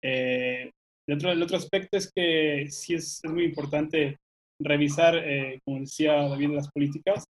Eh, 0.03 0.71
el, 1.07 1.15
otro, 1.15 1.31
el 1.31 1.41
otro 1.41 1.57
aspecto 1.57 1.97
es 1.97 2.11
que 2.13 2.67
sí 2.69 2.95
es, 2.95 3.21
es 3.23 3.31
muy 3.31 3.45
importante 3.45 4.17
revisar, 4.59 5.15
eh, 5.15 5.59
como 5.63 5.79
decía 5.79 6.13
David, 6.13 6.49
las 6.49 6.69
políticas 6.71 7.23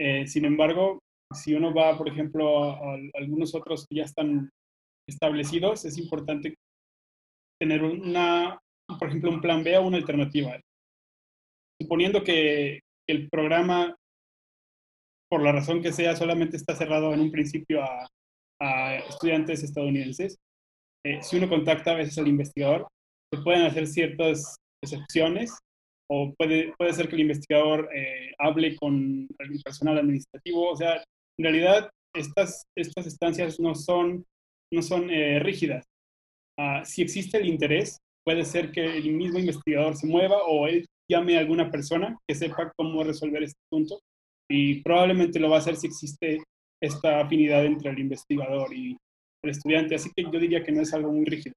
eh, 0.00 0.26
sin 0.26 0.46
embargo, 0.46 1.02
si 1.32 1.54
uno 1.54 1.72
va, 1.72 1.96
por 1.96 2.08
ejemplo, 2.08 2.64
a, 2.64 2.96
algunos 3.14 3.54
otros 3.54 3.86
que 3.86 3.96
ya 3.96 4.04
están 4.04 4.50
establecidos, 5.08 5.84
es 5.84 5.98
importante 5.98 6.54
tener 7.60 7.82
una, 7.82 8.58
por 8.98 9.08
ejemplo, 9.08 9.30
un 9.30 9.40
plan 9.40 9.62
B 9.62 9.76
o 9.76 9.86
una 9.86 9.96
alternativa. 9.98 10.58
Suponiendo 11.80 12.22
que, 12.22 12.80
el 13.08 13.28
programa 13.28 13.96
por 15.30 15.42
la 15.42 15.52
razón 15.52 15.80
que 15.80 15.92
sea, 15.92 16.16
solamente 16.16 16.56
está 16.56 16.74
cerrado 16.74 17.14
en 17.14 17.20
un 17.20 17.30
principio 17.30 17.82
a, 17.82 18.08
estudiantes 19.08 19.62
estadounidenses. 19.62 20.36
Eh, 21.06 21.22
si 21.22 21.38
uno 21.38 21.48
contacta 21.48 21.92
a 21.92 21.94
veces 21.94 22.18
al 22.18 22.28
investigador, 22.28 22.86
se 23.32 23.40
pueden 23.40 23.62
hacer 23.62 23.86
ciertas 23.86 24.56
excepciones 24.84 25.56
o 26.10 26.34
puede, 26.36 26.74
puede 26.76 26.92
ser 26.92 27.08
que 27.08 27.14
el 27.14 27.22
investigador 27.22 27.88
eh, 27.94 28.32
hable 28.38 28.76
con 28.76 29.26
el 29.38 29.62
personal 29.64 29.96
administrativo. 29.96 30.72
O 30.72 30.76
sea, 30.76 31.02
en 31.40 31.44
realidad 31.44 31.90
estas, 32.14 32.66
estas 32.76 33.06
estancias 33.06 33.58
no 33.58 33.74
son, 33.74 34.26
no 34.70 34.82
son 34.82 35.08
eh, 35.08 35.38
rígidas. 35.38 35.86
Ah, 36.58 36.84
si 36.84 37.00
existe 37.00 37.38
el 37.38 37.48
interés, 37.48 37.98
puede 38.26 38.44
ser 38.44 38.70
que 38.70 38.84
el 38.84 39.10
mismo 39.12 39.38
investigador 39.38 39.96
se 39.96 40.06
mueva 40.06 40.36
o 40.46 40.66
él 40.66 40.84
llame 41.10 41.38
a 41.38 41.40
alguna 41.40 41.70
persona 41.70 42.18
que 42.28 42.34
sepa 42.34 42.70
cómo 42.76 43.02
resolver 43.02 43.42
este 43.42 43.58
punto 43.70 44.00
y 44.50 44.82
probablemente 44.82 45.40
lo 45.40 45.48
va 45.48 45.56
a 45.56 45.58
hacer 45.60 45.76
si 45.76 45.86
existe 45.86 46.42
esta 46.82 47.20
afinidad 47.20 47.64
entre 47.64 47.90
el 47.90 47.98
investigador 48.00 48.74
y 48.74 48.98
el 49.42 49.50
estudiante. 49.50 49.94
Así 49.94 50.10
que 50.14 50.24
yo 50.24 50.38
diría 50.38 50.62
que 50.62 50.72
no 50.72 50.82
es 50.82 50.92
algo 50.92 51.10
muy 51.10 51.24
rígido. 51.24 51.54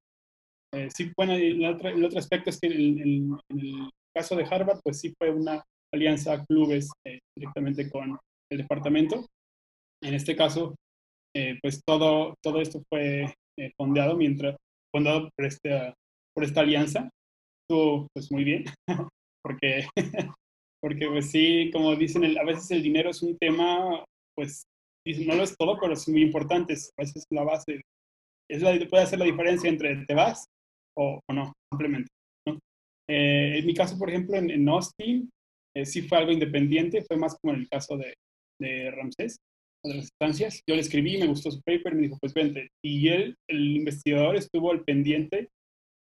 Eh, 0.73 0.87
sí, 0.95 1.11
bueno, 1.17 1.33
el 1.33 1.65
otro, 1.65 1.89
el 1.89 2.05
otro, 2.05 2.19
aspecto 2.19 2.49
es 2.49 2.59
que 2.59 2.67
en 2.67 3.37
el 3.49 3.89
caso 4.15 4.37
de 4.37 4.45
Harvard, 4.49 4.79
pues 4.81 5.01
sí 5.01 5.13
fue 5.17 5.29
una 5.29 5.61
alianza 5.93 6.41
clubes 6.45 6.89
eh, 7.05 7.19
directamente 7.35 7.91
con 7.91 8.17
el 8.49 8.57
departamento. 8.57 9.25
En 10.03 10.13
este 10.13 10.35
caso, 10.35 10.75
eh, 11.35 11.57
pues 11.61 11.81
todo, 11.85 12.35
todo 12.43 12.61
esto 12.61 12.81
fue 12.89 13.33
eh, 13.57 13.71
fondeado 13.77 14.15
mientras, 14.15 14.55
fundado 14.93 15.29
por, 15.35 15.45
este, 15.45 15.93
por 16.35 16.43
esta 16.43 16.61
alianza. 16.61 17.09
Estuvo 17.63 18.07
pues 18.13 18.31
muy 18.31 18.43
bien, 18.43 18.65
porque, 19.43 19.87
porque 20.81 21.07
pues 21.07 21.31
sí, 21.31 21.69
como 21.71 21.95
dicen, 21.95 22.37
a 22.37 22.43
veces 22.43 22.69
el 22.71 22.83
dinero 22.83 23.09
es 23.11 23.23
un 23.23 23.37
tema, 23.37 24.03
pues 24.35 24.63
no 25.05 25.35
lo 25.35 25.43
es 25.43 25.55
todo, 25.57 25.77
pero 25.79 25.93
es 25.93 26.07
muy 26.09 26.21
importante, 26.21 26.73
a 26.73 27.01
veces 27.01 27.25
la 27.31 27.43
base, 27.43 27.81
es 28.49 28.61
la, 28.61 28.77
puede 28.89 29.03
hacer 29.03 29.19
la 29.19 29.25
diferencia 29.25 29.69
entre 29.69 30.05
te 30.05 30.13
vas 30.13 30.45
o, 30.97 31.19
o 31.29 31.33
no, 31.33 31.53
simplemente. 31.71 32.09
Eh, 33.09 33.59
en 33.59 33.65
mi 33.65 33.73
caso, 33.73 33.97
por 33.97 34.09
ejemplo, 34.09 34.37
en, 34.37 34.69
Austin, 34.69 35.29
eh, 35.75 35.85
sí 35.85 36.03
fue 36.03 36.17
algo 36.17 36.31
independiente, 36.31 37.03
fue 37.03 37.17
más 37.17 37.37
como 37.39 37.53
en 37.53 37.61
el 37.61 37.69
caso 37.69 37.97
de, 37.97 38.13
de 38.61 38.91
Ramsés, 38.91 39.37
de 39.83 39.95
las. 39.95 40.63
Yo 40.67 40.75
le 40.75 40.81
escribí, 40.81 41.17
me 41.17 41.27
gustó 41.27 41.51
su 41.51 41.61
paper, 41.61 41.95
me 41.95 42.03
dijo, 42.03 42.17
pues 42.19 42.33
vente. 42.33 42.69
Y 42.83 43.09
él, 43.09 43.35
el 43.49 43.77
investigador, 43.77 44.35
estuvo 44.35 44.71
al 44.71 44.83
pendiente 44.83 45.49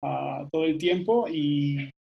uh, 0.03 0.49
todo 0.51 0.65
el 0.65 0.79
tiempo 0.79 1.27
y 1.29 1.91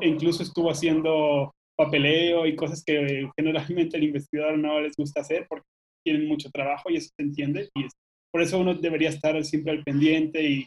incluso 0.00 0.42
estuvo 0.42 0.70
haciendo 0.70 1.52
papeleo 1.76 2.46
y 2.46 2.56
cosas 2.56 2.82
que 2.84 3.28
generalmente 3.38 3.96
el 3.96 4.04
investigador 4.04 4.58
no 4.58 4.80
les 4.80 4.94
gusta 4.96 5.20
hacer 5.20 5.46
porque 5.48 5.66
tienen 6.04 6.26
mucho 6.26 6.50
trabajo 6.50 6.90
y 6.90 6.96
eso 6.96 7.10
se 7.16 7.24
entiende. 7.24 7.68
Y 7.74 7.84
es, 7.84 7.92
por 8.32 8.42
eso 8.42 8.58
uno 8.58 8.74
debería 8.74 9.08
estar 9.08 9.42
siempre 9.44 9.72
al 9.72 9.84
pendiente 9.84 10.42
y 10.42 10.66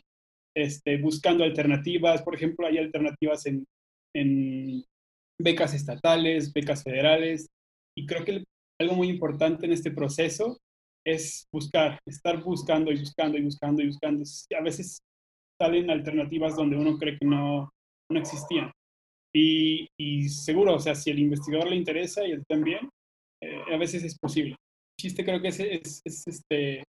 este, 0.55 0.97
buscando 0.97 1.43
alternativas. 1.43 2.21
Por 2.23 2.35
ejemplo, 2.35 2.67
hay 2.67 2.77
alternativas 2.77 3.45
en, 3.45 3.65
en 4.15 4.83
becas 5.39 5.73
estatales, 5.73 6.53
becas 6.53 6.83
federales, 6.83 7.47
y 7.95 8.05
creo 8.05 8.25
que 8.25 8.43
algo 8.79 8.95
muy 8.95 9.09
importante 9.09 9.65
en 9.65 9.73
este 9.73 9.91
proceso 9.91 10.57
es 11.05 11.47
buscar, 11.51 11.99
estar 12.05 12.41
buscando 12.41 12.91
y 12.91 12.99
buscando 12.99 13.37
y 13.37 13.43
buscando 13.43 13.81
y 13.81 13.87
buscando. 13.87 14.23
A 14.57 14.63
veces 14.63 14.99
salen 15.61 15.89
alternativas 15.89 16.55
donde 16.55 16.77
uno 16.77 16.97
cree 16.97 17.17
que 17.17 17.25
no, 17.25 17.69
no 18.09 18.19
existían. 18.19 18.71
Y, 19.35 19.87
y, 19.99 20.29
seguro, 20.29 20.75
o 20.75 20.79
sea, 20.79 20.95
si 20.95 21.09
el 21.09 21.19
investigador 21.19 21.69
le 21.69 21.75
interesa 21.75 22.25
y 22.25 22.31
él 22.31 22.43
también, 22.47 22.89
eh, 23.41 23.61
a 23.71 23.77
veces 23.77 24.03
es 24.03 24.17
posible. 24.17 24.51
El 24.51 25.01
chiste 25.01 25.25
creo 25.25 25.41
que 25.41 25.47
es, 25.47 25.59
es, 25.59 26.01
es, 26.05 26.27
este, 26.27 26.83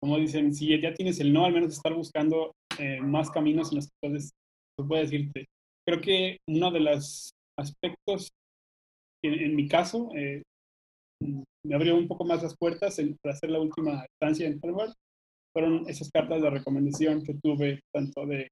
como 0.00 0.18
dicen, 0.18 0.52
si 0.52 0.78
ya 0.80 0.92
tienes 0.92 1.20
el 1.20 1.32
no, 1.32 1.44
al 1.44 1.52
menos 1.52 1.72
estar 1.72 1.94
buscando 1.94 2.52
eh, 2.78 3.00
más 3.00 3.30
caminos 3.30 3.70
en 3.70 3.76
los 3.76 3.86
que 3.86 3.92
puedes, 4.00 4.30
decirte. 5.10 5.46
Creo 5.86 6.00
que 6.00 6.38
uno 6.48 6.70
de 6.70 6.80
los 6.80 7.30
aspectos, 7.56 8.28
en, 9.22 9.34
en 9.34 9.56
mi 9.56 9.68
caso, 9.68 10.10
eh, 10.16 10.42
me 11.20 11.74
abrió 11.74 11.96
un 11.96 12.08
poco 12.08 12.24
más 12.24 12.42
las 12.42 12.56
puertas 12.56 13.00
para 13.22 13.34
hacer 13.34 13.50
la 13.50 13.60
última 13.60 14.04
estancia 14.04 14.46
en 14.46 14.60
Harvard, 14.62 14.92
fueron 15.52 15.88
esas 15.88 16.10
cartas 16.10 16.42
de 16.42 16.50
recomendación 16.50 17.24
que 17.24 17.34
tuve 17.42 17.80
tanto 17.92 18.26
de 18.26 18.48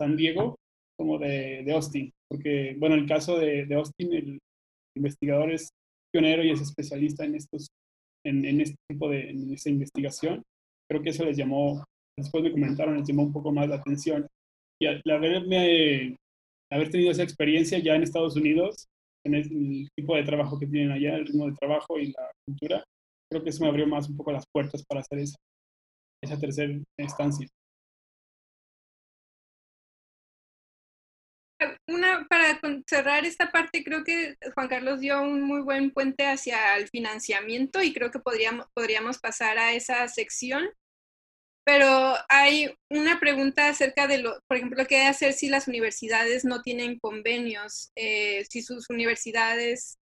San 0.00 0.16
Diego 0.16 0.56
como 0.98 1.18
de, 1.18 1.62
de 1.64 1.72
Austin. 1.72 2.10
Porque, 2.30 2.76
bueno, 2.78 2.94
en 2.94 3.02
el 3.02 3.08
caso 3.08 3.38
de, 3.38 3.66
de, 3.66 3.74
Austin, 3.74 4.12
el 4.12 4.38
investigador 4.96 5.52
es 5.52 5.68
pionero 6.12 6.42
y 6.42 6.50
es 6.50 6.60
especialista 6.60 7.24
en 7.24 7.34
estos 7.34 7.68
en, 8.24 8.44
en 8.44 8.60
este 8.60 8.76
tipo 8.88 9.08
de 9.08 9.30
en 9.30 9.52
esa 9.52 9.70
investigación. 9.70 10.42
Creo 10.88 11.02
que 11.02 11.10
eso 11.10 11.24
les 11.24 11.36
llamó 11.36 11.84
después 12.18 12.42
me 12.42 12.50
comentaron, 12.50 12.98
les 12.98 13.08
llamó 13.08 13.22
un 13.22 13.32
poco 13.32 13.52
más 13.52 13.68
la 13.68 13.76
atención. 13.76 14.26
Y 14.80 14.86
al 14.86 15.02
haberme, 15.10 16.16
haber 16.70 16.90
tenido 16.90 17.10
esa 17.10 17.22
experiencia 17.22 17.78
ya 17.78 17.94
en 17.94 18.02
Estados 18.02 18.36
Unidos, 18.36 18.86
en 19.34 19.74
el 19.74 19.88
tipo 19.96 20.16
de 20.16 20.24
trabajo 20.24 20.58
que 20.58 20.66
tienen 20.66 20.92
allá, 20.92 21.16
el 21.16 21.26
ritmo 21.26 21.46
de 21.46 21.56
trabajo 21.56 21.98
y 21.98 22.12
la 22.12 22.30
cultura, 22.46 22.84
creo 23.30 23.42
que 23.42 23.50
eso 23.50 23.62
me 23.62 23.68
abrió 23.68 23.86
más 23.86 24.08
un 24.08 24.16
poco 24.16 24.32
las 24.32 24.44
puertas 24.52 24.84
para 24.86 25.00
hacer 25.00 25.18
esa, 25.20 25.36
esa 26.22 26.38
tercera 26.38 26.72
instancia. 26.98 27.48
Una, 31.88 32.26
para 32.28 32.60
cerrar 32.86 33.24
esta 33.24 33.50
parte, 33.50 33.82
creo 33.82 34.04
que 34.04 34.36
Juan 34.54 34.68
Carlos 34.68 35.00
dio 35.00 35.20
un 35.22 35.42
muy 35.42 35.62
buen 35.62 35.90
puente 35.90 36.26
hacia 36.26 36.76
el 36.76 36.88
financiamiento 36.88 37.82
y 37.82 37.92
creo 37.92 38.10
que 38.10 38.20
podríamos, 38.20 38.66
podríamos 38.74 39.18
pasar 39.18 39.58
a 39.58 39.72
esa 39.72 40.06
sección 40.06 40.68
pero 41.68 42.14
hay 42.30 42.74
una 42.90 43.20
pregunta 43.20 43.68
acerca 43.68 44.06
de 44.06 44.22
lo, 44.22 44.40
por 44.48 44.56
ejemplo, 44.56 44.86
qué 44.88 45.02
hacer 45.02 45.34
si 45.34 45.50
las 45.50 45.68
universidades 45.68 46.46
no 46.46 46.62
tienen 46.62 46.98
convenios, 46.98 47.90
eh, 47.94 48.46
si 48.48 48.62
sus 48.62 48.88
universidades 48.88 49.98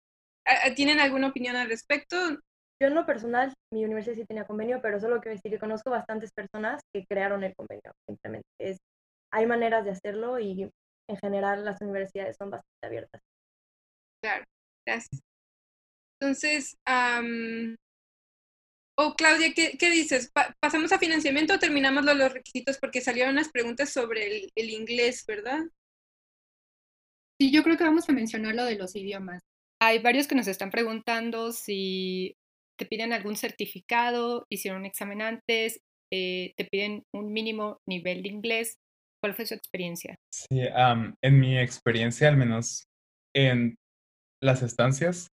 tienen 0.74 1.00
alguna 1.00 1.26
opinión 1.28 1.56
al 1.56 1.68
respecto. 1.68 2.16
Yo 2.80 2.88
en 2.88 2.94
lo 2.94 3.04
personal, 3.04 3.52
mi 3.70 3.84
universidad 3.84 4.14
sí 4.14 4.24
tenía 4.24 4.46
convenio, 4.46 4.80
pero 4.80 4.98
solo 5.00 5.20
quiero 5.20 5.36
decir 5.36 5.52
que 5.52 5.58
conozco 5.58 5.90
bastantes 5.90 6.32
personas 6.32 6.80
que 6.94 7.04
crearon 7.04 7.44
el 7.44 7.54
convenio, 7.54 7.92
simplemente. 8.08 8.48
Es, 8.58 8.78
hay 9.30 9.44
maneras 9.44 9.84
de 9.84 9.90
hacerlo 9.90 10.38
y 10.38 10.62
en 10.62 11.16
general 11.18 11.62
las 11.66 11.78
universidades 11.82 12.36
son 12.38 12.48
bastante 12.48 12.86
abiertas. 12.86 13.20
Claro, 14.22 14.46
gracias. 14.86 15.20
Entonces, 16.22 16.74
o 18.96 19.14
Claudia, 19.14 19.52
¿qué, 19.54 19.76
qué 19.78 19.90
dices? 19.90 20.32
¿Pasamos 20.60 20.92
a 20.92 20.98
financiamiento 20.98 21.54
o 21.54 21.58
terminamos 21.58 22.04
los 22.04 22.32
requisitos? 22.32 22.78
Porque 22.78 23.00
salieron 23.00 23.32
unas 23.32 23.50
preguntas 23.50 23.92
sobre 23.92 24.26
el, 24.26 24.52
el, 24.54 24.70
inglés, 24.70 25.24
¿verdad? 25.26 25.60
Sí, 27.40 27.50
yo 27.50 27.62
creo 27.62 27.78
que 27.78 27.84
vamos 27.84 28.08
a 28.08 28.12
mencionar 28.12 28.54
lo 28.54 28.64
de 28.64 28.76
los 28.76 28.94
idiomas. 28.96 29.42
Hay 29.80 30.00
varios 30.00 30.26
que 30.26 30.34
nos 30.34 30.46
están 30.46 30.70
preguntando 30.70 31.52
si 31.52 32.36
te 32.78 32.86
piden 32.86 33.12
algún 33.12 33.36
certificado, 33.36 34.46
hicieron 34.50 34.80
un 34.80 34.86
examen 34.86 35.22
antes, 35.22 35.80
eh, 36.12 36.52
te 36.56 36.64
piden 36.64 37.04
un 37.14 37.32
mínimo 37.32 37.78
nivel 37.86 38.22
de 38.22 38.28
inglés. 38.28 38.78
¿Cuál 39.22 39.34
fue 39.34 39.46
su 39.46 39.54
experiencia? 39.54 40.16
Sí, 40.32 40.62
um, 40.66 41.14
en 41.22 41.40
mi 41.40 41.58
experiencia, 41.58 42.28
al 42.28 42.38
menos 42.38 42.84
en 43.34 43.76
las 44.42 44.62
estancias, 44.62 45.28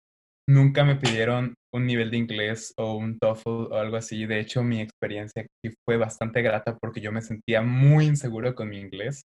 nunca 0.49 0.85
me 0.85 0.97
pidieron 0.97 1.55
un 1.75 1.87
nivel 1.87 2.11
de 2.11 2.19
inglés 2.19 2.73
o 2.77 2.97
un 2.97 3.19
TOEFL 3.19 3.73
o 3.73 3.77
algo 3.77 3.97
así. 3.97 4.27
De 4.27 4.39
hecho, 4.39 4.63
mi 4.63 4.81
experiencia 4.81 5.43
aquí 5.43 5.75
fue 5.85 5.97
bastante 5.97 6.41
grata 6.41 6.77
porque 6.79 7.01
yo 7.01 7.11
me 7.13 7.21
sentía 7.21 7.63
muy 7.63 8.07
inseguro 8.07 8.55
con 8.55 8.69
mi 8.69 8.79
inglés. 8.79 9.25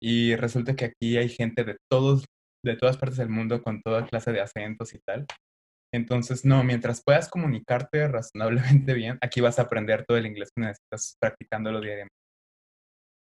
Y 0.00 0.36
resulta 0.36 0.76
que 0.76 0.86
aquí 0.86 1.16
hay 1.16 1.28
gente 1.28 1.64
de 1.64 1.76
todos, 1.90 2.24
de 2.64 2.76
todas 2.76 2.98
partes 2.98 3.18
del 3.18 3.30
mundo 3.30 3.62
con 3.62 3.80
toda 3.82 4.06
clase 4.06 4.32
de 4.32 4.40
acentos 4.42 4.94
y 4.94 4.98
tal. 5.00 5.26
Entonces, 5.92 6.44
no, 6.44 6.62
mientras 6.62 7.02
puedas 7.02 7.28
comunicarte 7.30 8.06
razonablemente 8.08 8.92
bien, 8.94 9.18
aquí 9.22 9.40
vas 9.40 9.58
a 9.58 9.62
aprender 9.62 10.04
todo 10.06 10.18
el 10.18 10.26
inglés 10.26 10.50
que 10.54 10.62
necesitas 10.62 11.16
practicándolo 11.20 11.80
diariamente. 11.80 12.14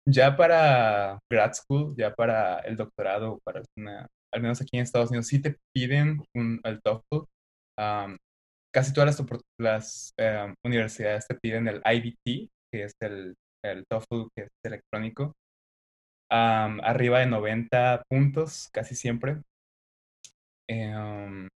Ya 0.07 0.35
para 0.35 1.19
grad 1.31 1.53
school, 1.53 1.95
ya 1.97 2.13
para 2.13 2.59
el 2.59 2.77
doctorado, 2.77 3.39
para 3.43 3.61
una, 3.77 4.07
al 4.33 4.41
menos 4.41 4.61
aquí 4.61 4.77
en 4.77 4.83
Estados 4.83 5.09
Unidos, 5.09 5.27
sí 5.27 5.41
te 5.41 5.57
piden 5.73 6.23
un, 6.35 6.59
el 6.63 6.79
TOEFL. 6.81 7.25
Casi 8.75 8.91
todas 8.91 9.17
las, 9.17 9.41
las 9.57 10.13
em, 10.17 10.53
universidades 10.65 11.25
te 11.25 11.35
piden 11.35 11.69
el 11.69 11.81
IBT, 11.85 12.49
que 12.69 12.83
es 12.83 12.93
el, 12.99 13.33
el 13.63 13.85
TOEFL, 13.89 14.27
que 14.35 14.43
es 14.43 14.49
electrónico. 14.65 15.33
arriba 16.29 17.19
de 17.19 17.27
90 17.27 18.03
puntos, 18.09 18.67
casi 18.73 18.93
siempre. 18.95 19.37
Em, 20.69 21.47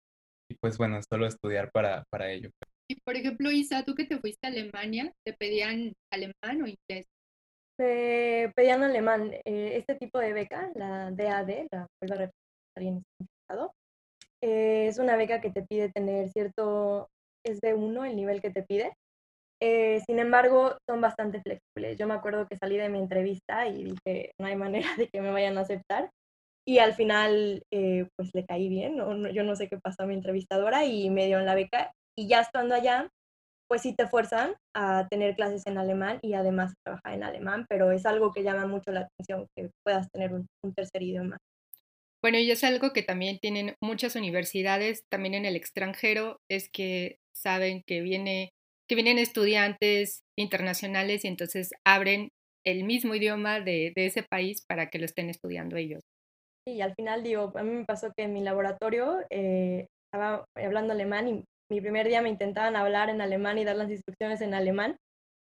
y 0.49 0.55
pues 0.61 0.79
bueno, 0.79 1.01
solo 1.03 1.27
estudiar 1.27 1.73
para, 1.73 2.05
para 2.09 2.31
ello. 2.31 2.51
Y 2.89 3.01
por 3.01 3.17
ejemplo, 3.17 3.51
Isa, 3.51 3.85
tú 3.85 3.97
que 3.97 4.05
te 4.05 4.19
fuiste 4.21 4.47
a 4.47 4.51
Alemania, 4.51 5.13
¿te 5.27 5.33
pedían 5.33 5.93
alemán 6.13 6.63
o 6.63 6.69
inglés? 6.69 7.07
Te 7.77 8.53
pedían 8.55 8.85
alemán. 8.85 9.33
Eh, 9.45 9.77
este 9.77 9.97
tipo 9.97 10.21
de 10.21 10.33
beca, 10.35 10.71
la 10.77 11.11
DAD, 11.11 11.67
la 11.73 11.87
vuelvo 12.01 12.31
bien 12.77 13.03
significado. 13.19 13.75
Eh, 14.43 14.87
es 14.89 14.99
una 14.99 15.17
beca 15.17 15.41
que 15.41 15.51
te 15.51 15.63
pide 15.63 15.91
tener 15.91 16.31
cierto 16.31 17.09
es 17.45 17.61
de 17.61 17.75
uno 17.75 18.05
el 18.05 18.17
nivel 18.17 18.41
que 18.41 18.51
te 18.51 18.63
pide. 18.63 18.95
Eh, 19.61 20.01
sin 20.07 20.19
embargo, 20.19 20.77
son 20.89 21.01
bastante 21.01 21.41
flexibles. 21.43 21.99
Yo 21.99 22.07
me 22.07 22.15
acuerdo 22.15 22.47
que 22.47 22.57
salí 22.57 22.77
de 22.77 22.89
mi 22.89 22.99
entrevista 22.99 23.67
y 23.67 23.85
dije, 23.85 24.33
no 24.41 24.47
hay 24.47 24.57
manera 24.57 24.89
de 24.97 25.09
que 25.09 25.21
me 25.21 25.31
vayan 25.31 25.59
a 25.59 25.63
aceptar. 25.63 26.11
Y 26.67 26.79
al 26.79 26.95
final, 26.95 27.63
eh, 27.73 28.07
pues 28.17 28.31
le 28.35 28.45
caí 28.45 28.69
bien, 28.69 28.97
yo 28.97 29.43
no 29.43 29.57
sé 29.57 29.69
qué 29.69 29.79
pasó 29.79 30.03
a 30.03 30.07
mi 30.07 30.15
entrevistadora 30.15 30.85
y 30.85 31.09
me 31.11 31.27
dieron 31.27 31.47
la 31.47 31.55
beca. 31.55 31.93
Y 32.17 32.29
ya 32.29 32.41
estando 32.41 32.75
allá, 32.75 33.09
pues 33.69 33.83
sí 33.83 33.95
te 33.95 34.07
fuerzan 34.07 34.55
a 34.75 35.07
tener 35.09 35.37
clases 35.37 35.67
en 35.67 35.79
alemán 35.79 36.19
y 36.23 36.35
además 36.35 36.75
trabajar 36.85 37.15
en 37.15 37.23
alemán, 37.23 37.67
pero 37.69 37.93
es 37.93 38.07
algo 38.07 38.33
que 38.33 38.43
llama 38.43 38.67
mucho 38.67 38.91
la 38.93 39.01
atención, 39.01 39.47
que 39.57 39.71
puedas 39.85 40.11
tener 40.11 40.33
un, 40.33 40.47
tercer 40.75 41.03
idioma. 41.03 41.37
Bueno, 42.23 42.39
y 42.39 42.51
es 42.51 42.65
algo 42.65 42.93
que 42.93 43.03
también 43.03 43.39
tienen 43.39 43.75
muchas 43.81 44.17
universidades, 44.17 45.05
también 45.09 45.35
en 45.35 45.45
el 45.45 45.57
extranjero, 45.57 46.39
es 46.51 46.69
que 46.69 47.19
saben 47.35 47.83
que, 47.87 48.01
viene, 48.01 48.51
que 48.89 48.97
vienen 48.97 49.19
estudiantes 49.19 50.23
internacionales 50.37 51.25
y 51.25 51.29
entonces 51.29 51.71
abren 51.87 52.31
el 52.67 52.85
mismo 52.85 53.15
idioma 53.15 53.61
de, 53.61 53.93
de 53.95 54.07
ese 54.07 54.25
país 54.25 54.65
para 54.69 54.89
que 54.89 54.99
lo 54.99 55.05
estén 55.05 55.31
estudiando 55.31 55.77
ellos. 55.77 56.03
Y 56.67 56.81
al 56.83 56.95
final 56.95 57.23
digo, 57.23 57.53
a 57.55 57.63
mí 57.63 57.71
me 57.71 57.85
pasó 57.85 58.13
que 58.15 58.25
en 58.25 58.35
mi 58.35 58.43
laboratorio 58.43 59.21
eh, 59.31 59.87
estaba 60.13 60.45
hablando 60.55 60.93
alemán 60.93 61.29
y 61.29 61.45
mi 61.71 61.81
primer 61.81 62.09
día 62.09 62.21
me 62.21 62.29
intentaban 62.29 62.77
hablar 62.77 63.09
en 63.09 63.21
alemán 63.21 63.59
y 63.59 63.65
dar 63.65 63.77
las 63.77 63.91
instrucciones 63.91 64.41
en 64.41 64.55
alemán. 64.55 64.97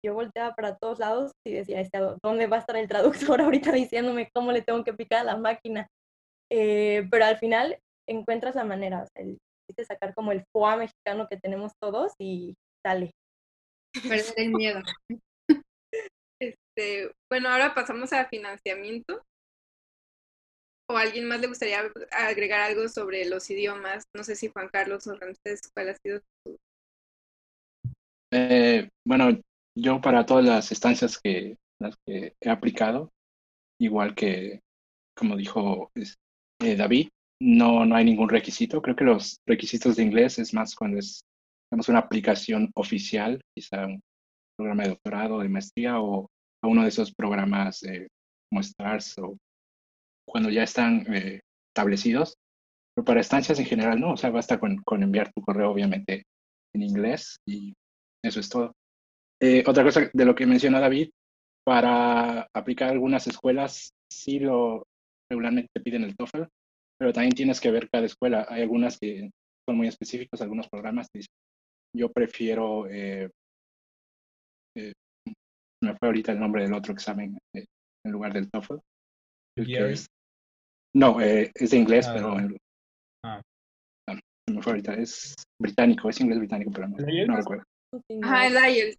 Yo 0.04 0.14
volteaba 0.14 0.54
para 0.54 0.76
todos 0.76 0.98
lados 0.98 1.32
y 1.46 1.52
decía, 1.52 1.80
este, 1.80 1.98
¿dónde 2.24 2.48
va 2.48 2.56
a 2.56 2.60
estar 2.60 2.76
el 2.76 2.88
traductor 2.88 3.40
ahorita 3.40 3.72
diciéndome 3.72 4.30
cómo 4.34 4.50
le 4.50 4.62
tengo 4.62 4.82
que 4.82 4.94
picar 4.94 5.20
a 5.20 5.24
la 5.24 5.36
máquina? 5.36 5.86
Eh, 6.54 7.08
pero 7.10 7.24
al 7.24 7.38
final 7.38 7.78
encuentras 8.06 8.54
la 8.54 8.64
manera, 8.64 9.02
o 9.02 9.06
sea, 9.06 9.24
el, 9.24 9.38
sacar 9.86 10.12
como 10.14 10.32
el 10.32 10.44
FOA 10.52 10.76
mexicano 10.76 11.26
que 11.26 11.38
tenemos 11.38 11.72
todos 11.80 12.12
y 12.18 12.54
sale. 12.86 13.12
Perder 14.02 14.34
el 14.36 14.50
miedo. 14.52 14.82
Este, 16.40 17.12
bueno, 17.30 17.50
ahora 17.50 17.72
pasamos 17.72 18.12
a 18.12 18.24
financiamiento 18.24 19.22
o 20.90 20.96
a 20.96 21.02
alguien 21.02 21.28
más 21.28 21.40
le 21.40 21.46
gustaría 21.46 21.82
agregar 22.10 22.62
algo 22.62 22.88
sobre 22.88 23.24
los 23.26 23.48
idiomas. 23.48 24.02
No 24.12 24.24
sé 24.24 24.34
si 24.34 24.48
Juan 24.48 24.68
Carlos 24.68 25.06
o 25.06 25.14
Ramsés, 25.14 25.60
¿cuál 25.72 25.90
ha 25.90 25.94
sido 25.94 26.20
tu... 26.44 26.56
Eh, 28.32 28.90
bueno, 29.06 29.40
yo 29.78 30.00
para 30.00 30.26
todas 30.26 30.44
las 30.44 30.72
estancias 30.72 31.16
que, 31.16 31.58
las 31.80 31.94
que 32.04 32.34
he 32.40 32.50
aplicado, 32.50 33.12
igual 33.80 34.16
que 34.16 34.62
como 35.16 35.36
dijo 35.36 35.92
eh, 36.62 36.76
David, 36.76 37.08
no, 37.40 37.84
no 37.84 37.96
hay 37.96 38.04
ningún 38.04 38.28
requisito. 38.28 38.80
Creo 38.80 38.96
que 38.96 39.04
los 39.04 39.36
requisitos 39.46 39.96
de 39.96 40.02
inglés 40.02 40.38
es 40.38 40.54
más 40.54 40.74
cuando 40.74 40.98
es 40.98 41.22
tenemos 41.72 41.88
una 41.88 42.00
aplicación 42.00 42.70
oficial, 42.74 43.40
quizá 43.56 43.86
un 43.86 44.02
programa 44.58 44.82
de 44.82 44.90
doctorado, 44.90 45.40
de 45.40 45.48
maestría 45.48 46.00
o, 46.00 46.28
uno 46.64 46.82
de 46.82 46.88
esos 46.88 47.12
programas 47.12 47.80
como 48.48 48.62
STARS 48.62 49.18
o 49.18 49.36
cuando 50.28 50.50
ya 50.50 50.62
están 50.62 51.06
eh, 51.12 51.40
establecidos. 51.70 52.36
Pero 52.94 53.04
para 53.06 53.20
estancias 53.20 53.58
en 53.58 53.64
general 53.64 53.98
no, 53.98 54.12
o 54.12 54.16
sea, 54.18 54.30
basta 54.30 54.60
con, 54.60 54.76
con, 54.84 55.02
enviar 55.02 55.32
tu 55.32 55.40
correo 55.40 55.70
obviamente 55.70 56.24
en 56.74 56.82
inglés 56.82 57.36
y 57.48 57.72
eso 58.22 58.38
es 58.38 58.50
todo. 58.50 58.72
Eh, 59.40 59.64
otra 59.66 59.82
cosa 59.82 60.10
de 60.12 60.24
lo 60.24 60.34
que 60.34 60.46
menciona 60.46 60.78
David, 60.78 61.10
para 61.64 62.46
aplicar 62.54 62.90
algunas 62.90 63.26
escuelas 63.26 63.92
sí 64.12 64.38
lo 64.40 64.84
regularmente 65.32 65.70
te 65.74 65.82
piden 65.82 66.04
el 66.04 66.16
TOEFL, 66.16 66.44
pero 66.98 67.12
también 67.12 67.34
tienes 67.34 67.60
que 67.60 67.70
ver 67.70 67.88
cada 67.90 68.06
escuela. 68.06 68.46
Hay 68.48 68.62
algunas 68.62 68.98
que 68.98 69.30
son 69.68 69.76
muy 69.76 69.88
específicos, 69.88 70.40
algunos 70.40 70.68
programas 70.68 71.08
dicen, 71.12 71.32
yo 71.96 72.10
prefiero, 72.10 72.86
eh, 72.88 73.30
me 75.82 75.96
fue 75.96 76.08
ahorita 76.08 76.32
el 76.32 76.40
nombre 76.40 76.62
del 76.62 76.74
otro 76.74 76.92
examen 76.92 77.36
en 77.54 78.12
lugar 78.12 78.32
del 78.32 78.50
TOEFL, 78.50 78.76
no, 80.94 81.20
eh, 81.20 81.50
es 81.54 81.70
de 81.70 81.76
inglés, 81.76 82.06
ah, 82.06 82.12
pero. 82.14 82.36
Ah. 83.24 83.40
me 84.50 84.62
fue 84.62 84.72
ahorita. 84.72 84.94
Es 84.94 85.34
británico, 85.60 86.08
es 86.08 86.20
inglés 86.20 86.38
británico, 86.38 86.70
pero 86.72 86.88
no, 86.88 86.96
no 86.98 87.36
recuerdo. 87.36 87.64
Ajá, 88.22 88.46
el 88.46 88.76
IELTS. 88.76 88.98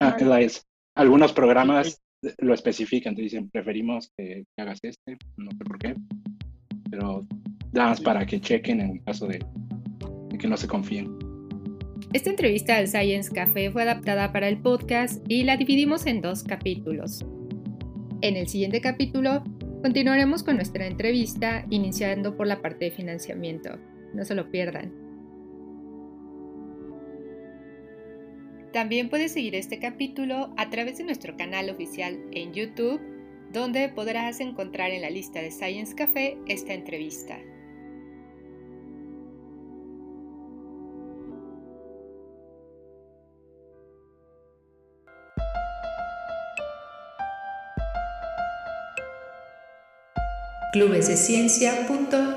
Ah, 0.00 0.16
el 0.18 0.28
IELTS. 0.28 0.62
Algunos 0.96 1.32
programas 1.32 1.98
lo 2.38 2.54
especifican, 2.54 3.14
te 3.14 3.22
dicen, 3.22 3.48
preferimos 3.50 4.12
que, 4.16 4.44
hagas 4.56 4.80
este, 4.82 5.16
no 5.36 5.50
sé 5.50 5.64
por 5.64 5.78
qué, 5.78 5.94
pero 6.90 7.26
nada 7.72 7.90
más 7.90 8.00
para 8.00 8.26
que 8.26 8.40
chequen 8.40 8.80
en 8.80 8.98
caso 9.00 9.26
de, 9.26 9.44
de 10.30 10.38
que 10.38 10.48
no 10.48 10.56
se 10.56 10.66
confíen. 10.66 11.16
Esta 12.12 12.30
entrevista 12.30 12.76
al 12.76 12.88
Science 12.88 13.32
Café 13.32 13.70
fue 13.70 13.82
adaptada 13.82 14.32
para 14.32 14.48
el 14.48 14.58
podcast 14.58 15.24
y 15.28 15.44
la 15.44 15.56
dividimos 15.56 16.06
en 16.06 16.22
dos 16.22 16.42
capítulos. 16.42 17.24
En 18.22 18.36
el 18.36 18.48
siguiente 18.48 18.80
capítulo 18.80 19.42
Continuaremos 19.86 20.42
con 20.42 20.56
nuestra 20.56 20.84
entrevista 20.84 21.64
iniciando 21.70 22.36
por 22.36 22.48
la 22.48 22.60
parte 22.60 22.86
de 22.86 22.90
financiamiento. 22.90 23.78
No 24.14 24.24
se 24.24 24.34
lo 24.34 24.50
pierdan. 24.50 25.05
También 28.76 29.08
puedes 29.08 29.32
seguir 29.32 29.54
este 29.54 29.78
capítulo 29.78 30.52
a 30.58 30.68
través 30.68 30.98
de 30.98 31.04
nuestro 31.04 31.34
canal 31.34 31.70
oficial 31.70 32.20
en 32.32 32.52
YouTube, 32.52 33.00
donde 33.50 33.88
podrás 33.88 34.38
encontrar 34.40 34.90
en 34.90 35.00
la 35.00 35.08
lista 35.08 35.40
de 35.40 35.50
Science 35.50 35.94
Café 35.94 36.36
esta 36.46 36.74
entrevista. 36.74 37.40
clubesdeciencia.mx 50.74 52.35